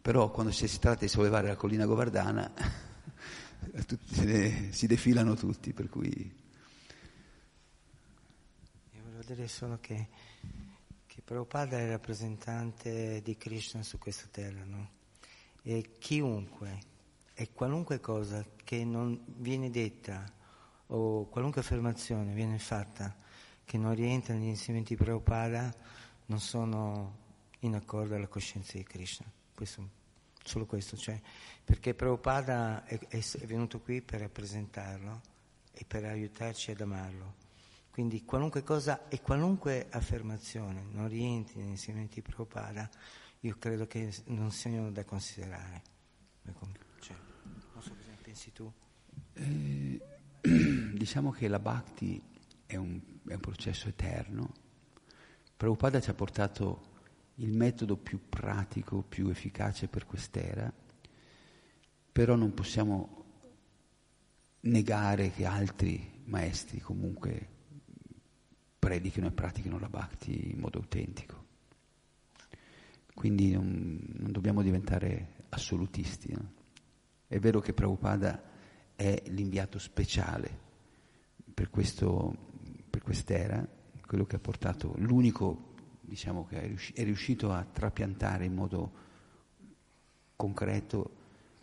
però 0.00 0.30
quando 0.30 0.52
si 0.52 0.78
tratta 0.78 1.00
di 1.00 1.08
sollevare 1.08 1.48
la 1.48 1.56
collina 1.56 1.84
Govardhana 1.84 2.52
tutti, 3.86 4.72
si 4.72 4.86
defilano 4.86 5.34
tutti, 5.34 5.72
per 5.72 5.88
cui... 5.88 6.08
Io 8.92 9.02
volevo 9.02 9.22
dire 9.26 9.48
solo 9.48 9.78
che 9.80 10.06
Prabhupada 11.30 11.78
è 11.78 11.82
il 11.82 11.90
rappresentante 11.90 13.20
di 13.22 13.36
Krishna 13.36 13.84
su 13.84 13.98
questa 13.98 14.26
terra, 14.32 14.64
no? 14.64 14.90
E 15.62 15.96
chiunque 16.00 16.78
e 17.34 17.50
qualunque 17.52 18.00
cosa 18.00 18.44
che 18.64 18.84
non 18.84 19.22
viene 19.26 19.70
detta 19.70 20.24
o 20.92 21.26
qualunque 21.26 21.60
affermazione 21.60 22.32
viene 22.32 22.58
fatta 22.58 23.14
che 23.64 23.78
non 23.78 23.94
rientra 23.94 24.34
negli 24.34 24.48
insegnamenti 24.48 24.96
di 24.96 25.02
Prabhupada 25.02 25.72
non 26.26 26.40
sono 26.40 27.18
in 27.60 27.74
accordo 27.74 28.14
alla 28.14 28.26
coscienza 28.26 28.76
di 28.76 28.84
Krishna. 28.84 29.30
Questo, 29.54 29.88
solo 30.42 30.66
questo, 30.66 30.96
cioè, 30.96 31.20
perché 31.64 31.94
Prabhupada 31.94 32.84
è, 32.84 32.98
è, 33.08 33.20
venuto 33.46 33.80
qui 33.80 34.00
per 34.02 34.20
rappresentarlo 34.20 35.20
e 35.72 35.84
per 35.84 36.04
aiutarci 36.04 36.72
ad 36.72 36.80
amarlo. 36.80 37.34
Quindi 37.90 38.24
qualunque 38.24 38.62
cosa 38.62 39.08
e 39.08 39.20
qualunque 39.20 39.86
affermazione 39.90 40.82
non 40.90 41.08
rientri 41.08 41.60
negli 41.60 41.70
insegnamenti 41.70 42.16
di 42.16 42.22
Prabhupada, 42.22 42.88
io 43.40 43.56
credo 43.58 43.86
che 43.86 44.12
non 44.26 44.50
siano 44.50 44.90
da 44.90 45.04
considerare. 45.04 45.82
Cioè, 47.00 47.16
non 47.44 47.82
so 47.82 47.90
cosa 47.94 48.16
pensi 48.22 48.52
tu. 48.52 48.72
Eh, 49.34 50.09
diciamo 50.94 51.30
che 51.30 51.48
la 51.48 51.58
bhakti 51.58 52.20
è 52.66 52.76
un, 52.76 53.00
è 53.26 53.34
un 53.34 53.40
processo 53.40 53.88
eterno. 53.88 54.52
Prabhupada 55.56 56.00
ci 56.00 56.10
ha 56.10 56.14
portato 56.14 56.88
il 57.36 57.52
metodo 57.52 57.96
più 57.96 58.28
pratico, 58.28 59.02
più 59.02 59.28
efficace 59.28 59.88
per 59.88 60.06
quest'era, 60.06 60.72
però 62.12 62.34
non 62.36 62.54
possiamo 62.54 63.24
negare 64.60 65.30
che 65.30 65.44
altri 65.44 66.22
maestri 66.24 66.80
comunque 66.80 67.48
predichino 68.78 69.26
e 69.26 69.32
pratichino 69.32 69.78
la 69.78 69.88
bhakti 69.88 70.52
in 70.52 70.58
modo 70.58 70.78
autentico. 70.78 71.44
Quindi 73.14 73.52
non, 73.52 74.00
non 74.16 74.32
dobbiamo 74.32 74.62
diventare 74.62 75.44
assolutisti. 75.50 76.32
No? 76.32 76.52
È 77.26 77.38
vero 77.38 77.60
che 77.60 77.74
Prabhupada 77.74 78.49
è 79.00 79.22
l'inviato 79.28 79.78
speciale 79.78 80.58
per, 81.54 81.70
questo, 81.70 82.36
per 82.90 83.00
quest'era, 83.00 83.66
quello 84.04 84.26
che 84.26 84.36
ha 84.36 84.40
portato, 84.40 84.92
l'unico 84.98 85.72
diciamo, 86.02 86.44
che 86.44 86.60
è, 86.60 86.66
riusci- 86.66 86.92
è 86.92 87.02
riuscito 87.02 87.50
a 87.50 87.64
trapiantare 87.64 88.44
in 88.44 88.52
modo 88.52 88.92
concreto 90.36 91.16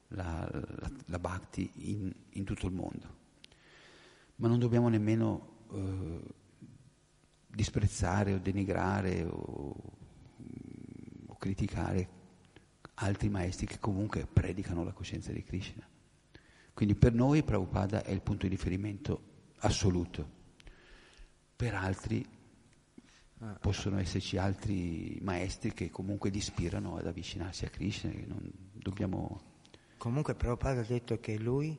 la, 0.09 0.49
la, 0.51 0.91
la 1.05 1.19
bhakti 1.19 1.69
in, 1.91 2.11
in, 2.29 2.43
tutto 2.43 2.65
il 2.65 2.73
mondo. 2.73 3.15
Ma 4.37 4.47
non 4.47 4.57
dobbiamo 4.57 4.89
nemmeno 4.89 5.65
eh, 5.73 6.21
disprezzare 7.45 8.33
o 8.33 8.39
denigrare 8.39 9.23
o, 9.25 9.75
o 11.27 11.35
criticare 11.37 12.09
altri 12.95 13.29
maestri 13.29 13.67
che 13.67 13.77
comunque 13.77 14.25
predicano 14.25 14.83
la 14.83 14.91
coscienza 14.91 15.31
di 15.31 15.43
Krishna. 15.43 15.87
Quindi 16.77 16.93
per 16.93 17.11
noi 17.11 17.41
Prabhupada 17.41 18.03
è 18.03 18.11
il 18.11 18.21
punto 18.21 18.45
di 18.45 18.49
riferimento 18.49 19.21
assoluto. 19.61 20.29
Per 21.55 21.73
altri 21.73 22.23
possono 23.59 23.97
esserci 23.97 24.37
altri 24.37 25.17
maestri 25.23 25.73
che 25.73 25.89
comunque 25.89 26.29
li 26.29 26.37
ispirano 26.37 26.97
ad 26.97 27.07
avvicinarsi 27.07 27.65
a 27.65 27.71
Krishna, 27.71 28.11
che 28.11 28.27
non 28.27 28.47
dobbiamo... 28.73 29.41
Comunque 29.97 30.35
Prabhupada 30.35 30.81
ha 30.81 30.83
detto 30.83 31.19
che 31.19 31.39
lui 31.39 31.75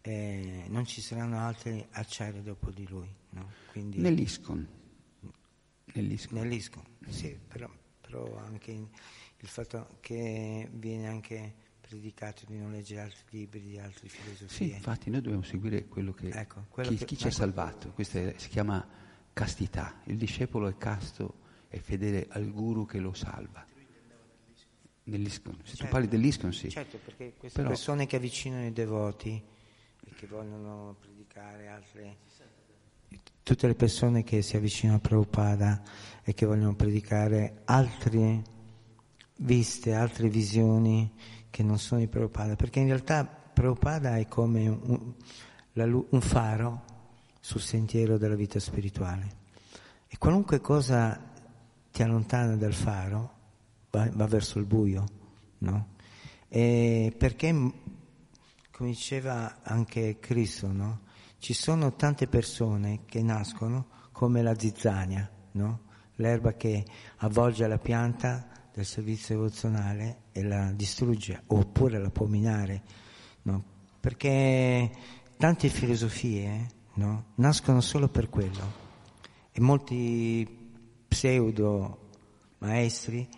eh, 0.00 0.64
non 0.66 0.84
ci 0.84 1.00
saranno 1.00 1.38
altri 1.38 1.86
acciari 1.92 2.42
dopo 2.42 2.72
di 2.72 2.88
lui, 2.88 3.14
no? 3.30 3.52
Quindi, 3.70 4.00
Nell'ISCON. 4.00 4.66
Nell'ISCON. 5.94 6.38
nell'ISCON, 6.40 6.82
sì, 7.08 7.38
però, 7.46 7.70
però 8.00 8.36
anche 8.38 8.72
il 8.72 9.48
fatto 9.48 9.98
che 10.00 10.68
viene 10.72 11.06
anche 11.06 11.66
predicato 11.88 12.44
di 12.46 12.58
non 12.58 12.70
leggere 12.72 13.00
altri 13.00 13.24
libri 13.38 13.60
di 13.60 13.78
altre 13.78 14.08
Sì, 14.08 14.16
filosofie. 14.18 14.74
infatti 14.76 15.10
noi 15.10 15.20
dobbiamo 15.22 15.42
seguire 15.44 15.86
quello 15.86 16.12
che, 16.12 16.28
Ecco, 16.28 16.66
quello 16.68 16.90
chi, 16.90 16.96
che- 16.98 17.04
chi 17.06 17.16
ci 17.16 17.24
ha 17.24 17.28
ecco. 17.28 17.36
salvato. 17.36 17.90
Questo 17.92 18.18
è- 18.18 18.34
si 18.36 18.48
chiama 18.48 18.86
castità. 19.32 20.00
Il 20.04 20.16
discepolo 20.18 20.68
è 20.68 20.76
casto 20.76 21.40
e 21.68 21.78
fedele 21.80 22.26
al 22.30 22.50
guru 22.50 22.84
che 22.86 22.98
lo 22.98 23.12
salva. 23.14 23.64
Nell'ISCON. 25.04 25.54
Se 25.62 25.70
tu 25.70 25.76
Certo. 25.76 25.92
parli 25.92 26.06
dell'ISCON, 26.08 26.52
sì. 26.52 26.68
Certo, 26.68 26.98
perché 27.02 27.32
queste 27.38 27.56
Però- 27.62 27.72
persone 27.72 28.06
che 28.06 28.16
avvicinano 28.16 28.66
i 28.66 28.72
devoti 28.72 29.42
e 30.04 30.10
che 30.14 30.26
vogliono 30.26 30.96
predicare 31.00 31.68
altre... 31.68 32.16
Tutte 33.42 33.66
le 33.66 33.74
persone 33.74 34.22
che 34.22 34.42
si 34.42 34.56
avvicinano 34.58 34.98
a 34.98 35.00
Prabhupada 35.00 35.82
e 36.22 36.34
che 36.34 36.44
vogliono 36.44 36.74
predicare 36.74 37.62
altre 37.64 38.42
viste, 39.38 39.94
altre 39.94 40.28
visioni 40.28 41.10
che 41.50 41.62
non 41.62 41.78
sono 41.78 42.00
di 42.00 42.08
Prabhupada, 42.08 42.56
perché 42.56 42.80
in 42.80 42.86
realtà 42.86 43.24
Prabhupada 43.24 44.16
è 44.16 44.26
come 44.26 44.68
un, 44.68 45.14
un 45.74 46.20
faro 46.20 46.84
sul 47.40 47.60
sentiero 47.60 48.18
della 48.18 48.34
vita 48.34 48.58
spirituale 48.58 49.36
e 50.08 50.16
qualunque 50.18 50.60
cosa 50.60 51.20
ti 51.90 52.02
allontana 52.02 52.56
dal 52.56 52.74
faro 52.74 53.36
va, 53.90 54.08
va 54.12 54.26
verso 54.26 54.58
il 54.58 54.64
buio, 54.64 55.04
no? 55.58 55.96
E 56.48 57.14
perché, 57.16 57.50
come 57.50 58.88
diceva 58.88 59.62
anche 59.62 60.18
Cristo, 60.18 60.72
no? 60.72 61.00
Ci 61.38 61.52
sono 61.52 61.94
tante 61.94 62.26
persone 62.26 63.00
che 63.04 63.22
nascono 63.22 63.88
come 64.12 64.42
la 64.42 64.58
zizzania, 64.58 65.30
no? 65.52 65.80
L'erba 66.16 66.54
che 66.54 66.84
avvolge 67.18 67.66
la 67.66 67.78
pianta 67.78 68.48
del 68.72 68.86
servizio 68.86 69.36
devozionale 69.36 70.22
e 70.38 70.42
la 70.42 70.70
distrugge, 70.72 71.42
oppure 71.46 71.98
la 71.98 72.10
può 72.10 72.26
minare, 72.26 72.82
no? 73.42 73.64
Perché 73.98 74.90
tante 75.36 75.68
filosofie, 75.68 76.66
no? 76.94 77.24
Nascono 77.36 77.80
solo 77.80 78.08
per 78.08 78.28
quello. 78.28 78.86
E 79.50 79.60
molti 79.60 80.46
pseudo 81.08 82.10
maestri 82.58 83.28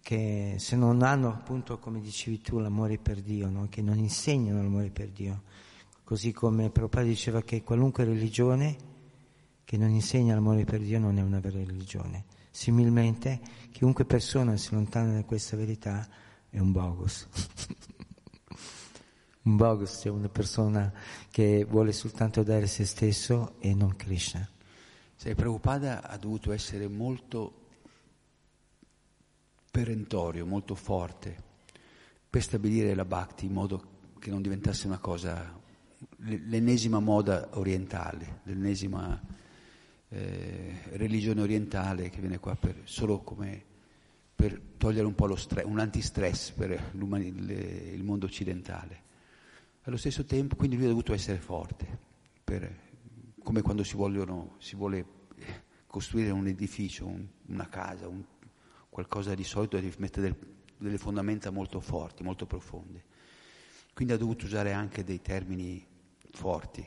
che 0.00 0.56
se 0.58 0.76
non 0.76 1.02
hanno 1.02 1.28
appunto, 1.28 1.78
come 1.78 2.00
dicevi 2.00 2.40
tu, 2.40 2.58
l'amore 2.58 2.98
per 2.98 3.20
Dio, 3.20 3.48
no? 3.48 3.68
che 3.70 3.80
non 3.80 3.98
insegnano 3.98 4.62
l'amore 4.62 4.90
per 4.90 5.08
Dio, 5.08 5.42
così 6.04 6.30
come 6.30 6.70
Prabhupada 6.70 7.06
diceva 7.06 7.42
che 7.42 7.62
qualunque 7.62 8.04
religione 8.04 8.76
che 9.64 9.78
non 9.78 9.88
insegna 9.88 10.34
l'amore 10.34 10.64
per 10.64 10.80
Dio 10.80 10.98
non 10.98 11.18
è 11.18 11.22
una 11.22 11.40
vera 11.40 11.56
religione. 11.56 12.24
Similmente, 12.54 13.40
chiunque 13.72 14.04
persona 14.04 14.56
si 14.56 14.72
allontana 14.72 15.14
da 15.14 15.24
questa 15.24 15.56
verità 15.56 16.08
è 16.48 16.60
un 16.60 16.70
bogus. 16.70 17.26
un 19.42 19.56
bogus, 19.56 19.98
cioè 20.00 20.12
una 20.12 20.28
persona 20.28 20.92
che 21.32 21.64
vuole 21.64 21.90
soltanto 21.90 22.44
dare 22.44 22.68
se 22.68 22.84
stesso 22.84 23.56
e 23.58 23.74
non 23.74 23.96
Krishna. 23.96 24.48
Sai, 25.16 25.34
Prabhupada 25.34 26.08
ha 26.08 26.16
dovuto 26.16 26.52
essere 26.52 26.86
molto 26.86 27.62
perentorio, 29.68 30.46
molto 30.46 30.76
forte, 30.76 31.36
per 32.30 32.40
stabilire 32.40 32.94
la 32.94 33.04
bhakti 33.04 33.46
in 33.46 33.52
modo 33.52 33.84
che 34.20 34.30
non 34.30 34.40
diventasse 34.40 34.86
una 34.86 34.98
cosa, 34.98 35.60
l'ennesima 36.18 37.00
moda 37.00 37.48
orientale, 37.54 38.42
l'ennesima 38.44 39.42
eh, 40.14 40.72
religione 40.92 41.40
orientale 41.40 42.08
che 42.08 42.20
viene 42.20 42.38
qua 42.38 42.54
per, 42.54 42.82
solo 42.84 43.20
come 43.20 43.72
per 44.34 44.60
togliere 44.76 45.06
un 45.06 45.14
po' 45.14 45.26
lo 45.26 45.36
stress, 45.36 45.64
un 45.66 45.78
antistress 45.78 46.50
per 46.52 46.90
il 46.92 48.02
mondo 48.04 48.26
occidentale. 48.26 49.02
Allo 49.82 49.96
stesso 49.96 50.24
tempo, 50.24 50.56
quindi 50.56 50.76
lui 50.76 50.84
ha 50.86 50.88
dovuto 50.88 51.12
essere 51.14 51.38
forte, 51.38 51.98
per- 52.42 52.82
come 53.42 53.60
quando 53.62 53.82
si, 53.84 53.96
vogliono, 53.96 54.54
si 54.58 54.76
vuole 54.76 55.04
costruire 55.86 56.30
un 56.30 56.46
edificio, 56.46 57.06
un- 57.06 57.26
una 57.46 57.68
casa, 57.68 58.08
un- 58.08 58.24
qualcosa 58.88 59.34
di 59.34 59.44
solito 59.44 59.78
devi 59.78 59.92
mettere 59.98 60.28
del- 60.28 60.52
delle 60.78 60.98
fondamenta 60.98 61.50
molto 61.50 61.80
forti, 61.80 62.22
molto 62.22 62.46
profonde. 62.46 63.04
Quindi 63.94 64.12
ha 64.14 64.16
dovuto 64.16 64.44
usare 64.46 64.72
anche 64.72 65.04
dei 65.04 65.20
termini 65.20 65.84
forti. 66.32 66.86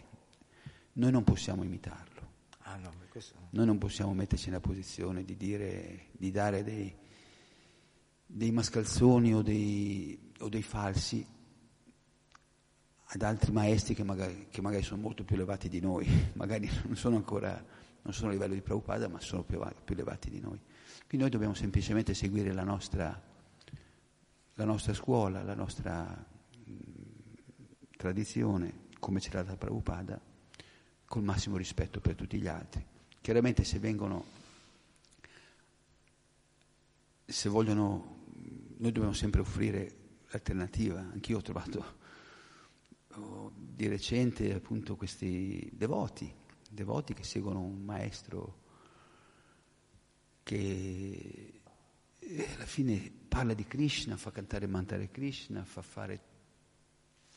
Noi 0.94 1.12
non 1.12 1.24
possiamo 1.24 1.64
imitarlo. 1.64 2.26
Ah 2.64 2.78
no. 2.78 3.06
Noi 3.52 3.65
non 3.65 3.77
possiamo 3.77 4.14
metterci 4.14 4.48
nella 4.48 4.60
posizione 4.60 5.23
di 5.23 5.35
dire, 5.35 6.07
di 6.11 6.31
dare 6.31 6.64
dei, 6.64 6.95
dei 8.26 8.52
mascalzoni 8.52 9.34
o 9.34 9.41
dei, 9.41 10.31
o 10.39 10.49
dei 10.49 10.61
falsi 10.61 11.26
ad 13.10 13.22
altri 13.22 13.52
maestri 13.52 13.95
che 13.95 14.03
magari, 14.03 14.48
che 14.49 14.61
magari 14.61 14.84
sono 14.84 15.02
molto 15.02 15.23
più 15.23 15.35
elevati 15.35 15.69
di 15.69 15.80
noi, 15.80 16.07
magari 16.34 16.69
non 16.84 16.95
sono 16.95 17.15
ancora, 17.15 17.64
non 18.02 18.14
sono 18.14 18.30
a 18.30 18.34
livello 18.34 18.53
di 18.53 18.61
Prabhupada, 18.61 19.07
ma 19.07 19.19
sono 19.19 19.44
più, 19.44 19.60
più 19.84 19.95
elevati 19.95 20.30
di 20.30 20.39
noi. 20.39 20.60
Quindi 21.07 21.18
noi 21.18 21.30
dobbiamo 21.30 21.53
semplicemente 21.53 22.14
seguire 22.14 22.52
la 22.52 22.64
nostra, 22.64 23.19
la 24.56 24.65
nostra 24.65 24.94
scuola, 24.94 25.41
la 25.41 25.56
nostra 25.56 26.26
mh, 26.65 26.73
tradizione, 27.95 28.85
come 28.99 29.22
ce 29.22 29.30
l'ha 29.31 29.44
data 29.44 29.56
Prabhupada, 29.56 30.19
col 31.06 31.23
massimo 31.23 31.56
rispetto 31.56 32.02
per 32.02 32.15
tutti 32.15 32.38
gli 32.39 32.48
altri. 32.48 32.85
Chiaramente 33.28 33.66
se 33.66 33.78
vengono, 33.78 34.24
se 37.26 37.49
vogliono, 37.49 38.24
noi 38.78 38.91
dobbiamo 38.94 39.12
sempre 39.12 39.41
offrire 39.41 39.95
l'alternativa. 40.30 41.02
Anch'io 41.02 41.40
ho 41.40 41.41
trovato 41.41 41.98
oh, 43.16 43.52
di 43.54 43.86
recente 43.90 44.54
appunto 44.54 44.95
questi 44.95 45.70
devoti, 45.74 46.34
devoti 46.70 47.14
che 47.14 47.26
seguono 47.26 47.60
un 47.60 47.84
maestro 47.84 48.60
che 50.44 51.60
eh, 52.20 52.48
alla 52.56 52.66
fine 52.66 53.12
parla 53.28 53.54
di 53.54 53.66
Krishna, 53.66 54.16
fa 54.16 54.32
cantare 54.32 54.64
e 54.64 54.70
mantare 54.70 55.12
Krishna, 55.12 55.66
fa 55.66 55.82
fare, 55.82 56.22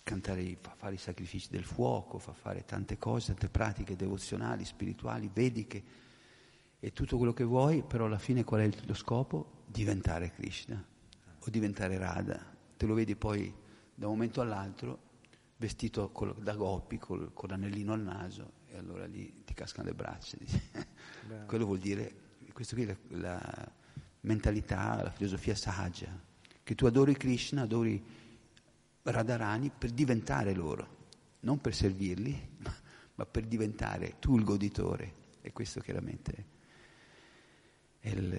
cantare, 0.02 0.56
fa 0.60 0.74
fare 0.76 0.94
i 0.94 0.98
sacrifici 0.98 1.48
del 1.50 1.64
fuoco, 1.64 2.18
fa 2.18 2.32
fare 2.32 2.64
tante 2.64 2.98
cose, 2.98 3.28
tante 3.28 3.48
pratiche 3.48 3.96
devozionali, 3.96 4.64
spirituali, 4.64 5.30
vediche 5.32 5.82
e 6.80 6.92
tutto 6.92 7.16
quello 7.16 7.32
che 7.32 7.44
vuoi, 7.44 7.82
però 7.82 8.06
alla 8.06 8.18
fine 8.18 8.44
qual 8.44 8.62
è 8.62 8.64
il, 8.64 8.76
lo 8.86 8.94
scopo? 8.94 9.64
Diventare 9.66 10.32
Krishna 10.32 10.82
o 11.38 11.50
diventare 11.50 11.98
Radha. 11.98 12.56
Te 12.76 12.86
lo 12.86 12.94
vedi 12.94 13.14
poi 13.16 13.52
da 13.94 14.06
un 14.06 14.14
momento 14.14 14.40
all'altro 14.40 15.08
vestito 15.56 16.10
col, 16.10 16.34
da 16.36 16.54
Gopi 16.54 16.98
col, 16.98 17.32
con 17.34 17.50
l'anellino 17.50 17.92
al 17.92 18.00
naso 18.00 18.52
e 18.66 18.78
allora 18.78 19.04
lì 19.04 19.42
ti 19.44 19.52
cascano 19.52 19.88
le 19.88 19.94
braccia. 19.94 20.38
Quello 21.46 21.66
vuol 21.66 21.78
dire, 21.78 22.14
questo 22.52 22.74
qui 22.74 22.84
è 22.84 22.86
la, 22.86 23.18
la 23.18 23.72
mentalità, 24.20 25.02
la 25.02 25.10
filosofia 25.10 25.54
sahaja, 25.54 26.18
che 26.62 26.74
tu 26.74 26.86
adori 26.86 27.14
Krishna, 27.14 27.62
adori 27.62 28.02
Radharani 29.02 29.70
per 29.76 29.90
diventare 29.90 30.54
loro, 30.54 30.96
non 31.40 31.60
per 31.60 31.74
servirli, 31.74 32.48
ma, 32.58 32.74
ma 33.16 33.26
per 33.26 33.46
diventare 33.46 34.16
tu 34.18 34.36
il 34.36 34.44
goditore. 34.44 35.18
E 35.42 35.52
questo 35.52 35.80
chiaramente 35.80 36.44
è 38.00 38.08
il, 38.10 38.32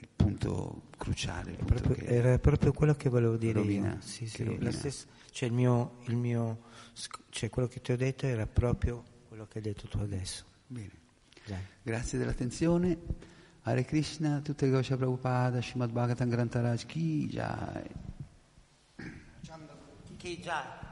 il 0.00 0.08
punto 0.14 0.82
cruciale. 0.96 1.50
Il 1.52 1.56
punto 1.58 1.82
Proprio- 1.82 2.06
era 2.06 2.38
proprio 2.38 2.72
quello 2.72 2.94
che 2.94 3.08
volevo 3.08 3.36
dire 3.36 3.54
rovina, 3.54 3.94
io. 3.94 4.00
Sì, 4.00 4.26
sì, 4.26 4.58
stessa- 4.70 5.06
cioè, 5.30 5.48
il 5.48 5.54
mio, 5.54 5.98
il 6.04 6.16
mio 6.16 6.64
cioè 7.28 7.50
quello 7.50 7.68
che 7.68 7.80
ti 7.80 7.92
ho 7.92 7.96
detto 7.96 8.26
era 8.26 8.46
proprio 8.46 9.04
quello 9.28 9.46
che 9.46 9.58
hai 9.58 9.64
detto 9.64 9.86
tu 9.86 9.98
adesso. 9.98 10.44
Bene. 10.66 10.92
Dai. 11.44 11.58
Grazie 11.82 12.18
dell'attenzione. 12.18 12.98
Hare 13.62 13.84
Krishna, 13.84 14.40
tutte 14.40 14.64
le 14.66 14.72
Gosha 14.72 14.96
Prabhupada, 14.96 15.60
Srimad 15.60 15.90
Bhagavatam 15.90 16.28
Grantaraj 16.28 16.86
Ki 16.86 17.26
Jai. 17.28 18.05
kijar. 20.26 20.85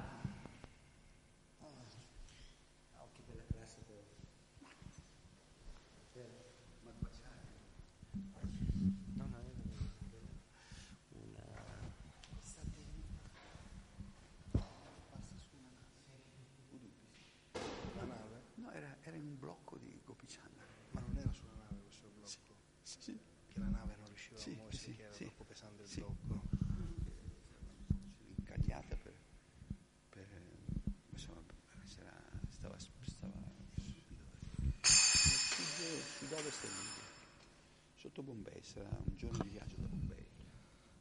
Bombay, 38.22 38.62
sarà 38.62 38.88
un 38.88 39.16
giorno 39.16 39.42
di 39.42 39.50
viaggio 39.50 39.76
da 39.76 39.86
Bombay. 39.86 40.26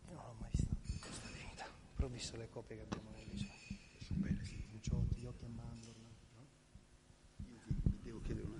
Io 0.07 0.13
non 0.13 0.25
l'ho 0.25 0.35
mai 0.39 0.49
visto 0.51 0.75
questa 1.01 1.27
divinità, 1.27 1.65
però 1.95 2.07
ho 2.07 2.11
visto 2.11 2.37
le 2.37 2.49
copie 2.49 2.75
che 2.77 2.83
abbiamo 2.83 3.09
nell'isola. 3.11 3.53
Sono 3.99 4.19
belle, 4.19 4.43
sì. 4.43 4.61
Ho 4.91 5.05
gli 5.15 5.25
occhi 5.25 5.45
a 5.45 5.47
mandorla, 5.47 6.09
no? 6.35 6.47
Io 7.49 7.59
vi, 7.65 7.73
vi 7.83 8.01
devo 8.01 8.21
chiedere 8.21 8.47
una. 8.47 8.52